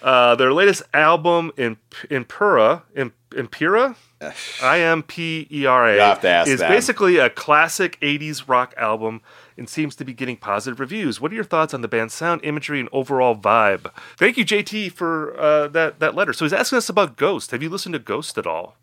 Uh, 0.02 0.36
their 0.36 0.54
latest 0.54 0.84
album, 0.94 1.52
in 1.58 1.78
Impera, 2.12 2.84
Impera, 3.36 3.96
I 4.62 4.80
M 4.80 5.02
P 5.04 5.48
E 5.52 5.66
R 5.66 5.92
You 5.92 6.00
have 6.00 6.22
to 6.22 6.28
A, 6.28 6.44
is 6.44 6.60
them. 6.60 6.72
basically 6.72 7.18
a 7.18 7.30
classic 7.32 8.00
'80s 8.00 8.48
rock 8.48 8.76
album 8.78 9.22
and 9.58 9.68
seems 9.68 9.96
to 9.96 10.06
be 10.06 10.14
getting 10.14 10.38
positive 10.38 10.80
reviews. 10.80 11.20
What 11.20 11.32
are 11.32 11.36
your 11.36 11.44
thoughts 11.44 11.74
on 11.74 11.82
the 11.82 11.88
band's 11.88 12.14
sound, 12.14 12.42
imagery, 12.44 12.80
and 12.80 12.90
overall 12.92 13.36
vibe? 13.36 13.92
Thank 14.18 14.38
you, 14.38 14.46
JT, 14.46 14.92
for 14.92 15.36
uh, 15.40 15.68
that 15.70 16.00
that 16.00 16.14
letter. 16.14 16.32
So 16.32 16.46
he's 16.46 16.54
asking 16.54 16.78
us 16.78 16.90
about 16.90 17.18
Ghost. 17.18 17.50
Have 17.52 17.64
you 17.64 17.70
listened 17.70 17.94
to 17.94 18.00
Ghost 18.00 18.38
at 18.38 18.46
all? 18.46 18.76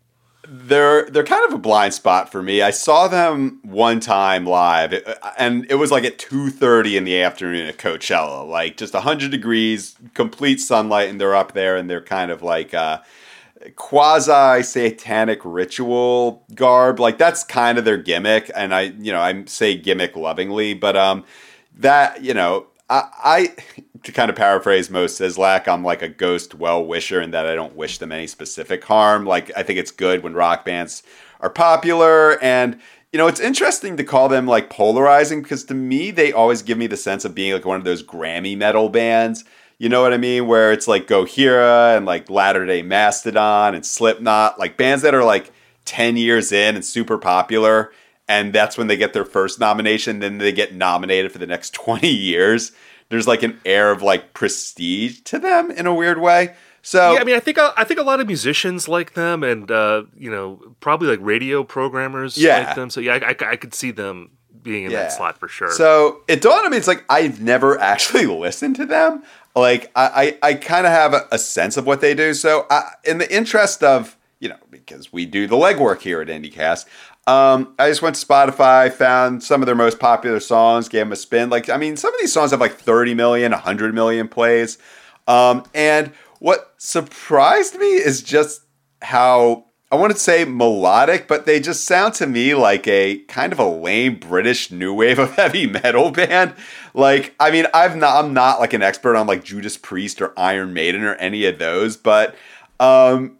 They're 0.47 1.09
they're 1.09 1.23
kind 1.23 1.45
of 1.47 1.53
a 1.53 1.57
blind 1.57 1.93
spot 1.93 2.31
for 2.31 2.41
me. 2.41 2.61
I 2.61 2.71
saw 2.71 3.07
them 3.07 3.59
one 3.63 3.99
time 3.99 4.45
live, 4.45 4.93
and 5.37 5.65
it 5.69 5.75
was 5.75 5.91
like 5.91 6.03
at 6.03 6.19
two 6.19 6.49
thirty 6.49 6.97
in 6.97 7.03
the 7.03 7.21
afternoon 7.21 7.67
at 7.67 7.77
Coachella, 7.77 8.47
like 8.47 8.77
just 8.77 8.93
hundred 8.93 9.31
degrees, 9.31 9.95
complete 10.13 10.59
sunlight, 10.59 11.09
and 11.09 11.19
they're 11.19 11.35
up 11.35 11.53
there, 11.53 11.75
and 11.75 11.89
they're 11.89 12.01
kind 12.01 12.31
of 12.31 12.41
like 12.41 12.73
uh, 12.73 13.01
quasi 13.75 14.63
satanic 14.63 15.39
ritual 15.43 16.43
garb. 16.53 16.99
Like 16.99 17.17
that's 17.17 17.43
kind 17.43 17.77
of 17.77 17.85
their 17.85 17.97
gimmick, 17.97 18.51
and 18.55 18.73
I 18.73 18.81
you 18.81 19.11
know 19.11 19.21
I 19.21 19.43
say 19.45 19.75
gimmick 19.75 20.15
lovingly, 20.15 20.73
but 20.73 20.95
um 20.95 21.23
that 21.77 22.23
you 22.23 22.33
know 22.33 22.67
I, 22.89 23.03
I 23.23 23.55
to 24.03 24.11
kind 24.11 24.29
of 24.29 24.35
paraphrase 24.35 24.89
most 24.89 25.19
Sislak, 25.19 25.67
I'm 25.67 25.83
like 25.83 26.01
a 26.01 26.09
ghost 26.09 26.55
well 26.55 26.85
wisher 26.85 27.21
in 27.21 27.31
that 27.31 27.47
I 27.47 27.55
don't 27.55 27.75
wish 27.75 27.97
them 27.97 28.11
any 28.11 28.27
specific 28.27 28.83
harm. 28.83 29.25
Like 29.25 29.51
I 29.57 29.63
think 29.63 29.79
it's 29.79 29.91
good 29.91 30.23
when 30.23 30.33
rock 30.33 30.65
bands 30.65 31.03
are 31.39 31.49
popular 31.49 32.41
and 32.41 32.79
you 33.11 33.17
know, 33.17 33.27
it's 33.27 33.39
interesting 33.39 33.95
to 33.95 34.03
call 34.03 34.27
them 34.27 34.45
like 34.45 34.69
polarizing 34.69 35.41
because 35.41 35.63
to 35.65 35.73
me 35.73 36.11
they 36.11 36.33
always 36.33 36.61
give 36.61 36.77
me 36.77 36.87
the 36.87 36.97
sense 36.97 37.23
of 37.23 37.33
being 37.33 37.53
like 37.53 37.65
one 37.65 37.77
of 37.77 37.85
those 37.85 38.03
Grammy 38.03 38.57
metal 38.57 38.89
bands. 38.89 39.45
You 39.77 39.89
know 39.89 40.01
what 40.01 40.13
I 40.13 40.17
mean? 40.17 40.47
Where 40.47 40.71
it's 40.71 40.87
like 40.87 41.07
Gojira 41.07 41.95
and 41.95 42.05
like 42.05 42.29
Latter 42.29 42.65
Day 42.65 42.81
Mastodon 42.81 43.73
and 43.73 43.85
Slipknot, 43.85 44.59
like 44.59 44.77
bands 44.77 45.01
that 45.03 45.15
are 45.15 45.23
like 45.23 45.51
10 45.85 46.17
years 46.17 46.51
in 46.51 46.75
and 46.75 46.83
super 46.83 47.17
popular 47.17 47.91
and 48.27 48.53
that's 48.53 48.77
when 48.77 48.87
they 48.87 48.97
get 48.97 49.13
their 49.13 49.25
first 49.25 49.59
nomination 49.59 50.19
then 50.19 50.37
they 50.39 50.51
get 50.51 50.73
nominated 50.73 51.31
for 51.31 51.37
the 51.37 51.47
next 51.47 51.73
20 51.73 52.07
years 52.07 52.71
there's 53.09 53.27
like 53.27 53.43
an 53.43 53.59
air 53.65 53.91
of 53.91 54.01
like 54.01 54.33
prestige 54.33 55.21
to 55.21 55.37
them 55.39 55.69
in 55.71 55.85
a 55.87 55.93
weird 55.93 56.19
way 56.19 56.55
so 56.81 57.13
Yeah, 57.13 57.21
I 57.21 57.23
mean, 57.23 57.35
I 57.35 57.39
think 57.39 57.57
I 57.57 57.83
think 57.83 57.99
a 57.99 58.03
lot 58.03 58.19
of 58.19 58.27
musicians 58.27 58.87
like 58.87 59.15
them, 59.15 59.43
and 59.43 59.71
uh, 59.71 60.03
you 60.15 60.29
know, 60.29 60.61
probably 60.81 61.07
like 61.07 61.17
radio 61.19 61.63
programmers 61.63 62.37
Yeah. 62.37 62.59
like 62.59 62.75
them. 62.75 62.91
So 62.91 63.01
yeah, 63.01 63.17
I, 63.23 63.29
I, 63.31 63.49
I 63.53 63.55
could 63.55 63.73
see 63.73 63.89
them 63.89 64.29
being 64.61 64.83
in 64.85 64.91
Yeah. 64.91 64.99
that 65.01 65.11
slot 65.11 65.39
for 65.39 65.47
sure. 65.47 65.71
So 65.71 66.21
it 66.27 66.43
dawned 66.43 66.63
on 66.63 66.69
me, 66.69 66.77
it's 66.77 66.87
like 66.87 67.03
I've 67.09 67.41
never 67.41 67.79
actually 67.93 68.27
listened 68.27 68.75
to 68.75 68.85
them. 68.85 69.23
Like 69.55 69.91
I, 69.95 70.37
I, 70.43 70.49
I 70.49 70.53
kind 70.53 70.85
of 70.85 70.91
have 70.91 71.15
a, 71.15 71.27
a 71.31 71.39
sense 71.39 71.75
of 71.75 71.87
what 71.87 72.01
they 72.01 72.13
do. 72.13 72.35
So 72.35 72.67
I, 72.69 72.91
in 73.03 73.17
the 73.17 73.35
interest 73.35 73.81
of 73.81 74.15
you 74.39 74.49
know, 74.49 74.57
because 74.69 75.11
we 75.11 75.25
do 75.25 75.47
the 75.47 75.55
legwork 75.55 76.01
here 76.01 76.21
at 76.21 76.27
IndieCast, 76.27 76.85
um, 77.27 77.73
I 77.79 77.89
just 77.89 78.01
went 78.01 78.15
to 78.15 78.25
Spotify, 78.25 78.91
found 78.91 79.43
some 79.43 79.61
of 79.61 79.65
their 79.65 79.75
most 79.75 79.99
popular 79.99 80.39
songs, 80.39 80.87
gave 80.87 81.01
them 81.01 81.11
a 81.11 81.15
spin. 81.15 81.49
Like 81.49 81.69
I 81.69 81.77
mean, 81.77 81.97
some 81.97 82.13
of 82.13 82.19
these 82.19 82.33
songs 82.33 82.51
have 82.51 82.59
like 82.59 82.75
30 82.75 83.13
million, 83.13 83.51
100 83.51 83.93
million 83.93 84.27
plays. 84.27 84.77
Um, 85.27 85.63
and 85.73 86.11
what 86.39 86.75
surprised 86.77 87.75
me 87.79 87.93
is 87.93 88.21
just 88.21 88.61
how 89.01 89.65
I 89.91 89.97
want 89.97 90.13
to 90.13 90.19
say 90.19 90.45
melodic, 90.45 91.27
but 91.27 91.45
they 91.45 91.59
just 91.59 91.85
sound 91.85 92.15
to 92.15 92.27
me 92.27 92.53
like 92.53 92.87
a 92.87 93.19
kind 93.27 93.53
of 93.53 93.59
a 93.59 93.67
lame 93.67 94.17
British 94.17 94.69
new 94.69 94.93
wave 94.93 95.19
of 95.19 95.31
heavy 95.35 95.67
metal 95.67 96.11
band. 96.11 96.53
Like, 96.93 97.33
I 97.39 97.49
mean, 97.49 97.65
I've 97.73 97.95
not, 97.95 98.23
I'm 98.23 98.33
not 98.33 98.59
like 98.59 98.73
an 98.73 98.81
expert 98.81 99.15
on 99.15 99.25
like 99.25 99.43
Judas 99.43 99.77
Priest 99.77 100.21
or 100.21 100.37
Iron 100.37 100.73
Maiden 100.73 101.03
or 101.03 101.15
any 101.15 101.45
of 101.45 101.59
those, 101.59 101.97
but 101.97 102.35
um, 102.79 103.37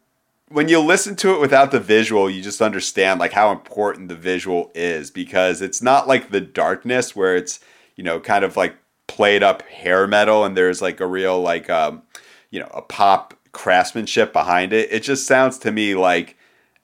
when 0.49 0.69
you 0.69 0.79
listen 0.79 1.15
to 1.17 1.33
it 1.33 1.41
without 1.41 1.71
the 1.71 1.79
visual, 1.79 2.29
you 2.29 2.41
just 2.41 2.61
understand 2.61 3.19
like 3.19 3.33
how 3.33 3.51
important 3.51 4.09
the 4.09 4.15
visual 4.15 4.71
is 4.75 5.09
because 5.09 5.61
it's 5.61 5.81
not 5.81 6.07
like 6.07 6.29
the 6.29 6.41
darkness 6.41 7.15
where 7.15 7.35
it's 7.35 7.59
you 7.95 8.03
know 8.03 8.19
kind 8.19 8.45
of 8.45 8.55
like 8.55 8.75
played 9.07 9.43
up 9.43 9.61
hair 9.63 10.07
metal 10.07 10.43
and 10.43 10.55
there's 10.55 10.81
like 10.81 10.99
a 10.99 11.07
real 11.07 11.41
like 11.41 11.69
um, 11.69 12.03
you 12.51 12.59
know 12.59 12.69
a 12.73 12.81
pop 12.81 13.33
craftsmanship 13.51 14.33
behind 14.33 14.73
it. 14.73 14.91
It 14.91 15.01
just 15.03 15.25
sounds 15.25 15.57
to 15.59 15.71
me 15.71 15.95
like 15.95 16.37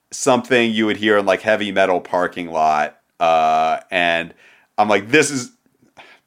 something 0.09 0.71
you 0.71 0.85
would 0.87 0.97
hear 0.97 1.17
in 1.19 1.25
like 1.25 1.41
heavy 1.41 1.71
metal 1.71 2.01
parking 2.01 2.51
lot, 2.51 2.99
uh, 3.19 3.81
and 3.91 4.33
I'm 4.77 4.89
like, 4.89 5.09
this 5.09 5.29
is 5.29 5.51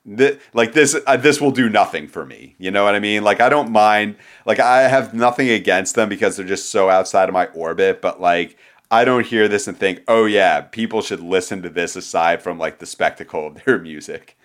Th- 0.06 0.38
like 0.52 0.74
this 0.74 0.96
uh, 1.06 1.16
this 1.16 1.40
will 1.40 1.50
do 1.50 1.70
nothing 1.70 2.08
for 2.08 2.26
me 2.26 2.56
you 2.58 2.70
know 2.70 2.84
what 2.84 2.94
i 2.94 2.98
mean 3.00 3.24
like 3.24 3.40
i 3.40 3.48
don't 3.48 3.70
mind 3.70 4.16
like 4.44 4.60
i 4.60 4.82
have 4.88 5.14
nothing 5.14 5.48
against 5.48 5.94
them 5.94 6.10
because 6.10 6.36
they're 6.36 6.46
just 6.46 6.70
so 6.70 6.90
outside 6.90 7.28
of 7.28 7.32
my 7.32 7.46
orbit 7.48 8.02
but 8.02 8.20
like 8.20 8.58
i 8.90 9.02
don't 9.04 9.26
hear 9.26 9.48
this 9.48 9.66
and 9.66 9.78
think 9.78 10.02
oh 10.06 10.26
yeah 10.26 10.60
people 10.60 11.00
should 11.00 11.20
listen 11.20 11.62
to 11.62 11.70
this 11.70 11.96
aside 11.96 12.42
from 12.42 12.58
like 12.58 12.80
the 12.80 12.86
spectacle 12.86 13.46
of 13.46 13.64
their 13.64 13.78
music 13.90 14.36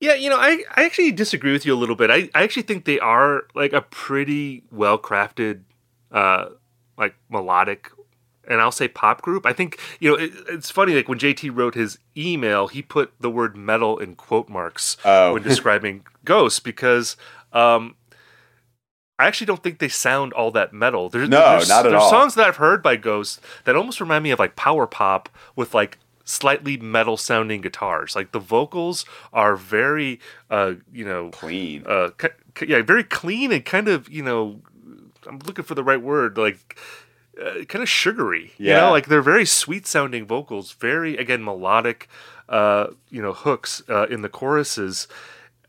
Yeah, 0.00 0.14
you 0.14 0.28
know, 0.30 0.36
I, 0.38 0.64
I 0.74 0.84
actually 0.84 1.12
disagree 1.12 1.52
with 1.52 1.64
you 1.64 1.74
a 1.74 1.76
little 1.78 1.94
bit. 1.94 2.10
I, 2.10 2.28
I 2.34 2.42
actually 2.42 2.62
think 2.62 2.84
they 2.84 2.98
are 2.98 3.44
like 3.54 3.72
a 3.72 3.82
pretty 3.82 4.64
well 4.72 4.98
crafted, 4.98 5.62
uh, 6.10 6.46
like 6.98 7.14
melodic, 7.30 7.90
and 8.48 8.60
I'll 8.60 8.72
say 8.72 8.88
pop 8.88 9.22
group. 9.22 9.46
I 9.46 9.52
think 9.52 9.78
you 10.00 10.10
know 10.10 10.16
it, 10.16 10.32
it's 10.48 10.70
funny. 10.70 10.94
Like 10.94 11.08
when 11.08 11.18
JT 11.18 11.54
wrote 11.56 11.74
his 11.74 11.98
email, 12.16 12.68
he 12.68 12.82
put 12.82 13.12
the 13.20 13.30
word 13.30 13.56
metal 13.56 13.98
in 13.98 14.14
quote 14.16 14.48
marks 14.48 14.96
Oh. 15.04 15.34
when 15.34 15.42
describing 15.42 16.04
Ghost 16.24 16.64
because 16.64 17.16
um, 17.52 17.94
I 19.18 19.26
actually 19.26 19.46
don't 19.46 19.62
think 19.62 19.78
they 19.78 19.88
sound 19.88 20.32
all 20.32 20.50
that 20.52 20.72
metal. 20.72 21.08
There's, 21.08 21.28
No, 21.28 21.38
there's, 21.52 21.68
not 21.68 21.86
at 21.86 21.90
there's 21.90 22.02
all. 22.02 22.10
songs 22.10 22.34
that 22.34 22.46
I've 22.46 22.56
heard 22.56 22.82
by 22.82 22.96
Ghost 22.96 23.40
that 23.64 23.76
almost 23.76 24.00
remind 24.00 24.24
me 24.24 24.30
of 24.30 24.38
like 24.38 24.56
power 24.56 24.86
pop 24.86 25.28
with 25.54 25.74
like 25.74 25.98
slightly 26.24 26.76
metal 26.76 27.16
sounding 27.16 27.60
guitars. 27.60 28.16
Like 28.16 28.32
the 28.32 28.38
vocals 28.40 29.04
are 29.32 29.54
very, 29.56 30.18
uh, 30.50 30.74
you 30.92 31.04
know, 31.04 31.30
clean 31.30 31.84
uh, 31.86 32.10
yeah, 32.66 32.82
very 32.82 33.04
clean 33.04 33.52
and 33.52 33.64
kind 33.64 33.88
of, 33.88 34.08
you 34.08 34.22
know, 34.22 34.60
I'm 35.26 35.38
looking 35.40 35.64
for 35.64 35.74
the 35.74 35.84
right 35.84 36.00
word, 36.02 36.36
like 36.36 36.76
uh, 37.40 37.64
kind 37.68 37.82
of 37.82 37.88
sugary. 37.88 38.52
You 38.58 38.70
know, 38.70 38.90
like 38.90 39.06
they're 39.06 39.22
very 39.22 39.46
sweet 39.46 39.86
sounding 39.86 40.26
vocals, 40.26 40.72
very 40.72 41.16
again 41.16 41.44
melodic, 41.44 42.08
uh, 42.48 42.88
you 43.10 43.22
know, 43.22 43.32
hooks 43.32 43.82
uh, 43.88 44.06
in 44.08 44.22
the 44.22 44.28
choruses. 44.28 45.08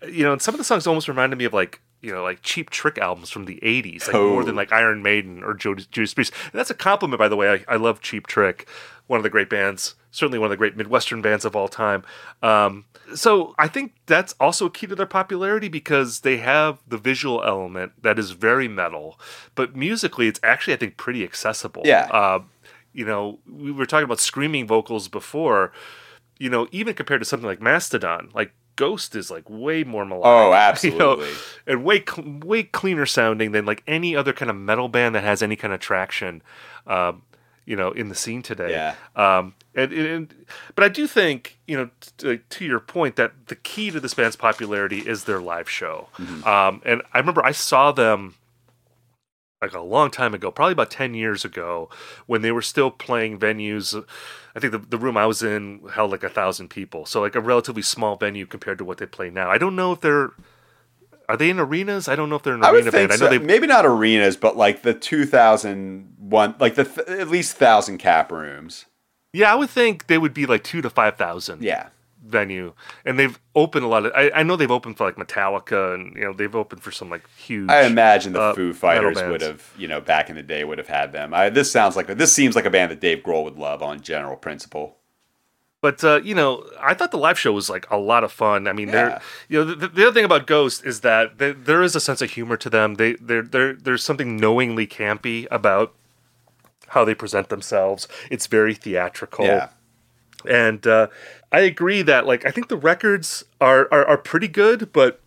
You 0.08 0.24
know, 0.24 0.34
and 0.34 0.42
some 0.42 0.54
of 0.54 0.58
the 0.58 0.66
songs 0.66 0.86
almost 0.88 1.08
reminded 1.08 1.38
me 1.38 1.46
of 1.46 1.54
like 1.54 1.82
you 2.02 2.12
know 2.12 2.22
like 2.24 2.42
cheap 2.42 2.70
trick 2.70 2.98
albums 2.98 3.30
from 3.30 3.46
the 3.46 3.60
80s 3.64 4.08
like 4.08 4.14
more 4.14 4.42
Oh. 4.42 4.44
than 4.44 4.56
like 4.56 4.74
iron 4.74 5.02
maiden 5.02 5.42
or 5.42 5.54
Judas, 5.54 5.86
Judas 5.86 6.14
priest 6.14 6.34
and 6.52 6.60
that's 6.60 6.70
a 6.70 6.74
compliment 6.74 7.18
by 7.18 7.30
the 7.30 7.38
way 7.38 7.50
I, 7.50 7.74
I 7.74 7.78
love 7.78 8.02
cheap 8.02 8.28
trick 8.28 8.68
one 9.08 9.18
of 9.18 9.24
the 9.24 9.30
great 9.30 9.50
bands 9.50 9.96
certainly 10.14 10.40
one 10.40 10.46
of 10.46 10.52
the 10.52 10.58
great 10.58 10.78
midwestern 10.78 11.22
bands 11.22 11.44
of 11.44 11.58
all 11.58 11.68
time. 11.68 12.04
Um, 12.42 12.86
so 13.16 13.54
i 13.60 13.68
think 13.68 13.94
that's 14.06 14.34
also 14.40 14.68
a 14.68 14.70
key 14.70 14.88
to 14.88 14.96
their 14.96 15.06
popularity 15.06 15.68
because 15.68 16.22
they 16.22 16.38
have 16.38 16.80
the 16.88 16.98
visual 16.98 17.44
element 17.44 17.92
that 18.02 18.18
is 18.18 18.32
very 18.32 18.68
metal 18.68 19.20
but 19.56 19.76
musically 19.76 20.28
it's 20.28 20.40
actually 20.42 20.74
i 20.74 20.78
think 20.78 20.96
pretty 20.96 21.22
accessible. 21.22 21.82
Yeah. 21.86 22.08
uh, 22.12 22.42
you 22.94 23.06
know 23.06 23.40
we 23.46 23.72
were 23.72 23.86
talking 23.86 24.06
about 24.06 24.20
screaming 24.20 24.68
vocals 24.68 25.08
before. 25.10 25.74
You 26.40 26.50
know 26.50 26.68
even 26.72 26.94
compared 26.94 27.22
to 27.22 27.26
something 27.26 27.46
like 27.46 27.62
mastodon 27.62 28.30
like 28.34 28.54
ghost 28.76 29.16
is 29.16 29.30
like 29.30 29.50
way 29.50 29.84
more 29.84 30.06
melodic. 30.06 30.26
Oh 30.26 30.46
you 30.84 30.98
know, 30.98 31.14
absolutely. 31.14 31.30
And 31.68 31.84
way 31.84 32.04
way 32.18 32.64
cleaner 32.64 33.06
sounding 33.06 33.52
than 33.52 33.66
like 33.66 33.84
any 33.88 34.16
other 34.16 34.34
kind 34.34 34.50
of 34.50 34.58
metal 34.58 34.88
band 34.88 35.16
that 35.16 35.24
has 35.24 35.42
any 35.42 35.56
kind 35.56 35.74
of 35.74 35.80
traction, 35.80 36.42
um, 36.88 37.22
you 37.66 37.76
know, 37.76 37.92
in 37.92 38.10
the 38.10 38.16
scene 38.16 38.42
today. 38.42 38.72
Yeah. 38.72 38.96
Um, 39.16 39.56
and, 39.76 39.92
and 39.92 40.46
but 40.76 40.84
I 40.84 40.90
do 40.90 41.08
think 41.08 41.60
you 41.68 41.78
know 41.78 41.90
t- 42.18 42.40
to 42.48 42.66
your 42.66 42.80
point 42.80 43.16
that 43.16 43.48
the 43.48 43.56
key 43.56 43.92
to 43.92 44.00
this 44.00 44.14
band's 44.14 44.36
popularity 44.36 45.00
is 45.00 45.24
their 45.24 45.42
live 45.42 45.70
show. 45.70 46.10
Mm-hmm. 46.18 46.48
Um, 46.48 46.82
and 46.86 47.02
I 47.14 47.20
remember 47.20 47.44
I 47.44 47.52
saw 47.52 47.92
them 47.92 48.36
like 49.64 49.74
a 49.74 49.82
long 49.82 50.12
time 50.12 50.34
ago, 50.34 50.52
probably 50.52 50.74
about 50.74 50.92
10 50.92 51.14
years 51.14 51.46
ago, 51.46 51.90
when 52.28 52.42
they 52.42 52.52
were 52.52 52.62
still 52.62 52.92
playing 52.92 53.40
venues. 53.40 53.96
I 54.56 54.60
think 54.60 54.74
the, 54.74 54.78
the 54.78 54.98
room 54.98 55.18
I 55.18 55.26
was 55.26 55.42
in 55.42 55.82
held 55.94 56.12
like 56.12 56.24
a 56.24 56.30
thousand 56.30 56.70
people. 56.70 57.06
So, 57.06 57.22
like 57.22 57.36
a 57.36 57.40
relatively 57.40 57.82
small 57.82 58.18
venue 58.18 58.46
compared 58.46 58.78
to 58.80 58.86
what 58.86 58.98
they 58.98 59.06
play 59.06 59.30
now. 59.30 59.50
I 59.50 59.58
don't 59.58 59.76
know 59.76 59.94
if 59.94 60.02
they're. 60.02 60.32
Are 61.30 61.38
they 61.38 61.50
in 61.50 61.58
arenas? 61.58 62.10
I 62.10 62.18
don't 62.18 62.30
know 62.30 62.36
if 62.36 62.44
they're 62.44 62.56
an 62.56 62.66
arena 62.66 62.92
band. 62.92 63.14
I 63.14 63.16
know 63.16 63.30
they. 63.30 63.40
maybe 63.40 63.66
not 63.66 63.86
arenas, 63.86 64.36
but 64.36 64.58
like 64.58 64.82
the 64.82 64.94
2001, 66.34 66.56
like 66.60 66.76
the 66.76 66.84
th- 66.86 67.08
at 67.20 67.28
least 67.30 67.58
thousand 67.58 67.98
cap 68.00 68.32
rooms. 68.32 68.86
Yeah, 69.32 69.52
I 69.52 69.56
would 69.56 69.70
think 69.70 70.08
they 70.08 70.18
would 70.18 70.34
be 70.34 70.46
like 70.46 70.64
two 70.64 70.82
to 70.82 70.90
5,000 70.90 71.64
Yeah, 71.64 71.88
venue. 72.24 72.74
And 73.04 73.18
they've 73.18 73.40
opened 73.56 73.84
a 73.84 73.88
lot 73.88 74.06
of. 74.06 74.12
I, 74.16 74.30
I 74.32 74.44
know 74.44 74.56
they've 74.56 74.70
opened 74.70 74.98
for 74.98 75.06
like 75.06 75.16
Metallica 75.16 75.96
and, 75.96 76.16
you 76.16 76.22
know, 76.24 76.34
they've 76.34 76.56
opened 76.56 76.84
for 76.84 76.92
some 76.92 77.10
like 77.10 77.28
huge. 77.36 77.70
I 77.70 77.84
imagine 77.86 78.34
the 78.34 78.42
uh, 78.42 78.54
Foo 78.54 78.74
Fighters 78.74 79.22
would 79.24 79.42
have, 79.42 79.72
you 79.78 79.88
know, 79.88 80.00
back 80.02 80.30
in 80.30 80.36
the 80.36 80.44
day 80.44 80.64
would 80.64 80.78
have 80.78 80.88
had 80.88 81.14
them. 81.14 81.34
I, 81.34 81.50
this 81.50 81.72
sounds 81.72 81.96
like 81.96 82.08
this 82.08 82.32
seems 82.32 82.56
like 82.56 82.66
a 82.66 82.70
band 82.70 82.92
that 82.92 83.00
Dave 83.00 83.24
Grohl 83.24 83.44
would 83.44 83.58
love 83.58 83.82
on 83.82 84.02
general 84.02 84.36
principle. 84.36 84.98
But 85.82 86.02
uh, 86.04 86.22
you 86.24 86.36
know, 86.36 86.64
I 86.80 86.94
thought 86.94 87.10
the 87.12 87.18
live 87.18 87.38
show 87.40 87.52
was 87.54 87.70
like 87.72 87.90
a 87.92 87.98
lot 87.98 88.24
of 88.24 88.32
fun. 88.32 88.68
I 88.68 88.74
mean, 88.74 88.90
Yeah. 88.90 89.20
you 89.50 89.66
know 89.66 89.74
the, 89.74 89.88
the 89.90 90.04
other 90.04 90.14
thing 90.14 90.24
about 90.26 90.46
Ghost 90.48 90.86
is 90.86 91.02
that 91.02 91.40
they, 91.40 91.52
there 91.54 91.82
is 91.82 91.94
a 91.96 92.00
sense 92.00 92.22
of 92.22 92.30
humor 92.30 92.56
to 92.58 92.70
them. 92.70 92.96
They 92.96 93.14
they're, 93.16 93.42
they're, 93.42 93.74
there's 93.74 94.04
something 94.04 94.38
knowingly 94.38 94.86
campy 94.88 95.46
about 95.52 95.94
how 96.94 97.04
they 97.04 97.16
present 97.16 97.50
themselves. 97.50 98.08
It's 98.30 98.48
very 98.48 98.74
theatrical. 98.74 99.46
Yeah. 99.46 99.70
And 100.46 100.86
uh, 100.86 101.08
I 101.52 101.62
agree 101.62 102.02
that 102.02 102.26
like 102.26 102.46
I 102.46 102.52
think 102.52 102.68
the 102.68 102.78
records 102.78 103.44
are, 103.62 103.88
are 103.92 104.06
are 104.06 104.18
pretty 104.18 104.48
good, 104.48 104.92
but 104.92 105.22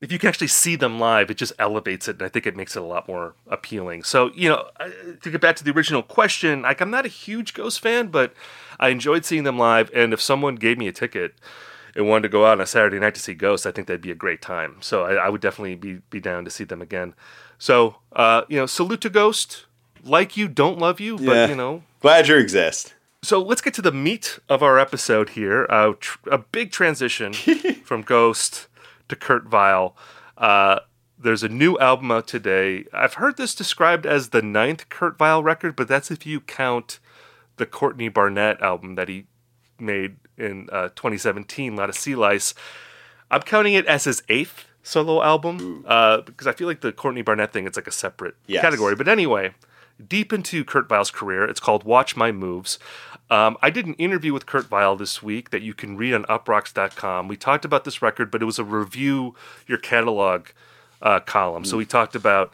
if 0.00 0.12
you 0.12 0.18
can 0.18 0.28
actually 0.28 0.48
see 0.48 0.76
them 0.76 1.00
live, 1.00 1.30
it 1.30 1.38
just 1.38 1.52
elevates 1.58 2.08
it, 2.08 2.16
and 2.16 2.22
I 2.22 2.28
think 2.28 2.46
it 2.46 2.54
makes 2.56 2.76
it 2.76 2.82
a 2.82 2.84
lot 2.84 3.08
more 3.08 3.34
appealing. 3.46 4.02
So 4.02 4.30
you 4.34 4.48
know, 4.50 4.68
to 5.22 5.30
get 5.30 5.40
back 5.40 5.56
to 5.56 5.64
the 5.64 5.70
original 5.70 6.02
question, 6.02 6.62
like 6.62 6.80
I'm 6.80 6.90
not 6.90 7.06
a 7.06 7.08
huge 7.08 7.54
Ghost 7.54 7.80
fan, 7.80 8.08
but 8.08 8.34
I 8.78 8.88
enjoyed 8.88 9.24
seeing 9.24 9.44
them 9.44 9.58
live, 9.58 9.90
and 9.94 10.12
if 10.12 10.20
someone 10.20 10.56
gave 10.56 10.78
me 10.78 10.88
a 10.88 10.92
ticket 10.92 11.34
and 11.96 12.08
wanted 12.08 12.22
to 12.22 12.28
go 12.28 12.44
out 12.44 12.58
on 12.58 12.60
a 12.60 12.66
Saturday 12.66 12.98
night 12.98 13.14
to 13.14 13.20
see 13.20 13.34
Ghost, 13.34 13.66
I 13.66 13.70
think 13.70 13.86
that'd 13.86 14.02
be 14.02 14.10
a 14.10 14.16
great 14.16 14.42
time. 14.42 14.76
So 14.80 15.04
I, 15.04 15.14
I 15.14 15.28
would 15.28 15.40
definitely 15.40 15.76
be 15.76 16.00
be 16.10 16.20
down 16.20 16.44
to 16.44 16.50
see 16.50 16.64
them 16.64 16.82
again. 16.82 17.14
So 17.58 17.96
uh, 18.12 18.42
you 18.48 18.58
know, 18.58 18.66
salute 18.66 19.00
to 19.02 19.10
Ghost. 19.10 19.66
Like 20.04 20.36
you, 20.36 20.48
don't 20.48 20.78
love 20.78 21.00
you, 21.00 21.16
Yeah. 21.18 21.26
but 21.26 21.48
you 21.50 21.56
know, 21.56 21.82
Glad 22.00 22.28
you 22.28 22.36
exist. 22.36 22.94
so 23.22 23.40
let's 23.42 23.60
get 23.60 23.74
to 23.74 23.82
the 23.82 23.92
meat 23.92 24.38
of 24.48 24.62
our 24.62 24.78
episode 24.78 25.30
here. 25.30 25.66
Uh, 25.70 25.92
tr- 25.98 26.18
a 26.30 26.38
big 26.38 26.70
transition 26.72 27.32
from 27.84 28.02
Ghost 28.02 28.66
to 29.08 29.16
Kurt 29.16 29.44
Vile. 29.44 29.96
Uh, 30.36 30.80
there's 31.18 31.42
a 31.42 31.48
new 31.48 31.78
album 31.78 32.10
out 32.10 32.26
today. 32.26 32.84
I've 32.92 33.14
heard 33.14 33.36
this 33.36 33.54
described 33.54 34.04
as 34.04 34.28
the 34.30 34.42
ninth 34.42 34.88
Kurt 34.90 35.16
Vile 35.16 35.42
record, 35.42 35.74
but 35.76 35.88
that's 35.88 36.10
if 36.10 36.26
you 36.26 36.40
count 36.40 36.98
the 37.56 37.64
Courtney 37.66 38.08
Barnett 38.08 38.60
album 38.60 38.96
that 38.96 39.08
he 39.08 39.26
made 39.78 40.16
in 40.36 40.68
uh, 40.72 40.88
2017, 40.96 41.76
Lotta 41.76 41.92
Sea 41.92 42.14
Lice. 42.16 42.52
I'm 43.30 43.40
counting 43.42 43.74
it 43.74 43.86
as 43.86 44.04
his 44.04 44.22
eighth 44.28 44.66
solo 44.82 45.22
album 45.22 45.84
uh, 45.88 46.20
because 46.22 46.46
I 46.46 46.52
feel 46.52 46.66
like 46.68 46.80
the 46.82 46.92
Courtney 46.92 47.22
Barnett 47.22 47.52
thing 47.52 47.66
it's 47.66 47.76
like 47.78 47.86
a 47.86 47.92
separate 47.92 48.34
Yes. 48.46 48.60
category. 48.60 48.94
But 48.96 49.08
anyway, 49.08 49.54
deep 50.06 50.32
into 50.32 50.64
Kurt 50.64 50.88
Vile's 50.88 51.10
career, 51.10 51.44
it's 51.44 51.60
called 51.60 51.84
Watch 51.84 52.16
My 52.16 52.32
Moves. 52.32 52.78
Um, 53.30 53.56
I 53.62 53.70
did 53.70 53.86
an 53.86 53.94
interview 53.94 54.32
with 54.32 54.46
Kurt 54.46 54.66
Vile 54.66 54.96
this 54.96 55.22
week 55.22 55.50
that 55.50 55.62
you 55.62 55.72
can 55.72 55.96
read 55.96 56.14
on 56.14 56.24
uproxx.com. 56.24 57.26
We 57.26 57.36
talked 57.36 57.64
about 57.64 57.84
this 57.84 58.02
record, 58.02 58.30
but 58.30 58.42
it 58.42 58.44
was 58.44 58.58
a 58.58 58.64
review 58.64 59.34
your 59.66 59.78
catalog 59.78 60.48
uh, 61.00 61.20
column. 61.20 61.64
So 61.64 61.76
we 61.76 61.86
talked 61.86 62.14
about 62.14 62.52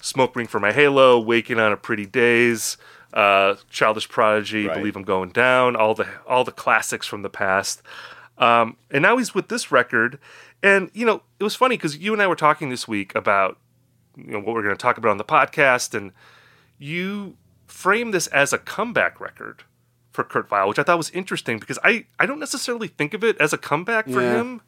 Smoke 0.00 0.36
Ring 0.36 0.46
for 0.46 0.60
My 0.60 0.72
Halo, 0.72 1.18
Waking 1.18 1.58
on 1.58 1.72
a 1.72 1.76
Pretty 1.76 2.06
Daze, 2.06 2.76
uh, 3.14 3.56
Childish 3.70 4.08
Prodigy, 4.08 4.66
Right. 4.66 4.76
Believe 4.76 4.94
I'm 4.94 5.04
Going 5.04 5.30
Down, 5.30 5.74
all 5.74 5.94
the 5.94 6.06
all 6.26 6.44
the 6.44 6.52
classics 6.52 7.06
from 7.06 7.22
the 7.22 7.30
past. 7.30 7.82
Um, 8.38 8.76
and 8.90 9.02
now 9.02 9.16
he's 9.18 9.34
with 9.34 9.48
this 9.48 9.70
record. 9.70 10.18
And, 10.62 10.90
you 10.94 11.06
know, 11.06 11.22
it 11.38 11.44
was 11.44 11.54
funny 11.54 11.76
because 11.76 11.98
you 11.98 12.12
and 12.12 12.22
I 12.22 12.26
were 12.26 12.36
talking 12.36 12.70
this 12.70 12.88
week 12.88 13.14
about 13.14 13.58
you 14.16 14.32
know, 14.32 14.38
what 14.38 14.54
we're 14.54 14.62
going 14.62 14.76
to 14.76 14.80
talk 14.80 14.98
about 14.98 15.10
on 15.10 15.18
the 15.18 15.24
podcast. 15.24 15.94
And 15.94 16.12
you 16.80 17.36
frame 17.68 18.10
this 18.10 18.26
as 18.28 18.52
a 18.52 18.58
comeback 18.58 19.20
record 19.20 19.62
for 20.12 20.24
Kurt 20.24 20.48
Vile, 20.48 20.66
which 20.66 20.78
I 20.80 20.82
thought 20.82 20.98
was 20.98 21.10
interesting 21.10 21.60
because 21.60 21.78
I, 21.84 22.06
I 22.18 22.26
don't 22.26 22.40
necessarily 22.40 22.88
think 22.88 23.14
of 23.14 23.22
it 23.22 23.36
as 23.38 23.52
a 23.52 23.58
comeback 23.58 24.06
for 24.06 24.20
Yeah. 24.20 24.40
him, 24.40 24.60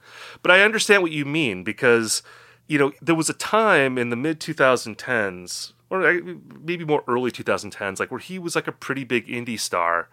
but 0.43 0.53
I 0.53 0.61
understand 0.63 1.03
what 1.03 1.11
you 1.11 1.25
mean 1.25 1.65
because, 1.65 2.23
you 2.69 2.79
know, 2.79 2.93
there 3.03 3.17
was 3.17 3.29
a 3.29 3.35
time 3.35 3.99
in 3.99 4.11
the 4.11 4.17
mid 4.17 4.39
2010s, 4.39 5.73
or 5.91 6.07
uh, 6.07 6.21
maybe 6.63 6.85
more 6.85 7.03
early 7.09 7.31
2010s, 7.33 7.99
like 7.99 8.11
where 8.13 8.21
he 8.21 8.39
was 8.39 8.55
like 8.55 8.69
a 8.69 8.73
pretty 8.73 9.03
big 9.05 9.27
indie 9.27 9.59
star. 9.59 10.09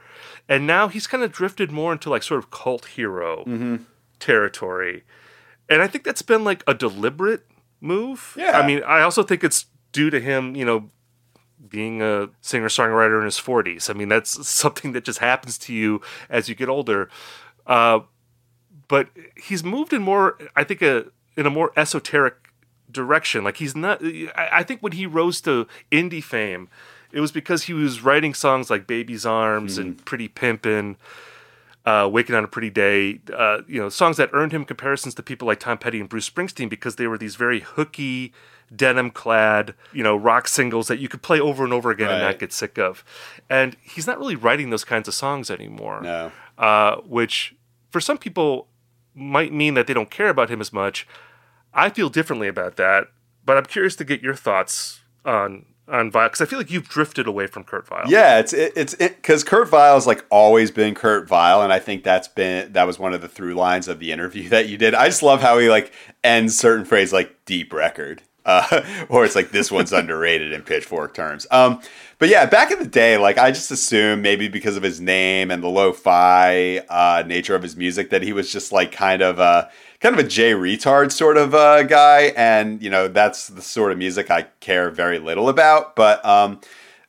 And 0.50 0.66
now 0.66 0.88
he's 0.88 1.06
kind 1.06 1.24
of 1.24 1.32
drifted 1.32 1.72
more 1.72 1.92
into 1.94 2.10
like 2.10 2.24
sort 2.24 2.40
of 2.40 2.50
cult 2.50 2.86
hero 2.86 3.80
territory. 4.20 5.04
And 5.70 5.82
I 5.82 5.88
think 5.88 6.04
that's 6.04 6.22
been 6.24 6.44
like 6.44 6.64
a 6.68 6.74
deliberate 6.74 7.46
move. 7.82 8.34
Yeah. 8.38 8.58
I 8.60 8.66
mean, 8.66 8.82
I 8.84 9.02
also 9.02 9.24
think 9.24 9.44
it's 9.44 9.68
due 9.92 10.10
to 10.10 10.20
him, 10.20 10.56
you 10.56 10.66
know, 10.66 10.90
being 11.68 12.02
a 12.02 12.30
singer 12.42 12.68
songwriter 12.68 13.20
in 13.20 13.26
his 13.26 13.38
40s. 13.38 13.90
I 13.90 13.94
mean, 13.94 14.10
that's 14.10 14.48
something 14.48 14.94
that 14.94 15.04
just 15.04 15.20
happens 15.20 15.58
to 15.60 15.74
you 15.74 16.02
as 16.30 16.50
you 16.50 16.56
get 16.56 16.70
older. 16.70 17.10
Uh, 17.68 18.02
but 18.88 19.10
he's 19.36 19.64
moved 19.64 19.94
in 19.94 20.02
more, 20.02 20.38
I 20.56 20.64
think, 20.64 20.82
a 20.82 21.06
in 21.38 21.46
a 21.46 21.50
more 21.50 21.72
esoteric 21.78 22.36
direction. 22.92 23.44
Like 23.44 23.58
he's 23.58 23.76
not. 23.76 24.04
I, 24.04 24.50
I 24.52 24.64
think 24.64 24.82
when 24.82 24.94
he 24.94 25.06
rose 25.06 25.42
to 25.42 25.68
indie 25.92 26.24
fame, 26.24 26.70
it 27.12 27.22
was 27.22 27.32
because 27.32 27.64
he 27.64 27.74
was 27.74 28.02
writing 28.02 28.34
songs 28.34 28.70
like 28.70 28.88
"Baby's 28.88 29.26
Arms" 29.26 29.78
and 29.78 30.04
"Pretty 30.06 30.28
Pimpin'." 30.28 30.96
Uh, 31.90 32.08
Waking 32.08 32.36
on 32.36 32.44
a 32.44 32.48
Pretty 32.48 32.70
Day, 32.70 33.20
uh, 33.34 33.60
you 33.68 33.80
know, 33.82 33.90
songs 33.90 34.18
that 34.18 34.30
earned 34.34 34.52
him 34.52 34.64
comparisons 34.64 35.16
to 35.16 35.24
people 35.24 35.48
like 35.48 35.60
Tom 35.60 35.78
Petty 35.80 36.00
and 36.00 36.08
Bruce 36.08 36.30
Springsteen 36.30 36.70
because 36.70 36.98
they 36.98 37.08
were 37.08 37.18
these 37.18 37.36
very 37.36 37.62
hooky, 37.62 38.32
denim 38.76 39.10
clad, 39.10 39.74
you 39.92 40.04
know, 40.04 40.16
rock 40.16 40.48
singles 40.48 40.88
that 40.88 41.00
you 41.00 41.08
could 41.10 41.24
play 41.24 41.40
over 41.40 41.64
and 41.64 41.74
over 41.74 41.90
again 41.90 42.12
and 42.12 42.22
not 42.22 42.38
get 42.38 42.54
sick 42.54 42.78
of. 42.78 43.04
And 43.50 43.76
he's 43.82 44.06
not 44.06 44.20
really 44.20 44.36
writing 44.36 44.70
those 44.70 44.84
kinds 44.84 45.08
of 45.08 45.16
songs 45.16 45.50
anymore 45.50 46.02
No. 46.02 46.32
uh, 46.60 46.98
which 46.98 47.56
for 47.90 48.00
some 48.00 48.20
people 48.20 48.68
might 49.16 49.52
mean 49.52 49.74
that 49.74 49.88
they 49.88 49.94
don't 49.96 50.12
care 50.12 50.30
about 50.30 50.50
him 50.52 50.62
as 50.62 50.72
much. 50.72 51.08
I 51.74 51.90
feel 51.90 52.10
differently 52.10 52.48
about 52.48 52.76
that, 52.76 53.08
but 53.44 53.58
I'm 53.58 53.66
curious 53.66 53.96
to 53.96 54.04
get 54.04 54.22
your 54.22 54.36
thoughts 54.36 55.00
on 55.26 55.66
on 55.90 56.12
Vile 56.12 56.28
because 56.28 56.42
I 56.42 56.46
feel 56.46 56.60
like 56.60 56.72
you've 56.72 56.88
drifted 56.88 57.28
away 57.28 57.48
from 57.48 57.64
Kurt 57.64 57.88
Vile. 57.88 58.06
Yeah, 58.08 58.40
it's 58.40 58.54
it, 58.54 58.74
it's 58.76 58.96
because 58.96 59.44
Kurt 59.44 59.70
Vile's 59.70 60.08
like 60.08 60.26
always 60.30 60.72
been 60.72 60.96
Kurt 60.96 61.28
Vile, 61.28 61.62
and 61.62 61.74
I 61.74 61.80
think 61.80 62.04
that's 62.04 62.28
been 62.28 62.72
that 62.74 62.86
was 62.86 63.00
one 63.00 63.14
of 63.14 63.22
the 63.22 63.28
through 63.28 63.56
lines 63.56 63.88
of 63.88 64.00
the 64.00 64.12
interview 64.12 64.50
that 64.50 64.70
you 64.70 64.78
did. 64.78 64.96
I 64.96 65.08
just 65.08 65.24
love 65.24 65.42
how 65.42 65.58
he 65.60 65.70
like 65.70 65.92
ends 66.24 66.58
certain 66.58 66.86
phrase 66.86 67.14
like 67.14 67.46
deep 67.46 67.74
record. 67.74 68.22
Uh, 68.46 68.82
or 69.10 69.26
it's 69.26 69.36
like 69.36 69.52
this 69.52 69.72
one's 69.72 69.94
underrated 69.94 70.54
in 70.54 70.64
pitchfork 70.64 71.14
terms. 71.14 71.46
Um, 71.52 71.82
but 72.18 72.30
yeah, 72.30 72.46
back 72.46 72.72
in 72.72 72.80
the 72.80 72.88
day, 72.88 73.18
like 73.18 73.38
I 73.38 73.52
just 73.52 73.70
assumed 73.70 74.24
maybe 74.24 74.48
because 74.48 74.76
of 74.76 74.84
his 74.84 75.00
name 75.00 75.52
and 75.52 75.62
the 75.62 75.68
lo-fi 75.68 76.80
uh, 76.90 77.24
nature 77.28 77.54
of 77.54 77.62
his 77.62 77.76
music 77.76 78.10
that 78.10 78.24
he 78.24 78.34
was 78.34 78.52
just 78.52 78.72
like 78.72 78.92
kind 78.92 79.22
of 79.22 79.40
a 79.40 79.70
kind 80.00 80.18
of 80.18 80.26
a 80.26 80.28
Jay 80.28 80.54
Reatard 80.54 81.12
sort 81.12 81.38
of 81.38 81.54
uh, 81.54 81.84
guy, 81.84 82.34
and 82.36 82.82
you 82.82 82.90
know 82.90 83.08
that's 83.08 83.48
the 83.48 83.62
sort 83.62 83.92
of 83.92 83.98
music 83.98 84.32
I 84.32 84.44
care 84.60 84.90
very 84.90 85.20
little 85.20 85.50
about. 85.50 85.96
But 85.96 86.24
um, 86.26 86.62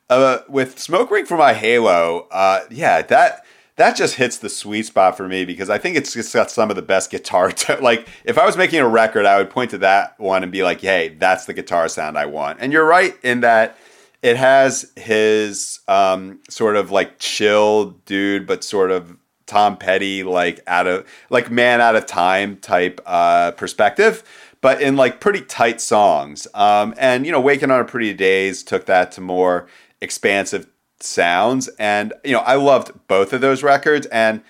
uh, 0.09 0.39
with 0.47 0.79
Smoke 0.79 1.11
Ring 1.11 1.25
for 1.25 1.37
my 1.37 1.53
Halo, 1.53 2.27
uh, 2.31 2.61
yeah, 2.69 3.01
that 3.03 3.45
that 3.77 3.95
just 3.95 4.15
hits 4.15 4.37
the 4.37 4.49
sweet 4.49 4.85
spot 4.85 5.17
for 5.17 5.27
me 5.27 5.45
because 5.45 5.69
I 5.69 5.77
think 5.77 5.95
it's 5.95 6.13
just 6.13 6.33
got 6.33 6.51
some 6.51 6.69
of 6.69 6.75
the 6.75 6.81
best 6.81 7.09
guitar. 7.09 7.51
Like 7.81 8.07
if 8.25 8.37
I 8.37 8.45
was 8.45 8.57
making 8.57 8.79
a 8.79 8.87
record, 8.87 9.25
I 9.25 9.37
would 9.37 9.49
point 9.49 9.71
to 9.71 9.77
that 9.79 10.19
one 10.19 10.43
and 10.43 10.51
be 10.51 10.63
like, 10.63 10.81
"Hey, 10.81 11.09
that's 11.09 11.45
the 11.45 11.53
guitar 11.53 11.87
sound 11.87 12.17
I 12.17 12.25
want." 12.25 12.59
And 12.61 12.71
you're 12.73 12.85
right 12.85 13.15
in 13.23 13.41
that 13.41 13.77
it 14.21 14.37
has 14.37 14.91
his 14.95 15.79
um, 15.87 16.39
sort 16.49 16.75
of 16.75 16.91
like 16.91 17.17
chill 17.17 17.91
dude, 18.05 18.45
but 18.45 18.63
sort 18.63 18.91
of 18.91 19.17
Tom 19.51 19.75
Petty, 19.75 20.23
like 20.23 20.61
out 20.65 20.87
of 20.87 21.05
like 21.29 21.51
man 21.51 21.81
out 21.81 21.97
of 21.97 22.05
time 22.05 22.55
type 22.55 23.01
uh, 23.05 23.51
perspective, 23.51 24.23
but 24.61 24.81
in 24.81 24.95
like 24.95 25.19
pretty 25.19 25.41
tight 25.41 25.81
songs. 25.81 26.47
Um, 26.53 26.93
and 26.97 27.25
you 27.25 27.33
know, 27.33 27.41
Waking 27.41 27.69
on 27.69 27.81
a 27.81 27.83
Pretty 27.83 28.13
Daze 28.13 28.63
took 28.63 28.85
that 28.85 29.11
to 29.13 29.21
more 29.21 29.67
expansive 29.99 30.67
sounds, 31.01 31.67
and 31.77 32.13
you 32.23 32.31
know, 32.31 32.39
I 32.39 32.55
loved 32.55 32.91
both 33.09 33.33
of 33.33 33.41
those 33.41 33.61
records. 33.61 34.07
And 34.07 34.41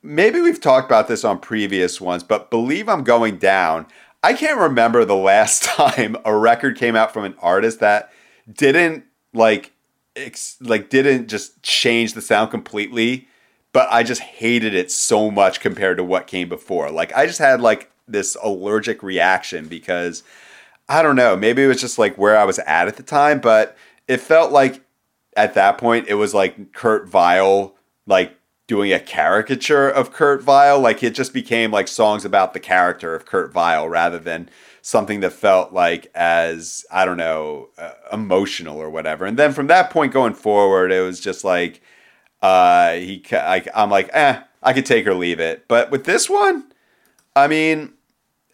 maybe 0.00 0.40
we've 0.40 0.60
talked 0.60 0.86
about 0.86 1.08
this 1.08 1.24
on 1.24 1.40
previous 1.40 2.00
ones, 2.00 2.22
but 2.22 2.48
believe 2.48 2.88
I'm 2.88 3.02
going 3.02 3.38
down. 3.38 3.86
I 4.22 4.32
can't 4.32 4.60
remember 4.60 5.04
the 5.04 5.16
last 5.16 5.64
time 5.64 6.16
a 6.24 6.36
record 6.36 6.78
came 6.78 6.94
out 6.94 7.12
from 7.12 7.24
an 7.24 7.34
artist 7.40 7.80
that 7.80 8.12
didn't 8.52 9.06
like 9.34 9.72
ex- 10.14 10.56
like 10.60 10.88
didn't 10.88 11.26
just 11.26 11.64
change 11.64 12.12
the 12.12 12.22
sound 12.22 12.52
completely 12.52 13.26
but 13.76 13.92
I 13.92 14.04
just 14.04 14.22
hated 14.22 14.72
it 14.72 14.90
so 14.90 15.30
much 15.30 15.60
compared 15.60 15.98
to 15.98 16.02
what 16.02 16.26
came 16.26 16.48
before. 16.48 16.90
Like 16.90 17.14
I 17.14 17.26
just 17.26 17.38
had 17.38 17.60
like 17.60 17.90
this 18.08 18.34
allergic 18.42 19.02
reaction 19.02 19.68
because 19.68 20.22
I 20.88 21.02
don't 21.02 21.14
know, 21.14 21.36
maybe 21.36 21.62
it 21.62 21.66
was 21.66 21.82
just 21.82 21.98
like 21.98 22.16
where 22.16 22.38
I 22.38 22.44
was 22.44 22.58
at 22.60 22.88
at 22.88 22.96
the 22.96 23.02
time, 23.02 23.38
but 23.38 23.76
it 24.08 24.22
felt 24.22 24.50
like 24.50 24.80
at 25.36 25.52
that 25.52 25.76
point 25.76 26.08
it 26.08 26.14
was 26.14 26.32
like 26.32 26.72
Kurt 26.72 27.06
Vile 27.06 27.74
like 28.06 28.34
doing 28.66 28.94
a 28.94 28.98
caricature 28.98 29.90
of 29.90 30.10
Kurt 30.10 30.42
Vile, 30.42 30.80
like 30.80 31.02
it 31.02 31.14
just 31.14 31.34
became 31.34 31.70
like 31.70 31.86
songs 31.86 32.24
about 32.24 32.54
the 32.54 32.60
character 32.60 33.14
of 33.14 33.26
Kurt 33.26 33.52
Vile 33.52 33.86
rather 33.90 34.18
than 34.18 34.48
something 34.80 35.20
that 35.20 35.34
felt 35.34 35.74
like 35.74 36.10
as 36.14 36.86
I 36.90 37.04
don't 37.04 37.18
know, 37.18 37.68
uh, 37.76 37.90
emotional 38.10 38.78
or 38.78 38.88
whatever. 38.88 39.26
And 39.26 39.38
then 39.38 39.52
from 39.52 39.66
that 39.66 39.90
point 39.90 40.14
going 40.14 40.32
forward, 40.32 40.90
it 40.92 41.02
was 41.02 41.20
just 41.20 41.44
like 41.44 41.82
uh, 42.46 42.92
he, 42.94 43.24
I, 43.32 43.64
I'm 43.74 43.90
like, 43.90 44.08
eh, 44.12 44.40
I 44.62 44.72
could 44.72 44.86
take 44.86 45.06
or 45.06 45.14
leave 45.14 45.40
it. 45.40 45.66
But 45.66 45.90
with 45.90 46.04
this 46.04 46.30
one, 46.30 46.72
I 47.34 47.48
mean, 47.48 47.92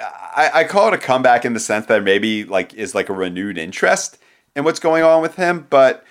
I, 0.00 0.50
I 0.54 0.64
call 0.64 0.88
it 0.88 0.94
a 0.94 0.98
comeback 0.98 1.44
in 1.44 1.52
the 1.52 1.60
sense 1.60 1.86
that 1.86 2.02
maybe 2.02 2.44
like 2.44 2.72
is 2.74 2.94
like 2.94 3.10
a 3.10 3.12
renewed 3.12 3.58
interest 3.58 4.18
in 4.56 4.64
what's 4.64 4.80
going 4.80 5.02
on 5.02 5.20
with 5.20 5.36
him. 5.36 5.66
But 5.68 6.04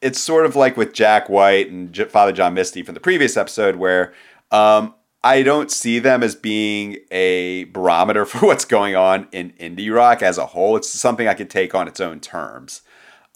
it's 0.00 0.18
sort 0.18 0.46
of 0.46 0.56
like 0.56 0.78
with 0.78 0.94
Jack 0.94 1.28
White 1.28 1.70
and 1.70 1.94
Father 2.08 2.32
John 2.32 2.54
Misty 2.54 2.82
from 2.82 2.94
the 2.94 3.00
previous 3.00 3.36
episode, 3.36 3.76
where 3.76 4.14
Um, 4.50 4.94
I 5.22 5.42
don't 5.42 5.70
see 5.70 5.98
them 5.98 6.22
as 6.22 6.34
being 6.34 6.96
a 7.10 7.64
barometer 7.64 8.24
for 8.30 8.46
what's 8.46 8.64
going 8.64 8.96
on 8.96 9.28
in 9.30 9.52
indie 9.60 9.94
rock 9.94 10.22
as 10.22 10.38
a 10.38 10.46
whole. 10.46 10.76
It's 10.76 10.88
something 10.88 11.28
I 11.28 11.34
can 11.34 11.48
take 11.48 11.74
on 11.74 11.86
its 11.86 12.00
own 12.00 12.20
terms. 12.20 12.80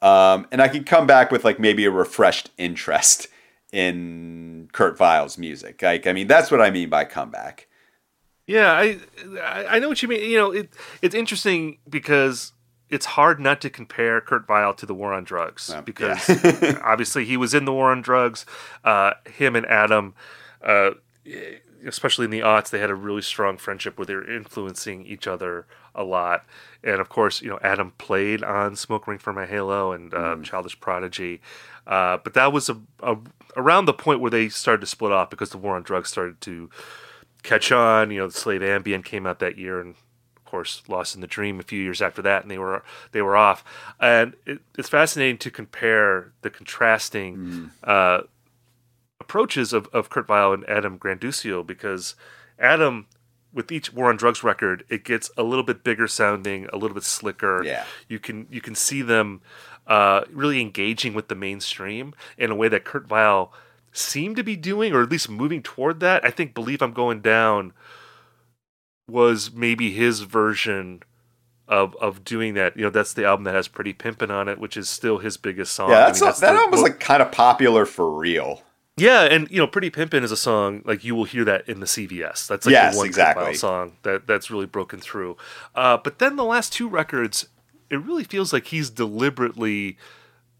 Um, 0.00 0.46
and 0.50 0.62
I 0.62 0.68
can 0.68 0.84
come 0.84 1.06
back 1.06 1.30
with 1.30 1.44
like 1.44 1.58
maybe 1.58 1.84
a 1.84 1.90
refreshed 1.90 2.50
interest 2.56 3.28
in 3.74 4.68
Kurt 4.72 4.96
Vile's 4.96 5.36
music. 5.36 5.82
Like, 5.82 6.06
I 6.06 6.12
mean, 6.12 6.28
that's 6.28 6.50
what 6.50 6.60
I 6.60 6.70
mean 6.70 6.88
by 6.88 7.04
comeback. 7.04 7.66
Yeah, 8.46 8.72
I 8.72 9.00
I 9.68 9.78
know 9.80 9.88
what 9.88 10.00
you 10.00 10.08
mean. 10.08 10.30
You 10.30 10.36
know, 10.36 10.52
it 10.52 10.70
it's 11.02 11.14
interesting 11.14 11.78
because 11.88 12.52
it's 12.88 13.06
hard 13.06 13.40
not 13.40 13.60
to 13.62 13.70
compare 13.70 14.20
Kurt 14.20 14.46
Vile 14.46 14.74
to 14.74 14.86
the 14.86 14.94
War 14.94 15.12
on 15.12 15.24
Drugs 15.24 15.70
Um, 15.70 15.82
because 15.84 16.28
yeah. 16.28 16.78
obviously 16.84 17.24
he 17.24 17.36
was 17.36 17.52
in 17.54 17.64
the 17.64 17.72
War 17.72 17.90
on 17.90 18.02
Drugs. 18.02 18.46
Uh, 18.84 19.14
him 19.26 19.56
and 19.56 19.66
Adam, 19.66 20.14
uh, 20.62 20.90
especially 21.86 22.26
in 22.26 22.30
the 22.30 22.40
aughts, 22.40 22.68
they 22.70 22.78
had 22.78 22.90
a 22.90 22.94
really 22.94 23.22
strong 23.22 23.56
friendship 23.56 23.98
where 23.98 24.06
they 24.06 24.14
were 24.14 24.30
influencing 24.30 25.06
each 25.06 25.26
other 25.26 25.66
a 25.94 26.04
lot. 26.04 26.44
And 26.82 27.00
of 27.00 27.08
course, 27.08 27.40
you 27.40 27.48
know, 27.48 27.58
Adam 27.62 27.92
played 27.96 28.44
on 28.44 28.76
"Smoke 28.76 29.06
Ring 29.08 29.18
for 29.18 29.32
My 29.32 29.46
Halo" 29.46 29.92
and 29.92 30.12
uh, 30.12 30.36
"Childish 30.42 30.78
Prodigy," 30.80 31.40
uh, 31.86 32.18
but 32.22 32.34
that 32.34 32.52
was 32.52 32.68
a, 32.68 32.78
a, 33.02 33.16
around 33.56 33.84
the 33.84 33.92
point 33.92 34.20
where 34.20 34.30
they 34.30 34.48
started 34.48 34.80
to 34.80 34.86
split 34.86 35.12
off 35.12 35.30
because 35.30 35.50
the 35.50 35.58
War 35.58 35.76
on 35.76 35.82
Drugs 35.82 36.10
started 36.10 36.40
to 36.42 36.70
catch 37.42 37.70
on. 37.70 38.10
You 38.10 38.20
know, 38.20 38.26
the 38.28 38.32
Slave 38.32 38.62
Ambient 38.62 39.04
came 39.04 39.26
out 39.26 39.38
that 39.40 39.58
year, 39.58 39.80
and 39.80 39.94
of 40.36 40.44
course, 40.44 40.82
Lost 40.88 41.14
in 41.14 41.20
the 41.20 41.26
Dream 41.26 41.60
a 41.60 41.62
few 41.62 41.80
years 41.80 42.00
after 42.00 42.22
that, 42.22 42.42
and 42.42 42.50
they 42.50 42.58
were 42.58 42.82
they 43.12 43.22
were 43.22 43.36
off. 43.36 43.64
And 44.00 44.34
it, 44.46 44.60
it's 44.78 44.88
fascinating 44.88 45.38
to 45.38 45.50
compare 45.50 46.32
the 46.42 46.50
contrasting 46.50 47.70
uh, 47.84 48.22
approaches 49.20 49.72
of, 49.72 49.88
of 49.92 50.10
Kurt 50.10 50.26
Vile 50.26 50.52
and 50.52 50.68
Adam 50.68 50.98
Granduciel 50.98 51.66
because 51.66 52.14
Adam. 52.58 53.06
With 53.52 53.70
each 53.70 53.92
War 53.92 54.08
on 54.10 54.16
Drugs 54.16 54.42
record, 54.42 54.82
it 54.88 55.04
gets 55.04 55.30
a 55.36 55.44
little 55.44 55.62
bit 55.62 55.84
bigger 55.84 56.08
sounding, 56.08 56.66
a 56.72 56.76
little 56.76 56.96
bit 56.96 57.04
slicker. 57.04 57.62
Yeah. 57.62 57.84
you 58.08 58.18
can 58.18 58.48
you 58.50 58.60
can 58.60 58.74
see 58.74 59.00
them 59.00 59.42
uh, 59.86 60.22
really 60.30 60.60
engaging 60.60 61.14
with 61.14 61.28
the 61.28 61.34
mainstream 61.34 62.14
in 62.38 62.50
a 62.50 62.54
way 62.54 62.68
that 62.68 62.84
Kurt 62.84 63.06
Vile 63.06 63.52
seemed 63.92 64.36
to 64.36 64.42
be 64.42 64.56
doing, 64.56 64.92
or 64.92 65.02
at 65.02 65.10
least 65.10 65.28
moving 65.30 65.62
toward 65.62 66.00
that. 66.00 66.24
I 66.24 66.30
think 66.30 66.54
"Believe 66.54 66.82
I'm 66.82 66.92
Going 66.92 67.20
Down" 67.20 67.72
was 69.08 69.52
maybe 69.52 69.92
his 69.92 70.20
version 70.20 71.02
of 71.68 71.94
of 71.96 72.24
doing 72.24 72.54
that. 72.54 72.76
You 72.76 72.84
know, 72.84 72.90
that's 72.90 73.12
the 73.12 73.24
album 73.24 73.44
that 73.44 73.54
has 73.54 73.68
"Pretty 73.68 73.92
Pimpin' 73.94 74.30
on 74.30 74.48
it, 74.48 74.58
which 74.58 74.76
is 74.76 74.88
still 74.88 75.18
his 75.18 75.36
biggest 75.36 75.72
song. 75.72 75.90
Yeah, 75.90 75.98
I 75.98 76.06
that's, 76.06 76.20
mean, 76.20 76.30
that 76.30 76.40
the- 76.40 76.46
album 76.48 76.70
was 76.70 76.82
like 76.82 77.00
kind 77.00 77.22
of 77.22 77.30
popular 77.32 77.84
for 77.86 78.10
real. 78.10 78.62
yeah, 78.96 79.22
and 79.22 79.50
you 79.50 79.58
know, 79.58 79.66
"Pretty 79.66 79.90
Pimpin'" 79.90 80.22
is 80.22 80.32
a 80.32 80.36
song 80.36 80.82
like 80.84 81.04
you 81.04 81.14
will 81.14 81.24
hear 81.24 81.44
that 81.44 81.68
in 81.68 81.80
the 81.80 81.86
CVS. 81.86 82.46
That's 82.46 82.66
like 82.66 82.72
Yes, 82.72 82.94
the 82.94 82.98
one 82.98 83.06
exactly. 83.06 83.54
Song 83.54 83.92
that 84.02 84.26
that's 84.26 84.50
really 84.50 84.66
broken 84.66 85.00
through. 85.00 85.36
Uh, 85.74 85.96
but 85.98 86.18
then 86.18 86.36
the 86.36 86.44
last 86.44 86.72
two 86.72 86.88
records, 86.88 87.48
it 87.90 88.02
really 88.04 88.24
feels 88.24 88.52
like 88.52 88.66
he's 88.66 88.90
deliberately 88.90 89.96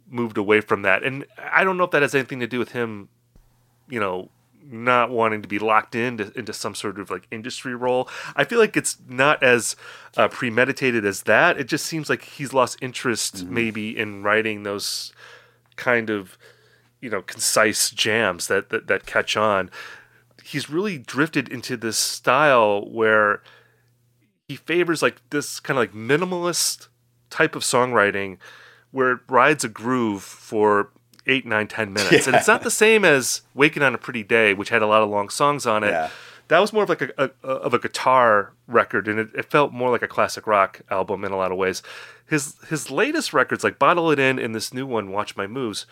moved 0.09 0.37
away 0.37 0.61
from 0.61 0.83
that, 0.83 1.03
and 1.03 1.25
I 1.39 1.65
don't 1.65 1.77
know 1.77 1.85
if 1.85 1.91
that 1.93 2.03
has 2.03 2.15
anything 2.15 2.41
to 2.41 2.47
do 2.47 2.59
with 2.59 2.73
him, 2.73 3.09
you 3.89 4.01
know, 4.01 4.31
not 4.63 5.11
wanting 5.11 5.43
to 5.43 5.49
be 5.49 5.59
locked 5.59 5.95
into 5.95 6.33
into 6.39 6.53
some 6.53 6.75
sort 6.75 6.99
of 6.99 7.11
like 7.11 7.27
industry 7.31 7.75
role. 7.75 8.09
I 8.37 8.45
feel 8.45 8.59
like 8.59 8.77
it's 8.77 8.99
not 9.09 9.43
as 9.43 9.77
uh, 10.17 10.29
premeditated 10.29 11.05
as 11.05 11.23
that. 11.23 11.59
It 11.59 11.69
just 11.69 11.87
seems 11.87 12.09
like 12.09 12.23
he's 12.23 12.53
lost 12.53 12.79
interest 12.81 13.45
maybe 13.47 13.97
in 13.97 14.23
writing 14.23 14.63
those 14.63 15.13
kind 15.77 16.09
of 16.09 16.39
you 17.01 17.11
know 17.11 17.23
concise 17.23 17.91
jams 17.91 18.47
that, 18.47 18.71
that 18.71 18.87
that 18.87 19.07
catch 19.07 19.37
on 19.37 19.71
he's 20.45 20.69
really 20.69 20.99
drifted 20.99 21.49
into 21.49 21.77
this 21.77 21.97
style 21.97 22.89
where 22.91 23.43
he 24.47 24.57
favors 24.57 25.03
like 25.03 25.17
this 25.31 25.59
kind 25.59 25.79
of 25.79 25.83
like 25.83 25.95
minimalist 25.95 26.89
type 27.35 27.57
of 27.57 27.63
songwriting 27.63 28.39
where 28.93 29.11
it 29.13 29.21
rides 29.29 29.65
a 29.65 29.69
groove 29.69 30.23
for 30.23 30.91
eight 31.27 31.45
nine 31.45 31.67
ten 31.67 31.93
minutes. 31.93 32.27
And 32.29 32.37
it's 32.37 32.47
not 32.47 32.63
the 32.63 32.71
same 32.71 33.05
as 33.05 33.43
waking 33.55 33.83
on 33.83 33.93
a 33.95 33.99
pretty 33.99 34.23
day 34.23 34.55
which 34.55 34.69
had 34.69 34.83
a 34.83 34.87
lot 34.87 35.03
of 35.03 35.09
long 35.09 35.29
songs 35.31 35.67
on 35.67 35.83
it. 35.83 35.91
Yeah. 35.91 36.11
that 36.49 36.61
was 36.61 36.73
more 36.73 36.85
of 36.85 36.89
like 36.89 37.03
a, 37.03 37.31
a 37.43 37.47
of 37.49 37.75
a 37.75 37.79
guitar 37.79 38.53
record 38.69 39.09
and 39.09 39.19
it, 39.19 39.29
it 39.35 39.51
felt 39.51 39.73
more 39.73 39.91
like 39.91 40.03
a 40.03 40.09
classic 40.09 40.47
rock 40.47 40.81
album 40.91 41.25
in 41.25 41.33
a 41.33 41.37
lot 41.37 41.51
of 41.51 41.59
ways. 41.59 41.83
His 42.27 42.55
his 42.69 42.91
latest 42.91 43.33
records 43.33 43.65
like 43.65 43.79
bottle 43.81 44.11
it 44.13 44.19
in 44.19 44.39
and 44.39 44.55
this 44.55 44.73
new 44.73 44.87
one 44.87 45.11
watch 45.11 45.37
my 45.37 45.47
moves 45.47 45.87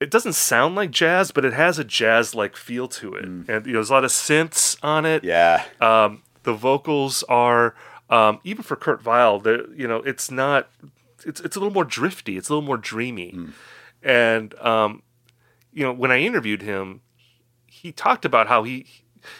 it 0.00 0.10
doesn't 0.10 0.32
sound 0.34 0.74
like 0.74 0.90
jazz 0.90 1.30
but 1.30 1.44
it 1.44 1.52
has 1.54 1.78
a 1.78 1.84
jazz 1.84 2.34
like 2.34 2.56
feel 2.56 2.88
to 2.88 3.14
it. 3.14 3.24
And 3.24 3.48
you 3.48 3.72
know 3.72 3.78
there's 3.78 3.90
a 3.90 3.94
lot 3.94 4.04
of 4.04 4.10
synths 4.10 4.76
on 4.82 5.06
it. 5.06 5.24
Yeah. 5.24 5.64
um, 5.80 6.22
the 6.42 6.52
vocals 6.52 7.22
are 7.28 7.74
um, 8.12 8.40
even 8.44 8.62
for 8.62 8.76
Kurt 8.76 9.02
the 9.02 9.72
you 9.74 9.88
know 9.88 9.96
it's 9.96 10.30
not 10.30 10.68
it's 11.24 11.40
it's 11.40 11.56
a 11.56 11.58
little 11.58 11.72
more 11.72 11.84
drifty, 11.84 12.36
it's 12.36 12.48
a 12.48 12.52
little 12.52 12.66
more 12.66 12.76
dreamy, 12.76 13.34
and 14.02 14.54
um, 14.60 15.02
you 15.72 15.82
know 15.82 15.92
when 15.92 16.12
I 16.12 16.18
interviewed 16.18 16.60
him, 16.62 17.00
he 17.66 17.90
talked 17.90 18.24
about 18.26 18.48
how 18.48 18.64
he 18.64 18.86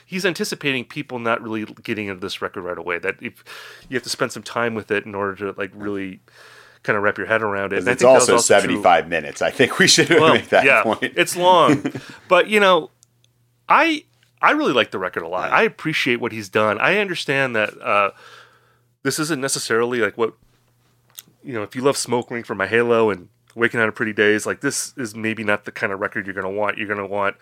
he's 0.07 0.25
anticipating 0.25 0.85
people 0.87 1.19
not 1.19 1.43
really 1.43 1.65
getting 1.83 2.07
into 2.07 2.21
this 2.21 2.41
record 2.41 2.63
right 2.63 2.79
away. 2.79 2.99
That 2.99 3.17
if 3.21 3.45
you 3.91 3.97
have 3.97 4.05
to 4.05 4.09
spend 4.09 4.33
some 4.33 4.43
time 4.43 4.75
with 4.75 4.91
it 4.91 5.05
in 5.05 5.15
order 5.15 5.35
to 5.53 5.59
like 5.59 5.71
really 5.75 6.21
kind 6.83 6.97
of 6.97 7.03
wrap 7.03 7.19
your 7.19 7.27
head 7.27 7.43
around 7.43 7.73
it. 7.73 7.79
And 7.81 7.89
It's 7.89 8.01
think 8.03 8.09
that 8.09 8.15
was 8.15 8.29
also, 8.31 8.57
true. 8.57 8.61
75 8.69 9.09
minutes. 9.09 9.43
I 9.43 9.51
think 9.51 9.79
we 9.79 9.87
should 9.87 10.09
Well, 10.11 10.35
make 10.35 10.49
that 10.49 10.65
yeah, 10.65 10.83
point. 10.83 11.13
it's 11.17 11.37
long, 11.37 11.85
but 12.29 12.49
you 12.49 12.59
know, 12.59 12.91
I 13.69 14.05
I 14.41 14.53
really 14.53 14.73
like 14.73 14.93
the 14.93 14.99
record 14.99 15.23
a 15.25 15.29
lot. 15.29 15.53
I 15.53 15.63
appreciate 15.63 16.21
what 16.21 16.33
he's 16.33 16.49
done. 16.49 16.79
I 16.81 16.99
understand 16.99 17.55
that 17.55 17.81
uh, 17.81 18.11
this 19.03 19.19
isn't 19.19 19.41
necessarily 19.41 20.01
like 20.01 20.17
what 20.17 20.35
you 21.43 21.53
know. 21.53 21.63
If 21.63 21.75
you 21.75 21.83
love 21.83 21.97
Smoke 21.97 22.31
Ring 22.31 22.43
for 22.43 22.55
My 22.55 22.67
Halo 22.67 23.11
and 23.11 23.29
Waking 23.55 23.81
on 23.81 23.89
a 23.89 23.93
Pretty 23.93 24.13
Daze, 24.13 24.47
like 24.47 24.61
this 24.61 24.95
is 24.97 25.15
maybe 25.15 25.45
not 25.45 25.65
the 25.65 25.73
kind 25.73 25.93
of 25.93 26.01
record 26.01 26.27
you're 26.27 26.35
going 26.35 26.45
to 26.45 26.51
want. 26.51 26.79
You're 26.79 26.87
going 26.87 26.99
to 26.99 27.07
want 27.07 27.37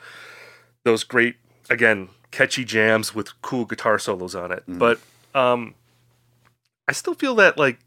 those 0.85 1.05
great, 1.05 1.37
again, 1.69 2.09
catchy 2.31 2.65
jams 2.65 3.15
with 3.15 3.41
cool 3.43 3.65
guitar 3.65 3.99
solos 3.99 4.35
on 4.35 4.51
it. 4.53 4.65
But 4.79 5.01
um, 5.35 5.75
I 6.89 6.93
still 6.93 7.15
feel 7.15 7.35
that 7.37 7.59
like 7.59 7.79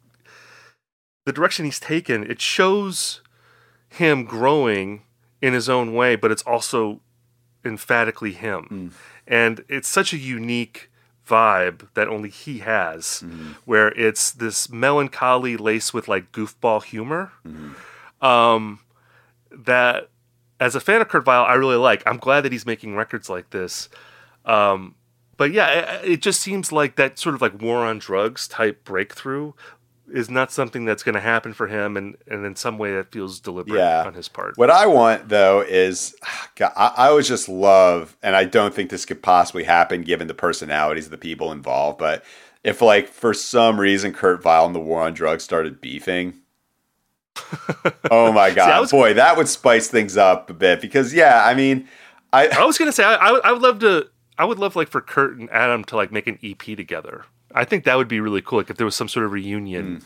the 1.25 1.33
direction 1.33 1.65
he's 1.65 1.79
taken, 1.79 2.29
it 2.29 2.39
shows 2.41 3.21
him 3.89 4.25
growing 4.25 5.03
in 5.41 5.53
his 5.53 5.67
own 5.69 5.93
way, 5.93 6.15
but 6.15 6.31
it's 6.31 6.43
also 6.43 7.01
emphatically 7.65 8.31
him. 8.33 8.93
And 9.27 9.63
it's 9.67 9.87
such 9.87 10.13
a 10.13 10.17
unique 10.17 10.89
vibe 11.27 11.87
that 11.93 12.07
only 12.07 12.29
he 12.29 12.59
has, 12.59 13.23
where 13.65 13.89
it's 13.89 14.31
this 14.31 14.69
melancholy 14.69 15.57
laced 15.57 15.93
with 15.93 16.07
like 16.07 16.31
goofball 16.31 16.83
humor. 16.83 17.31
Um, 18.21 18.79
that 19.51 20.09
as 20.59 20.75
a 20.75 20.79
fan 20.79 21.01
of 21.01 21.09
Kurt 21.09 21.25
Vile, 21.25 21.43
I 21.43 21.53
really 21.55 21.75
like. 21.75 22.03
I'm 22.05 22.17
glad 22.17 22.41
that 22.41 22.51
he's 22.51 22.65
making 22.65 22.95
records 22.95 23.29
like 23.29 23.49
this. 23.49 23.89
Um, 24.45 24.95
but 25.37 25.51
yeah, 25.51 25.99
it, 26.01 26.11
it 26.11 26.21
just 26.21 26.41
seems 26.41 26.71
like 26.71 26.95
that 26.95 27.19
sort 27.19 27.35
of 27.35 27.41
like 27.41 27.61
war 27.61 27.79
on 27.79 27.99
drugs 27.99 28.47
type 28.47 28.83
breakthrough 28.83 29.53
is 30.11 30.29
not 30.29 30.51
something 30.51 30.85
that's 30.85 31.01
going 31.03 31.15
to 31.15 31.21
happen 31.21 31.53
for 31.53 31.67
him, 31.67 31.95
and, 31.97 32.17
and 32.27 32.45
in 32.45 32.55
some 32.55 32.77
way 32.77 32.93
that 32.93 33.11
feels 33.11 33.39
deliberate 33.39 33.77
Yeah. 33.79 34.03
on 34.05 34.13
his 34.13 34.27
part. 34.27 34.57
What 34.57 34.69
I 34.69 34.85
want 34.85 35.29
though 35.29 35.61
is, 35.61 36.15
God, 36.55 36.73
I, 36.75 36.93
I 36.97 37.11
would 37.11 37.25
just 37.25 37.47
love, 37.47 38.17
and 38.21 38.35
I 38.35 38.43
don't 38.43 38.73
think 38.73 38.89
this 38.89 39.05
could 39.05 39.21
possibly 39.23 39.63
happen 39.63 40.01
given 40.01 40.27
the 40.27 40.33
personalities 40.33 41.05
of 41.05 41.11
the 41.11 41.17
people 41.17 41.51
involved. 41.51 41.97
But 41.99 42.23
if, 42.63 42.81
like, 42.81 43.07
for 43.07 43.33
some 43.33 43.79
reason, 43.79 44.13
Kurt 44.13 44.43
Vile 44.43 44.65
and 44.65 44.75
the 44.75 44.79
War 44.79 45.01
on 45.01 45.13
Drugs 45.13 45.43
started 45.43 45.79
beefing, 45.81 46.33
oh 48.11 48.31
my 48.31 48.51
God, 48.51 48.81
was- 48.81 48.91
boy, 48.91 49.13
that 49.15 49.37
would 49.37 49.47
spice 49.47 49.87
things 49.87 50.17
up 50.17 50.49
a 50.49 50.53
bit. 50.53 50.81
Because 50.81 51.13
yeah, 51.13 51.43
I 51.45 51.53
mean, 51.53 51.87
I 52.31 52.47
I 52.49 52.65
was 52.65 52.77
gonna 52.77 52.91
say 52.91 53.03
I, 53.03 53.15
I, 53.15 53.39
I 53.45 53.51
would 53.51 53.61
love 53.61 53.79
to. 53.79 54.07
I 54.37 54.45
would 54.45 54.59
love 54.59 54.75
like 54.75 54.89
for 54.89 54.99
Kurt 55.01 55.37
and 55.37 55.49
Adam 55.51 55.83
to 55.85 55.95
like 55.95 56.11
make 56.11 56.27
an 56.27 56.39
EP 56.43 56.57
together. 56.75 57.25
I 57.53 57.65
think 57.65 57.83
that 57.85 57.95
would 57.97 58.07
be 58.07 58.19
really 58.19 58.41
cool. 58.41 58.59
Like 58.59 58.69
if 58.69 58.77
there 58.77 58.85
was 58.85 58.95
some 58.95 59.07
sort 59.07 59.25
of 59.25 59.31
reunion, 59.31 60.03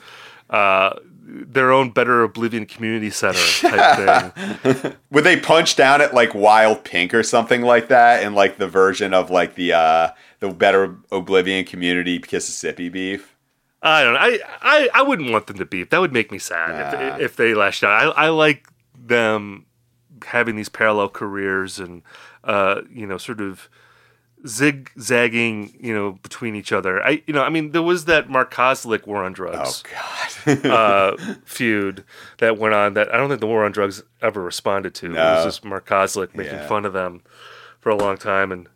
uh, 0.49 0.93
their 1.29 1.71
own 1.71 1.89
Better 1.91 2.23
Oblivion 2.23 2.65
Community 2.65 3.09
Center 3.09 3.39
type 3.67 4.33
thing. 4.83 4.93
would 5.11 5.23
they 5.23 5.37
punch 5.39 5.75
down 5.75 6.01
at 6.01 6.13
like 6.13 6.33
Wild 6.33 6.83
Pink 6.83 7.13
or 7.13 7.23
something 7.23 7.61
like 7.61 7.89
that, 7.89 8.23
and 8.23 8.33
like 8.35 8.57
the 8.57 8.67
version 8.67 9.13
of 9.13 9.29
like 9.29 9.55
the 9.55 9.73
uh 9.73 10.09
the 10.39 10.49
Better 10.49 10.95
Oblivion 11.11 11.65
Community 11.65 12.23
Mississippi 12.31 12.89
beef. 12.89 13.35
I 13.81 14.03
don't 14.03 14.13
know. 14.13 14.19
I, 14.19 14.39
I, 14.61 14.89
I 14.95 15.01
wouldn't 15.03 15.31
want 15.31 15.47
them 15.47 15.57
to 15.57 15.65
beef. 15.65 15.89
That 15.91 15.99
would 16.01 16.11
make 16.13 16.31
me 16.31 16.39
sad 16.39 16.93
Nah. 16.93 17.15
if, 17.15 17.21
if 17.21 17.35
they 17.35 17.53
lashed 17.53 17.83
out. 17.83 18.17
I, 18.17 18.25
I 18.25 18.29
like 18.29 18.67
them 18.97 19.65
having 20.25 20.55
these 20.55 20.67
parallel 20.69 21.09
careers 21.09 21.77
and 21.79 22.01
uh, 22.43 22.81
you 22.91 23.05
know 23.05 23.17
sort 23.17 23.39
of 23.41 23.69
zigzagging 24.45 25.75
you 25.79 25.93
know 25.93 26.13
between 26.23 26.55
each 26.55 26.71
other. 26.71 27.01
I 27.03 27.23
you 27.25 27.33
know 27.33 27.43
I 27.43 27.49
mean 27.49 27.71
there 27.71 27.81
was 27.81 28.05
that 28.05 28.29
Mark 28.29 28.53
Kozelek 28.53 29.07
War 29.07 29.23
on 29.23 29.33
drugs. 29.33 29.83
Oh 29.85 29.89
God. 30.53 30.65
uh, 30.65 31.17
feud 31.45 32.03
that 32.39 32.57
went 32.57 32.73
on 32.73 32.93
that 32.93 33.13
I 33.13 33.17
don't 33.17 33.29
think 33.29 33.41
the 33.41 33.47
War 33.47 33.65
on 33.65 33.71
Drugs 33.71 34.03
ever 34.21 34.41
responded 34.41 34.93
to. 34.95 35.07
It 35.07 35.15
was 35.15 35.45
just 35.45 35.65
Mark 35.65 35.87
Kozelek 35.87 36.35
making 36.35 36.53
Yeah. 36.53 36.67
fun 36.67 36.85
of 36.85 36.93
them 36.93 37.21
for 37.79 37.89
a 37.89 37.95
long 37.95 38.17
time 38.17 38.51
and 38.51 38.67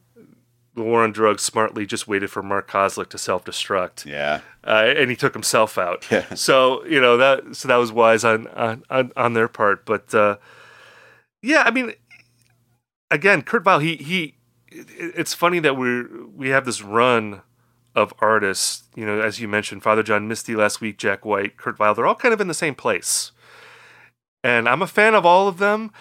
the 0.74 0.84
war 0.84 1.04
on 1.04 1.12
drugs 1.12 1.44
smartly 1.44 1.86
just 1.86 2.08
waited 2.08 2.32
for 2.32 2.42
Mark 2.42 2.70
Kozelek 2.72 3.10
to 3.10 3.18
self 3.18 3.44
destruct. 3.44 4.06
Yeah. 4.06 4.40
Uh, 4.64 4.94
and 4.96 5.10
he 5.10 5.18
took 5.18 5.34
himself 5.34 5.78
out. 5.78 6.10
Yeah. 6.10 6.34
So 6.34 6.86
you 6.86 7.02
know 7.02 7.18
that 7.18 7.56
so 7.58 7.68
that 7.68 7.76
was 7.76 7.92
wise 7.92 8.24
on 8.24 8.48
on 8.48 8.84
on, 8.90 9.12
on 9.18 9.34
their 9.34 9.50
part. 9.50 9.86
But 9.86 10.14
uh, 10.16 10.38
yeah, 11.42 11.64
I 11.66 11.72
mean, 11.72 11.94
again, 13.10 13.42
Kurt 13.42 13.64
Vile, 13.64 13.80
he 13.80 13.96
he. 13.98 14.36
It- 14.72 15.14
It's 15.16 15.34
funny 15.34 15.60
that 15.60 15.76
we're 15.78 16.08
we 16.36 16.50
have 16.50 16.66
this 16.66 16.82
run 16.82 17.42
of 17.96 18.14
artists. 18.20 18.84
You 18.96 19.06
know, 19.06 19.20
as 19.20 19.40
you 19.40 19.48
mentioned, 19.48 19.84
Father 19.84 20.04
John 20.04 20.28
Misty 20.28 20.56
last 20.56 20.80
week, 20.82 20.98
Jack 20.98 21.26
White, 21.26 21.58
Kurt 21.58 21.78
Vile. 21.78 21.94
They're 21.96 22.08
all 22.08 22.16
kind 22.16 22.34
of 22.34 22.40
in 22.42 22.48
the 22.48 22.54
same 22.54 22.76
place, 22.76 23.32
and 24.44 24.70
I'm 24.70 24.82
a 24.82 24.88
fan 24.88 25.16
of 25.16 25.26
all 25.26 25.48
of 25.48 25.58
them. 25.58 25.92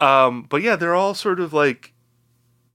Um, 0.00 0.42
but 0.48 0.60
yeah, 0.62 0.76
they're 0.76 0.94
all 0.94 1.14
sort 1.14 1.40
of 1.40 1.52
like 1.52 1.92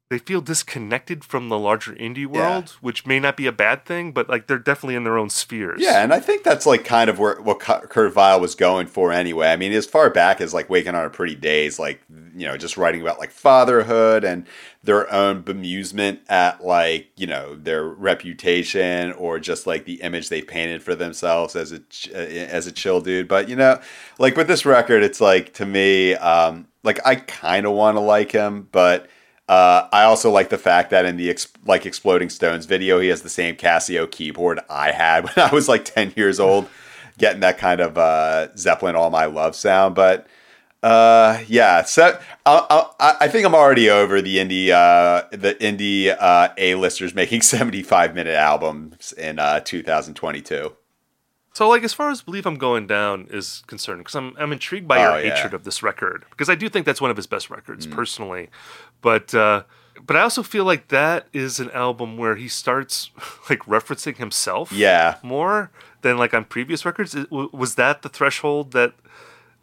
they 0.10 0.18
feel 0.18 0.41
disconnected 0.41 1.24
from 1.24 1.49
the 1.49 1.57
larger 1.60 1.93
indie 1.93 2.26
world, 2.26 2.70
which 2.82 3.05
may 3.05 3.20
not 3.20 3.38
be 3.38 3.45
a 3.45 3.51
bad 3.51 3.86
thing, 3.86 4.12
but 4.12 4.28
like 4.28 4.47
they're 4.47 4.57
definitely 4.57 4.95
in 4.95 5.03
their 5.03 5.20
own 5.20 5.30
spheres. 5.30 5.80
Yeah, 5.80 6.03
and 6.03 6.12
I 6.12 6.20
think 6.20 6.43
that's 6.43 6.66
like 6.66 6.84
kind 6.84 7.12
of 7.12 7.20
where 7.20 7.39
what 7.39 7.60
Kurt 7.60 8.12
Vile 8.12 8.39
was 8.39 8.55
going 8.55 8.88
for 8.88 9.12
anyway. 9.12 9.49
I 9.49 9.55
mean, 9.55 9.72
as 9.72 9.86
far 9.86 10.10
back 10.10 10.41
as 10.41 10.51
like 10.51 10.68
Waking 10.68 10.95
on 10.95 11.05
a 11.05 11.12
Pretty 11.12 11.36
Daze, 11.36 11.78
like 11.78 12.01
you 12.36 12.47
know, 12.47 12.57
just 12.57 12.76
writing 12.76 13.01
about 13.01 13.20
like 13.20 13.30
fatherhood 13.30 14.24
and 14.24 14.47
their 14.84 15.12
own 15.14 15.43
bemusement 15.43 16.22
at 16.28 16.66
like 16.66 17.12
you 17.16 17.28
know 17.28 17.53
their 17.53 17.84
reputation 17.84 19.12
or 19.12 19.39
just 19.39 19.68
like 19.68 19.86
the 19.86 20.01
image 20.01 20.30
they 20.30 20.41
painted 20.41 20.82
for 20.82 20.95
themselves 20.95 21.55
as 21.55 21.72
a 21.72 21.80
ch- 21.82 22.10
uh, 22.10 22.18
as 22.18 22.66
a 22.66 22.72
chill 22.72 22.99
dude. 22.99 23.28
But 23.28 23.47
you 23.47 23.55
know, 23.55 23.80
like 24.18 24.36
with 24.36 24.47
this 24.47 24.66
record, 24.66 25.03
it's 25.03 25.22
like 25.22 25.53
to 25.55 25.68
me, 25.68 26.16
um, 26.16 26.68
like 26.82 26.99
I 27.05 27.14
kind 27.14 27.68
of 27.68 27.74
want 27.74 27.95
to 27.95 28.01
like 28.01 28.32
him, 28.32 28.68
but. 28.72 29.07
Uh, 29.50 29.89
I 29.91 30.04
also 30.04 30.30
like 30.30 30.50
the 30.50 30.58
fact 30.60 30.91
that 30.91 31.06
in 31.06 31.18
the 31.18 31.30
ex- 31.30 31.52
like 31.66 31.86
Exploding 31.86 32.30
Stones 32.30 32.66
video, 32.68 33.00
he 33.00 33.08
has 33.10 33.24
the 33.24 33.30
same 33.30 33.56
Casio 33.56 34.10
keyboard 34.10 34.60
I 34.70 34.91
had 34.91 35.24
when 35.26 35.34
I 35.38 35.52
was 35.54 35.68
like 35.68 35.84
ten 35.86 36.14
years 36.16 36.39
old, 36.39 36.70
getting 37.18 37.39
that 37.41 37.58
kind 37.58 37.82
of 37.82 37.97
uh, 37.97 38.56
Zeppelin 38.56 38.95
"All 38.95 39.10
My 39.10 39.26
Love" 39.26 39.56
sound. 39.56 39.95
But 39.95 40.28
uh, 40.84 41.39
yeah, 41.47 41.82
so 41.84 42.20
I, 42.45 42.86
I, 43.00 43.16
I 43.22 43.28
think 43.28 43.45
I'm 43.45 43.56
already 43.56 43.89
over 43.89 44.22
the 44.22 44.38
indie 44.38 44.70
uh, 44.70 45.24
the 45.32 45.56
indie 45.56 46.16
uh, 46.20 46.50
A-listers 46.58 47.16
making 47.16 47.41
75 47.43 48.14
minute 48.14 48.36
albums 48.36 49.12
in 49.14 49.39
uh, 49.39 49.62
2022. 49.62 50.74
So, 51.52 51.68
like, 51.68 51.84
as 51.84 51.93
far 51.93 52.10
as 52.12 52.22
"Believe 52.22 52.45
I'm 52.45 52.58
Going 52.58 52.88
Down" 52.88 53.28
is 53.32 53.64
concerned, 53.68 54.02
because 54.02 54.16
I'm 54.16 54.36
I'm 54.38 54.54
intrigued 54.54 54.88
by 54.88 55.00
your 55.02 55.14
Oh, 55.14 55.18
yeah. 55.18 55.34
hatred 55.36 55.54
of 55.54 55.64
this 55.66 55.82
record, 55.84 56.24
because 56.30 56.47
I 56.47 56.56
do 56.56 56.70
think 56.70 56.86
that's 56.86 57.02
one 57.02 57.12
of 57.12 57.18
his 57.18 57.28
best 57.28 57.50
records 57.50 57.86
Mm. 57.88 57.91
personally, 57.91 58.50
but 59.02 59.34
uh, 59.34 59.64
but 60.06 60.16
I 60.16 60.22
also 60.22 60.43
feel 60.43 60.64
like 60.66 60.88
that 60.89 61.28
is 61.34 61.60
an 61.60 61.70
album 61.72 62.18
where 62.18 62.36
he 62.36 62.47
starts 62.47 63.12
like 63.50 63.60
referencing 63.66 64.18
himself, 64.18 64.72
Yeah. 64.72 65.16
more 65.24 65.72
than 66.02 66.18
like 66.18 66.34
on 66.34 66.45
previous 66.45 66.86
records. 66.86 67.16
Was 67.30 67.76
that 67.76 68.02
the 68.02 68.10
threshold 68.10 68.72
that 68.72 68.93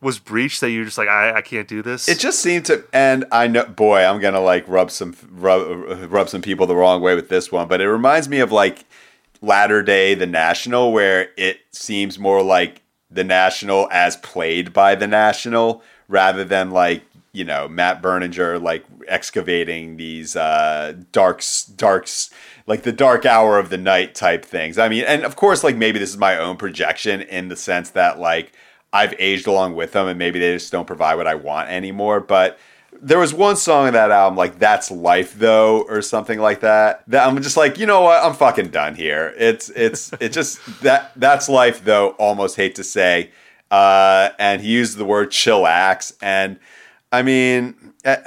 was 0.03 0.19
breached 0.19 0.61
that 0.61 0.71
you're 0.71 0.85
just 0.85 0.99
like 0.99 1.09
I 1.09 1.37
I 1.39 1.41
can't 1.41 1.67
do 1.67 1.83
this? 1.83 2.09
It 2.09 2.19
just 2.19 2.41
seemed 2.41 2.67
to, 2.67 2.85
and 2.93 3.25
I 3.33 3.47
know, 3.49 3.65
boy, 3.65 4.05
I'm 4.05 4.21
gonna 4.21 4.41
like 4.41 4.69
rub 4.69 4.91
some 4.91 5.15
rub 5.33 6.11
rub 6.13 6.29
some 6.29 6.43
people 6.43 6.67
the 6.67 6.77
wrong 6.77 7.01
way 7.01 7.15
with 7.15 7.29
this 7.29 7.51
one, 7.51 7.67
but 7.69 7.81
it 7.81 7.89
reminds 7.91 8.29
me 8.29 8.39
of 8.41 8.53
like 8.53 8.85
latter 9.41 9.83
day 9.83 10.15
The 10.15 10.27
National, 10.27 10.93
where 10.93 11.31
it 11.37 11.61
seems 11.73 12.19
more 12.19 12.43
like 12.43 12.83
The 13.11 13.25
National 13.25 13.89
as 13.91 14.17
played 14.19 14.73
by 14.73 14.95
The 14.95 15.07
National 15.07 15.83
rather 16.09 16.45
than 16.45 16.71
like 16.71 17.03
you 17.37 17.45
know 17.45 17.69
Matt 17.69 18.03
Berninger 18.03 18.61
like 18.61 18.85
excavating 19.07 19.97
these 19.97 20.35
uh, 20.37 20.95
darks 21.13 21.65
darks 21.65 22.31
like 22.67 22.83
the 22.83 22.93
dark 22.93 23.27
hour 23.27 23.59
of 23.59 23.69
the 23.71 23.79
night 23.79 24.15
type 24.15 24.45
things. 24.45 24.79
I 24.79 24.89
mean, 24.89 25.05
and 25.05 25.25
of 25.25 25.37
course, 25.37 25.63
like 25.63 25.77
maybe 25.77 25.99
this 25.99 26.11
is 26.11 26.17
my 26.17 26.37
own 26.39 26.57
projection 26.57 27.21
in 27.21 27.49
the 27.49 27.57
sense 27.57 27.91
that 27.91 28.19
like 28.19 28.53
I've 28.93 29.15
aged 29.19 29.47
along 29.47 29.77
with 29.77 29.93
them, 29.93 30.09
and 30.09 30.19
maybe 30.19 30.39
they 30.41 30.55
just 30.55 30.73
don't 30.73 30.87
provide 30.87 31.17
what 31.17 31.27
I 31.27 31.35
want 31.35 31.69
anymore. 31.69 32.21
But 32.21 32.59
there 33.03 33.19
was 33.19 33.35
one 33.35 33.57
song 33.57 33.89
in 33.89 33.93
that 33.93 34.11
album, 34.11 34.39
like 34.39 34.59
"That's 34.59 34.91
Life," 34.91 35.39
though, 35.39 35.83
or 35.83 36.01
something 36.01 36.39
like 36.39 36.61
that. 36.61 37.03
That 37.09 37.27
I'm 37.27 37.41
just 37.43 37.59
like, 37.59 37.79
you 37.79 37.85
know 37.85 38.01
what? 38.01 38.25
I'm 38.25 38.35
fucking 38.35 38.71
done 38.71 38.95
here. 38.95 39.35
It's 39.37 39.69
it's 39.71 40.13
it 40.21 40.31
just 40.31 40.61
that 40.83 41.13
that's 41.17 41.51
life, 41.51 41.85
though. 41.85 42.11
Almost 42.11 42.57
hate 42.57 42.77
to 42.77 42.85
say, 42.85 43.31
uh, 43.71 44.31
and 44.39 44.63
he 44.63 44.69
used 44.69 44.97
the 44.97 45.05
word 45.05 45.31
"chillax," 45.31 46.15
and 46.23 46.59
I 47.17 47.23
mean, 47.23 47.75
eh, 48.05 48.23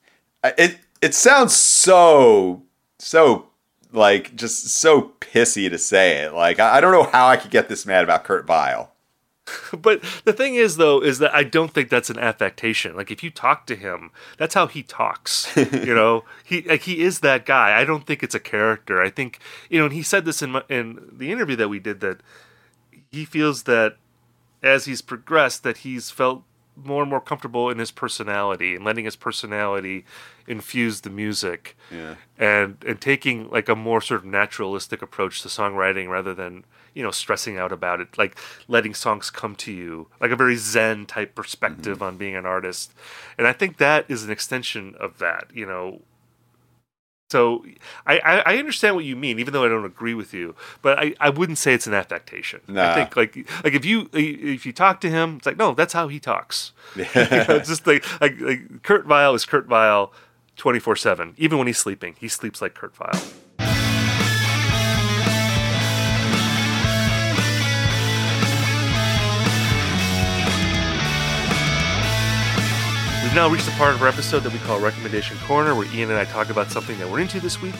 it 0.44 0.78
it 1.02 1.14
sounds 1.14 1.54
so 1.54 2.62
so 2.98 3.48
like 3.92 4.34
just 4.34 4.68
so 4.68 5.12
pissy 5.20 5.68
to 5.68 5.78
say 5.78 6.18
it. 6.24 6.32
Like 6.32 6.58
I 6.58 6.78
I 6.78 6.80
don't 6.80 6.92
know 6.92 7.10
how 7.10 7.28
I 7.28 7.36
could 7.36 7.50
get 7.50 7.68
this 7.68 7.84
mad 7.84 8.04
about 8.04 8.24
Kurt 8.24 8.46
Vile. 8.46 8.92
but 9.76 10.02
the 10.24 10.32
thing 10.32 10.54
is 10.54 10.76
though 10.76 11.02
is 11.02 11.18
that 11.18 11.34
I 11.34 11.42
don't 11.42 11.72
think 11.72 11.90
that's 11.90 12.08
an 12.08 12.18
affectation. 12.18 12.96
Like 12.96 13.10
if 13.10 13.22
you 13.22 13.30
talk 13.30 13.66
to 13.66 13.76
him, 13.76 14.10
that's 14.38 14.54
how 14.54 14.66
he 14.66 14.82
talks. 14.82 15.54
you 15.56 15.94
know, 15.94 16.24
he 16.42 16.62
like 16.62 16.82
he 16.82 17.00
is 17.00 17.20
that 17.20 17.44
guy. 17.44 17.78
I 17.78 17.84
don't 17.84 18.06
think 18.06 18.22
it's 18.22 18.34
a 18.34 18.40
character. 18.40 19.02
I 19.02 19.10
think 19.10 19.38
you 19.68 19.78
know, 19.78 19.86
and 19.86 19.94
he 19.94 20.02
said 20.02 20.24
this 20.24 20.40
in 20.40 20.52
my, 20.52 20.62
in 20.70 21.10
the 21.12 21.30
interview 21.30 21.56
that 21.56 21.68
we 21.68 21.78
did 21.78 22.00
that 22.00 22.20
he 23.10 23.26
feels 23.26 23.64
that 23.64 23.96
as 24.62 24.86
he's 24.86 25.02
progressed 25.02 25.62
that 25.62 25.78
he's 25.78 26.10
felt 26.10 26.44
more 26.76 27.02
and 27.02 27.10
more 27.10 27.20
comfortable 27.20 27.68
in 27.68 27.78
his 27.78 27.90
personality 27.90 28.74
and 28.74 28.84
letting 28.84 29.04
his 29.04 29.16
personality 29.16 30.04
infuse 30.46 31.02
the 31.02 31.10
music 31.10 31.76
Yeah. 31.90 32.14
and 32.38 32.82
and 32.86 33.00
taking 33.00 33.50
like 33.50 33.68
a 33.68 33.76
more 33.76 34.00
sort 34.00 34.20
of 34.20 34.26
naturalistic 34.26 35.02
approach 35.02 35.42
to 35.42 35.48
songwriting 35.48 36.08
rather 36.08 36.34
than 36.34 36.64
you 36.94 37.02
know 37.02 37.10
stressing 37.10 37.58
out 37.58 37.72
about 37.72 38.00
it 38.00 38.16
like 38.18 38.38
letting 38.66 38.94
songs 38.94 39.30
come 39.30 39.54
to 39.56 39.72
you 39.72 40.08
like 40.20 40.30
a 40.30 40.36
very 40.36 40.56
zen 40.56 41.06
type 41.06 41.34
perspective 41.34 41.96
mm-hmm. 41.98 42.04
on 42.04 42.16
being 42.16 42.34
an 42.34 42.46
artist 42.46 42.92
and 43.38 43.46
i 43.46 43.52
think 43.52 43.76
that 43.76 44.04
is 44.08 44.24
an 44.24 44.30
extension 44.30 44.94
of 44.98 45.18
that 45.18 45.44
you 45.54 45.66
know 45.66 46.00
so 47.30 47.64
I, 48.06 48.18
I 48.18 48.38
I 48.40 48.56
understand 48.56 48.96
what 48.96 49.04
you 49.04 49.14
mean, 49.14 49.38
even 49.38 49.52
though 49.52 49.64
I 49.64 49.68
don't 49.68 49.84
agree 49.84 50.14
with 50.14 50.34
you. 50.34 50.56
But 50.82 50.98
I, 50.98 51.14
I 51.20 51.30
wouldn't 51.30 51.58
say 51.58 51.72
it's 51.74 51.86
an 51.86 51.94
affectation. 51.94 52.60
I 52.92 52.94
think 52.94 53.16
like 53.16 53.36
like 53.64 53.74
if 53.74 53.84
you 53.84 54.10
if 54.12 54.66
you 54.66 54.72
talk 54.72 55.00
to 55.02 55.10
him, 55.10 55.36
it's 55.36 55.46
like 55.46 55.56
no, 55.56 55.72
that's 55.72 55.92
how 55.92 56.08
he 56.08 56.18
talks. 56.18 56.72
you 56.96 57.04
know, 57.04 57.46
it's 57.50 57.68
just 57.68 57.86
like, 57.86 58.04
like 58.20 58.40
like 58.40 58.82
Kurt 58.82 59.06
Vile 59.06 59.34
is 59.34 59.46
Kurt 59.46 59.66
Vile, 59.66 60.12
twenty 60.56 60.80
four 60.80 60.96
seven. 60.96 61.34
Even 61.36 61.58
when 61.58 61.68
he's 61.68 61.78
sleeping, 61.78 62.16
he 62.18 62.26
sleeps 62.26 62.60
like 62.60 62.74
Kurt 62.74 62.96
Vile. 62.96 63.22
We've 73.30 73.36
now 73.36 73.48
reached 73.48 73.66
the 73.66 73.72
part 73.72 73.94
of 73.94 74.02
our 74.02 74.08
episode 74.08 74.40
that 74.40 74.52
we 74.52 74.58
call 74.58 74.80
Recommendation 74.80 75.38
Corner, 75.46 75.76
where 75.76 75.86
Ian 75.94 76.10
and 76.10 76.18
I 76.18 76.24
talk 76.24 76.50
about 76.50 76.72
something 76.72 76.98
that 76.98 77.08
we're 77.08 77.20
into 77.20 77.38
this 77.38 77.62
week. 77.62 77.76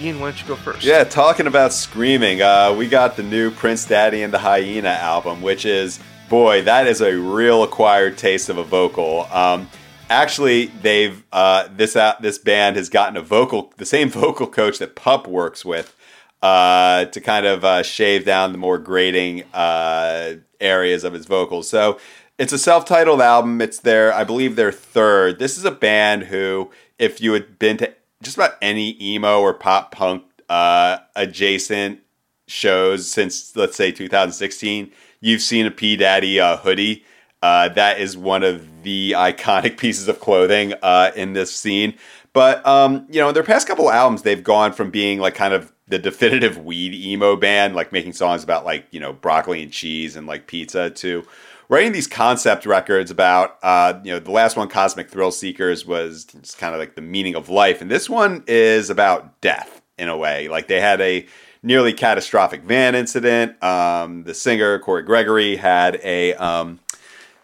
Ian, 0.00 0.18
why 0.18 0.30
don't 0.30 0.42
you 0.42 0.48
go 0.48 0.56
first? 0.56 0.82
Yeah, 0.82 1.04
talking 1.04 1.46
about 1.46 1.72
screaming, 1.72 2.42
uh, 2.42 2.74
we 2.76 2.88
got 2.88 3.14
the 3.14 3.22
new 3.22 3.52
Prince 3.52 3.84
Daddy 3.84 4.24
and 4.24 4.34
the 4.34 4.40
Hyena 4.40 4.88
album, 4.88 5.40
which 5.40 5.64
is 5.64 6.00
boy, 6.28 6.62
that 6.62 6.88
is 6.88 7.00
a 7.00 7.16
real 7.16 7.62
acquired 7.62 8.18
taste 8.18 8.48
of 8.48 8.58
a 8.58 8.64
vocal. 8.64 9.28
Um, 9.30 9.70
actually, 10.10 10.66
they've 10.66 11.22
uh, 11.30 11.68
this 11.70 11.94
uh, 11.94 12.16
this 12.20 12.38
band 12.38 12.74
has 12.74 12.88
gotten 12.88 13.16
a 13.16 13.22
vocal, 13.22 13.72
the 13.76 13.86
same 13.86 14.10
vocal 14.10 14.48
coach 14.48 14.78
that 14.80 14.96
Pup 14.96 15.28
works 15.28 15.64
with, 15.64 15.96
uh, 16.42 17.04
to 17.04 17.20
kind 17.20 17.46
of 17.46 17.64
uh, 17.64 17.84
shave 17.84 18.24
down 18.24 18.50
the 18.50 18.58
more 18.58 18.78
grating 18.78 19.44
uh, 19.54 20.34
areas 20.60 21.04
of 21.04 21.12
his 21.12 21.26
vocals. 21.26 21.68
So 21.68 22.00
it's 22.38 22.52
a 22.52 22.58
self-titled 22.58 23.20
album. 23.20 23.60
It's 23.60 23.80
their, 23.80 24.14
I 24.14 24.24
believe, 24.24 24.56
their 24.56 24.72
third. 24.72 25.38
This 25.38 25.58
is 25.58 25.64
a 25.64 25.70
band 25.70 26.24
who, 26.24 26.70
if 26.98 27.20
you 27.20 27.32
had 27.32 27.58
been 27.58 27.76
to 27.78 27.92
just 28.22 28.36
about 28.36 28.54
any 28.62 28.96
emo 29.02 29.40
or 29.40 29.52
pop 29.54 29.92
punk 29.92 30.24
uh, 30.48 30.98
adjacent 31.14 32.00
shows 32.46 33.10
since 33.10 33.54
let's 33.56 33.76
say 33.76 33.92
2016, 33.92 34.90
you've 35.20 35.42
seen 35.42 35.66
a 35.66 35.70
P 35.70 35.96
Daddy 35.96 36.40
uh, 36.40 36.56
hoodie. 36.56 37.04
Uh, 37.42 37.68
that 37.70 38.00
is 38.00 38.16
one 38.16 38.42
of 38.42 38.82
the 38.82 39.12
iconic 39.16 39.76
pieces 39.76 40.08
of 40.08 40.20
clothing 40.20 40.74
uh, 40.82 41.10
in 41.16 41.32
this 41.32 41.54
scene. 41.54 41.94
But 42.32 42.64
um, 42.66 43.06
you 43.10 43.20
know, 43.20 43.32
their 43.32 43.42
past 43.42 43.66
couple 43.66 43.90
albums, 43.90 44.22
they've 44.22 44.44
gone 44.44 44.72
from 44.72 44.90
being 44.90 45.18
like 45.18 45.34
kind 45.34 45.54
of 45.54 45.72
the 45.88 45.98
definitive 45.98 46.58
weed 46.64 46.94
emo 46.94 47.34
band, 47.34 47.74
like 47.74 47.92
making 47.92 48.12
songs 48.12 48.44
about 48.44 48.64
like 48.64 48.86
you 48.92 49.00
know 49.00 49.12
broccoli 49.12 49.62
and 49.62 49.72
cheese 49.72 50.14
and 50.14 50.26
like 50.26 50.46
pizza, 50.46 50.90
to 50.90 51.26
writing 51.68 51.92
these 51.92 52.06
concept 52.06 52.66
records 52.66 53.10
about 53.10 53.58
uh, 53.62 54.00
you 54.02 54.12
know 54.12 54.18
the 54.18 54.30
last 54.30 54.56
one, 54.56 54.68
Cosmic 54.68 55.10
Thrill 55.10 55.30
Seekers, 55.30 55.86
was 55.86 56.24
just 56.24 56.58
kind 56.58 56.74
of 56.74 56.80
like 56.80 56.94
the 56.94 57.02
meaning 57.02 57.34
of 57.34 57.48
life, 57.48 57.80
and 57.80 57.90
this 57.90 58.08
one 58.08 58.44
is 58.46 58.90
about 58.90 59.40
death 59.40 59.82
in 59.98 60.08
a 60.08 60.16
way. 60.16 60.48
Like 60.48 60.68
they 60.68 60.80
had 60.80 61.00
a 61.00 61.26
nearly 61.62 61.92
catastrophic 61.92 62.62
van 62.62 62.94
incident. 62.94 63.62
Um, 63.62 64.24
the 64.24 64.34
singer 64.34 64.78
Kory 64.78 65.02
Gregory 65.02 65.56
had 65.56 66.00
a 66.02 66.34
um, 66.34 66.80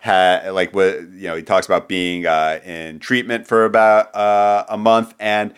had 0.05 0.51
like 0.51 0.75
what 0.75 1.01
you 1.01 1.29
know 1.29 1.37
he 1.37 1.43
talks 1.43 1.67
about 1.67 1.89
being 1.89 2.27
uh, 2.27 2.61
in 2.65 2.99
treatment 2.99 3.47
for 3.47 3.65
about 3.65 4.15
uh, 4.15 4.65
a 4.69 4.77
month 4.77 5.15
and 5.19 5.55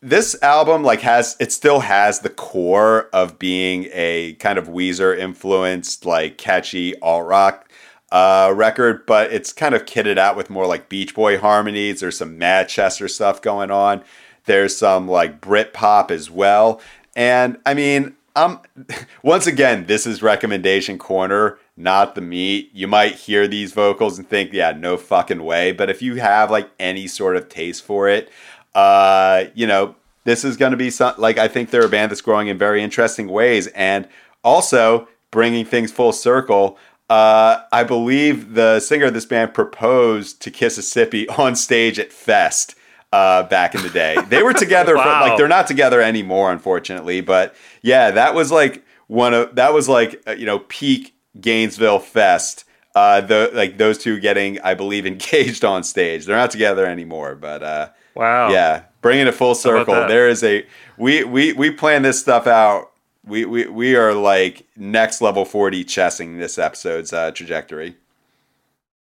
this 0.00 0.40
album 0.42 0.84
like 0.84 1.00
has 1.00 1.36
it 1.40 1.50
still 1.52 1.80
has 1.80 2.20
the 2.20 2.28
core 2.28 3.08
of 3.12 3.38
being 3.38 3.88
a 3.92 4.34
kind 4.34 4.58
of 4.58 4.68
Weezer 4.68 5.16
influenced 5.16 6.06
like 6.06 6.38
catchy 6.38 6.98
alt 7.00 7.26
rock 7.26 7.67
uh, 8.10 8.52
record, 8.54 9.04
but 9.06 9.32
it's 9.32 9.52
kind 9.52 9.74
of 9.74 9.84
kitted 9.84 10.18
out 10.18 10.36
with 10.36 10.50
more 10.50 10.66
like 10.66 10.88
Beach 10.88 11.14
Boy 11.14 11.38
harmonies. 11.38 12.00
There's 12.00 12.18
some 12.18 12.38
Manchester 12.38 13.08
stuff 13.08 13.42
going 13.42 13.70
on. 13.70 14.02
There's 14.46 14.76
some 14.76 15.08
like 15.08 15.40
Brit 15.40 15.72
pop 15.72 16.10
as 16.10 16.30
well. 16.30 16.80
And 17.14 17.58
I 17.66 17.74
mean, 17.74 18.16
um, 18.34 18.60
once 19.22 19.46
again, 19.46 19.86
this 19.86 20.06
is 20.06 20.22
recommendation 20.22 20.98
corner, 20.98 21.58
not 21.76 22.14
the 22.14 22.20
meat. 22.20 22.70
You 22.72 22.88
might 22.88 23.14
hear 23.14 23.46
these 23.46 23.72
vocals 23.72 24.18
and 24.18 24.28
think, 24.28 24.52
yeah, 24.52 24.72
no 24.72 24.96
fucking 24.96 25.42
way. 25.42 25.72
But 25.72 25.90
if 25.90 26.00
you 26.00 26.16
have 26.16 26.50
like 26.50 26.70
any 26.78 27.06
sort 27.06 27.36
of 27.36 27.48
taste 27.48 27.84
for 27.84 28.08
it, 28.08 28.30
uh, 28.74 29.44
you 29.54 29.66
know, 29.66 29.96
this 30.24 30.44
is 30.44 30.56
going 30.56 30.72
to 30.72 30.76
be 30.76 30.90
some, 30.90 31.14
like, 31.18 31.38
I 31.38 31.48
think 31.48 31.70
they're 31.70 31.86
a 31.86 31.88
band 31.88 32.10
that's 32.10 32.20
growing 32.20 32.48
in 32.48 32.58
very 32.58 32.82
interesting 32.82 33.28
ways. 33.28 33.66
And 33.68 34.08
also 34.44 35.08
bringing 35.30 35.64
things 35.64 35.92
full 35.92 36.12
circle. 36.12 36.78
Uh, 37.08 37.62
I 37.72 37.84
believe 37.84 38.54
the 38.54 38.80
singer 38.80 39.06
of 39.06 39.14
this 39.14 39.24
band 39.24 39.54
proposed 39.54 40.42
to 40.42 40.50
Kississippi 40.50 41.28
on 41.30 41.56
stage 41.56 41.98
at 41.98 42.12
Fest 42.12 42.74
uh, 43.12 43.44
back 43.44 43.74
in 43.74 43.82
the 43.82 43.90
day. 43.90 44.16
They 44.28 44.42
were 44.42 44.52
together, 44.52 44.96
wow. 44.96 45.02
for, 45.02 45.28
like 45.28 45.38
they're 45.38 45.48
not 45.48 45.66
together 45.66 46.00
anymore, 46.00 46.52
unfortunately. 46.52 47.20
But 47.20 47.54
yeah, 47.82 48.10
that 48.10 48.34
was 48.34 48.52
like 48.52 48.84
one 49.06 49.34
of 49.34 49.54
that 49.56 49.72
was 49.72 49.88
like 49.88 50.22
uh, 50.26 50.32
you 50.32 50.46
know 50.46 50.60
peak 50.60 51.14
Gainesville 51.40 51.98
Fest. 51.98 52.64
Uh, 52.94 53.20
the 53.20 53.50
like 53.54 53.78
those 53.78 53.98
two 53.98 54.18
getting, 54.20 54.60
I 54.60 54.74
believe, 54.74 55.06
engaged 55.06 55.64
on 55.64 55.82
stage. 55.82 56.26
They're 56.26 56.36
not 56.36 56.50
together 56.50 56.86
anymore, 56.86 57.34
but 57.34 57.62
uh, 57.62 57.88
wow, 58.14 58.50
yeah, 58.50 58.84
bringing 59.00 59.26
it 59.26 59.34
full 59.34 59.54
circle. 59.54 59.94
There 59.94 60.28
is 60.28 60.42
a 60.44 60.66
we 60.96 61.24
we 61.24 61.52
we 61.52 61.70
plan 61.70 62.02
this 62.02 62.20
stuff 62.20 62.46
out. 62.46 62.92
We 63.28 63.44
we 63.44 63.66
we 63.66 63.96
are 63.96 64.14
like 64.14 64.66
next 64.76 65.20
level 65.20 65.44
forty 65.44 65.84
chessing 65.84 66.38
this 66.38 66.58
episode's 66.58 67.12
uh, 67.12 67.30
trajectory. 67.30 67.96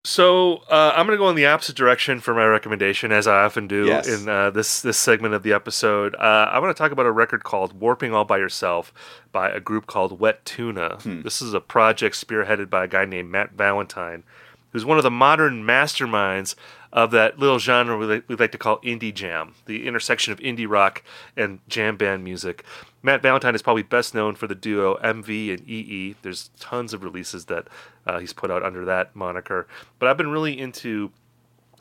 So 0.06 0.58
uh, 0.70 0.92
I'm 0.96 1.06
going 1.06 1.18
to 1.18 1.22
go 1.22 1.30
in 1.30 1.38
the 1.38 1.46
opposite 1.46 1.78
direction 1.78 2.20
for 2.20 2.34
my 2.34 2.44
recommendation, 2.44 3.14
as 3.14 3.26
I 3.26 3.46
often 3.46 3.70
do 3.70 3.86
yes. 3.86 4.06
in 4.06 4.28
uh, 4.28 4.50
this 4.50 4.82
this 4.82 4.98
segment 4.98 5.34
of 5.34 5.44
the 5.44 5.54
episode. 5.54 6.14
Uh, 6.16 6.50
I 6.52 6.60
want 6.60 6.76
to 6.76 6.82
talk 6.82 6.92
about 6.92 7.06
a 7.06 7.12
record 7.12 7.46
called 7.46 7.80
"Warping 7.80 8.14
All 8.14 8.26
by 8.26 8.38
Yourself" 8.38 8.94
by 9.32 9.50
a 9.50 9.62
group 9.62 9.88
called 9.88 10.20
Wet 10.20 10.44
Tuna. 10.44 10.98
Hmm. 11.02 11.22
This 11.22 11.42
is 11.42 11.54
a 11.54 11.62
project 11.62 12.16
spearheaded 12.16 12.70
by 12.70 12.84
a 12.84 12.88
guy 12.88 13.06
named 13.06 13.32
Matt 13.32 13.54
Valentine, 13.54 14.24
who's 14.72 14.84
one 14.84 14.98
of 14.98 15.04
the 15.04 15.12
modern 15.12 15.64
masterminds 15.64 16.56
of 16.94 17.10
that 17.10 17.40
little 17.40 17.58
genre 17.58 17.98
we 17.98 18.36
like, 18.36 18.52
to 18.52 18.58
call 18.58 18.78
indie 18.78 19.14
jam, 19.14 19.56
the 19.66 19.88
intersection 19.88 20.32
of 20.32 20.40
indie 20.40 20.70
rock 20.70 21.04
and 21.36 21.60
jam 21.68 21.98
band 21.98 22.24
music. 22.24 22.64
Matt 23.02 23.24
Valentine 23.24 23.56
is 23.56 23.64
probably 23.64 23.82
best 23.82 24.14
known 24.14 24.36
for 24.36 24.46
the 24.46 24.54
duo 24.54 24.98
MV 25.04 25.54
and 25.54 25.68
EE. 25.68 26.16
There's 26.22 26.52
tons 26.60 26.94
of 26.94 27.04
releases 27.04 27.46
that 27.46 27.68
uh, 28.06 28.20
he's 28.20 28.32
put 28.32 28.52
out 28.52 28.64
under 28.64 28.86
that 28.86 29.16
moniker. 29.16 29.68
But 29.98 30.08
I've 30.08 30.18
been 30.18 30.30
really 30.30 30.58
into 30.58 31.12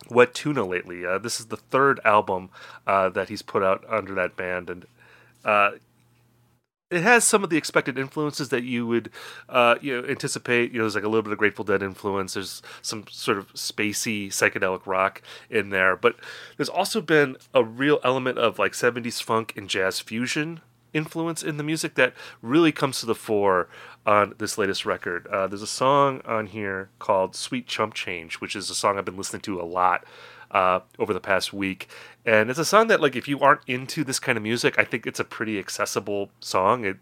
Wet 0.09 0.35
Tuna 0.35 0.65
lately. 0.65 1.05
Uh, 1.05 1.19
this 1.19 1.39
is 1.39 1.47
the 1.47 1.59
third 1.59 2.01
album 2.07 2.49
uh, 2.87 3.11
that 3.11 3.29
he's 3.29 3.43
put 3.43 3.63
out 3.63 3.85
under 3.89 4.15
that 4.15 4.35
band, 4.35 4.71
and 4.71 4.87
uh, 5.45 5.73
it 6.93 7.03
has 7.03 7.24
some 7.24 7.43
of 7.43 7.51
the 7.51 7.57
expected 7.57 7.99
influences 7.99 8.51
that 8.51 8.62
you 8.64 8.86
would 8.86 9.11
uh, 9.49 9.76
you 9.80 10.01
know 10.01 10.09
anticipate. 10.09 10.72
You 10.72 10.78
know, 10.78 10.84
there's 10.84 10.95
like 10.95 11.05
a 11.05 11.09
little 11.09 11.22
bit 11.22 11.32
of 11.32 11.38
Grateful 11.38 11.64
Dead 11.64 11.82
influence. 11.82 12.34
There's 12.34 12.62
some 12.82 13.05
sort 13.11 13.38
of 13.38 13.53
spacey 13.55 14.28
psychedelic 14.28 14.86
rock 14.86 15.22
in 15.49 15.70
there, 15.70 15.97
but 15.97 16.16
there's 16.57 16.68
also 16.68 17.01
been 17.01 17.36
a 17.55 17.64
real 17.64 17.99
element 18.05 18.38
of 18.38 18.59
like 18.59 18.72
70s 18.72 19.22
funk 19.22 19.55
and 19.57 19.68
jazz 19.68 20.01
fusion 20.01 20.61
influence 20.93 21.43
in 21.43 21.57
the 21.57 21.64
music 21.64 21.95
that 21.95 22.12
really 22.43 22.70
comes 22.70 23.01
to 23.01 23.07
the 23.07 23.14
fore 23.14 23.68
on 24.05 24.34
this 24.38 24.59
latest 24.59 24.84
record. 24.84 25.26
Uh, 25.28 25.47
there's 25.47 25.62
a 25.62 25.66
song 25.66 26.20
on 26.26 26.47
here 26.47 26.90
called 26.99 27.34
"Sweet 27.34 27.66
Chump 27.66 27.95
Change," 27.95 28.34
which 28.36 28.55
is 28.55 28.68
a 28.68 28.74
song 28.74 28.99
I've 28.99 29.05
been 29.05 29.16
listening 29.16 29.43
to 29.43 29.61
a 29.61 29.64
lot 29.64 30.05
uh, 30.53 30.80
over 30.98 31.12
the 31.12 31.20
past 31.20 31.53
week. 31.53 31.88
And 32.24 32.50
it's 32.50 32.59
a 32.59 32.64
song 32.64 32.86
that, 32.88 33.00
like, 33.00 33.16
if 33.16 33.26
you 33.26 33.40
aren't 33.40 33.62
into 33.66 34.05
this 34.05 34.20
kind 34.20 34.36
of 34.36 34.42
music, 34.42 34.78
I 34.78 34.84
think 34.84 35.07
it's 35.07 35.18
a 35.18 35.24
pretty 35.24 35.59
accessible 35.59 36.30
song. 36.40 36.84
It, 36.84 36.98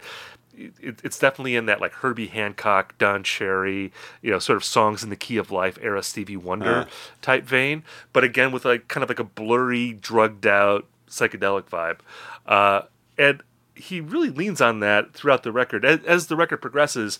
it, 0.57 1.01
it's 1.03 1.19
definitely 1.19 1.57
in 1.57 1.67
that 1.67 1.81
like 1.81 1.93
Herbie 1.93 2.27
Hancock, 2.27 2.97
Don 2.99 3.23
Cherry, 3.23 3.93
you 4.23 4.31
know, 4.31 4.39
sort 4.39 4.57
of 4.57 4.65
songs 4.65 5.03
in 5.03 5.11
the 5.11 5.17
key 5.17 5.37
of 5.37 5.51
life 5.51 5.79
era 5.81 6.03
Stevie 6.03 6.37
Wonder 6.37 6.81
uh. 6.81 6.87
type 7.23 7.45
vein, 7.45 7.83
but 8.13 8.25
again 8.25 8.53
with 8.53 8.65
like 8.65 8.89
kind 8.89 9.03
of 9.03 9.09
like 9.09 9.19
a 9.19 9.25
blurry, 9.25 9.93
drugged 9.93 10.47
out 10.47 10.87
psychedelic 11.09 11.65
vibe. 11.65 11.99
Uh, 12.47 12.83
and 13.17 13.43
he 13.75 14.01
really 14.01 14.31
leans 14.31 14.61
on 14.61 14.81
that 14.81 15.13
throughout 15.13 15.43
the 15.43 15.53
record. 15.53 15.85
As, 15.85 16.01
as 16.05 16.27
the 16.27 16.37
record 16.37 16.59
progresses, 16.59 17.19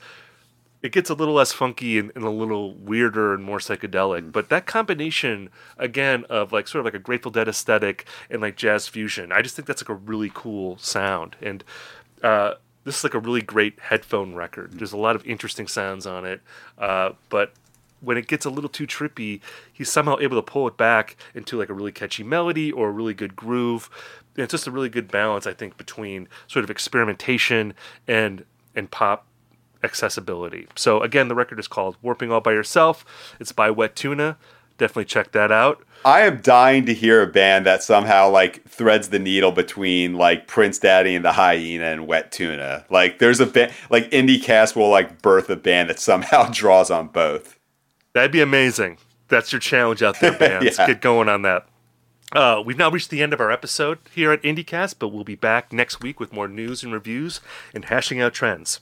it 0.83 0.93
gets 0.93 1.11
a 1.11 1.15
little 1.15 1.35
less 1.35 1.53
funky 1.53 1.99
and, 1.99 2.11
and, 2.15 2.25
a 2.25 2.31
little 2.31 2.75
weirder 2.75 3.35
and 3.35 3.45
more 3.45 3.59
psychedelic. 3.59 4.23
Mm. 4.23 4.33
But 4.33 4.49
that 4.49 4.67
combination 4.67 5.51
again 5.79 6.25
of 6.31 6.53
like 6.53 6.69
sort 6.69 6.81
of 6.81 6.85
like 6.87 6.95
a 6.95 6.99
Grateful 6.99 7.31
Dead 7.31 7.49
aesthetic 7.49 8.07
and 8.31 8.41
like 8.41 8.57
jazz 8.57 8.89
fusion, 8.89 9.33
I 9.33 9.43
just 9.43 9.57
think 9.57 9.67
that's 9.67 9.83
like 9.83 9.91
a 9.91 9.95
really 9.95 10.31
cool 10.33 10.79
sound. 10.79 11.37
And 11.43 11.65
uh, 12.23 12.55
this 12.85 12.99
is 12.99 13.05
like 13.05 13.15
a 13.15 13.19
really 13.19 13.43
great 13.43 13.79
headphone 13.81 14.35
record. 14.35 14.73
There's 14.73 14.93
a 14.93 14.99
lot 14.99 15.17
of 15.17 15.27
interesting 15.27 15.67
sounds 15.67 16.07
on 16.07 16.25
it, 16.25 16.41
uh, 16.79 17.11
but 17.29 17.53
when 18.01 18.17
it 18.17 18.27
gets 18.27 18.47
a 18.47 18.51
little 18.51 18.71
too 18.71 18.87
trippy, 18.87 19.41
he's 19.71 19.91
somehow 19.91 20.17
able 20.21 20.37
to 20.37 20.43
pull 20.43 20.67
it 20.67 20.79
back 20.79 21.17
into 21.35 21.59
like 21.59 21.69
a 21.69 21.75
really 21.75 21.93
catchy 21.93 22.23
melody 22.23 22.73
or 22.73 22.89
a 22.89 22.91
really 22.91 23.13
good 23.13 23.37
groove. 23.37 23.91
And 24.37 24.45
it's 24.45 24.53
just 24.53 24.67
a 24.67 24.71
really 24.71 24.89
good 24.89 25.09
balance, 25.09 25.47
I 25.47 25.53
think, 25.53 25.77
between 25.77 26.29
sort 26.47 26.65
of 26.65 26.71
experimentation 26.71 27.75
and 28.09 28.45
and 28.75 28.91
pop 28.91 29.27
accessibility. 29.83 30.67
So 30.77 31.01
again, 31.03 31.29
the 31.29 31.35
record 31.35 31.59
is 31.59 31.69
called 31.69 31.97
Warping 32.03 32.31
All 32.31 32.41
by 32.41 32.53
Yourself. 32.53 33.05
It's 33.39 33.53
by 33.53 33.71
Wet 33.71 33.97
Tuna. 33.97 34.37
Definitely 34.79 35.05
check 35.07 35.33
that 35.33 35.53
out. 35.53 35.83
I 36.05 36.23
am 36.23 36.41
dying 36.41 36.87
to 36.87 36.95
hear 36.95 37.21
a 37.23 37.27
band 37.27 37.67
that 37.67 37.83
somehow 37.83 38.31
like 38.31 38.65
threads 38.67 39.11
the 39.11 39.19
needle 39.19 39.53
between 39.53 40.15
like 40.15 40.47
Prince 40.47 40.79
Daddy 40.79 41.15
and 41.15 41.23
the 41.25 41.33
Hyena 41.33 41.85
and 41.85 42.07
Wet 42.07 42.33
Tuna. 42.33 42.87
Like 42.89 43.19
there's 43.19 43.41
a 43.41 43.47
band 43.47 43.73
like 43.91 44.11
Indie 44.11 44.43
Cast 44.43 44.77
will 44.77 44.89
like 44.89 45.21
birth 45.21 45.51
a 45.51 45.57
band 45.57 45.91
that 45.91 45.99
somehow 45.99 46.45
draws 46.53 46.91
on 46.91 47.09
both. 47.09 47.59
That'd 48.15 48.33
be 48.33 48.41
amazing. 48.41 48.97
That's 49.29 49.53
your 49.53 49.61
challenge 49.61 50.03
out 50.03 50.19
there, 50.21 50.33
bands. 50.39 50.79
yeah. 50.79 50.87
Get 50.87 51.03
going 51.03 51.29
on 51.29 51.43
that. 51.43 51.67
Uh, 52.33 52.63
we've 52.65 52.79
now 52.79 52.91
reached 52.91 53.11
the 53.11 53.23
end 53.23 53.33
of 53.33 53.41
our 53.41 53.51
episode 53.51 53.99
here 54.15 54.33
at 54.33 54.43
IndieCast, 54.43 54.95
but 54.99 55.09
we'll 55.09 55.25
be 55.25 55.35
back 55.35 55.73
next 55.73 56.01
week 56.01 56.19
with 56.21 56.33
more 56.33 56.49
news 56.49 56.83
and 56.83 56.93
reviews 56.93 57.41
and 57.75 57.85
hashing 57.87 58.21
out 58.21 58.33
trends. 58.33 58.81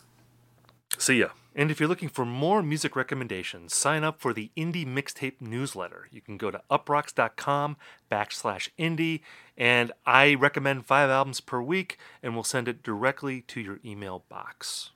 See 0.96 1.20
ya. 1.20 1.28
And 1.54 1.72
if 1.72 1.80
you're 1.80 1.88
looking 1.88 2.08
for 2.08 2.24
more 2.24 2.62
music 2.62 2.94
recommendations, 2.94 3.74
sign 3.74 4.04
up 4.04 4.20
for 4.20 4.32
the 4.32 4.52
Indie 4.56 4.86
Mixtape 4.86 5.40
newsletter. 5.40 6.06
You 6.12 6.20
can 6.20 6.36
go 6.36 6.52
to 6.52 6.62
uproxx.com 6.70 7.76
backslash 8.10 8.68
indie, 8.78 9.22
and 9.56 9.90
I 10.06 10.34
recommend 10.34 10.86
five 10.86 11.10
albums 11.10 11.40
per 11.40 11.60
week, 11.60 11.98
and 12.22 12.34
we'll 12.34 12.44
send 12.44 12.68
it 12.68 12.84
directly 12.84 13.40
to 13.42 13.60
your 13.60 13.80
email 13.84 14.24
box. 14.28 14.92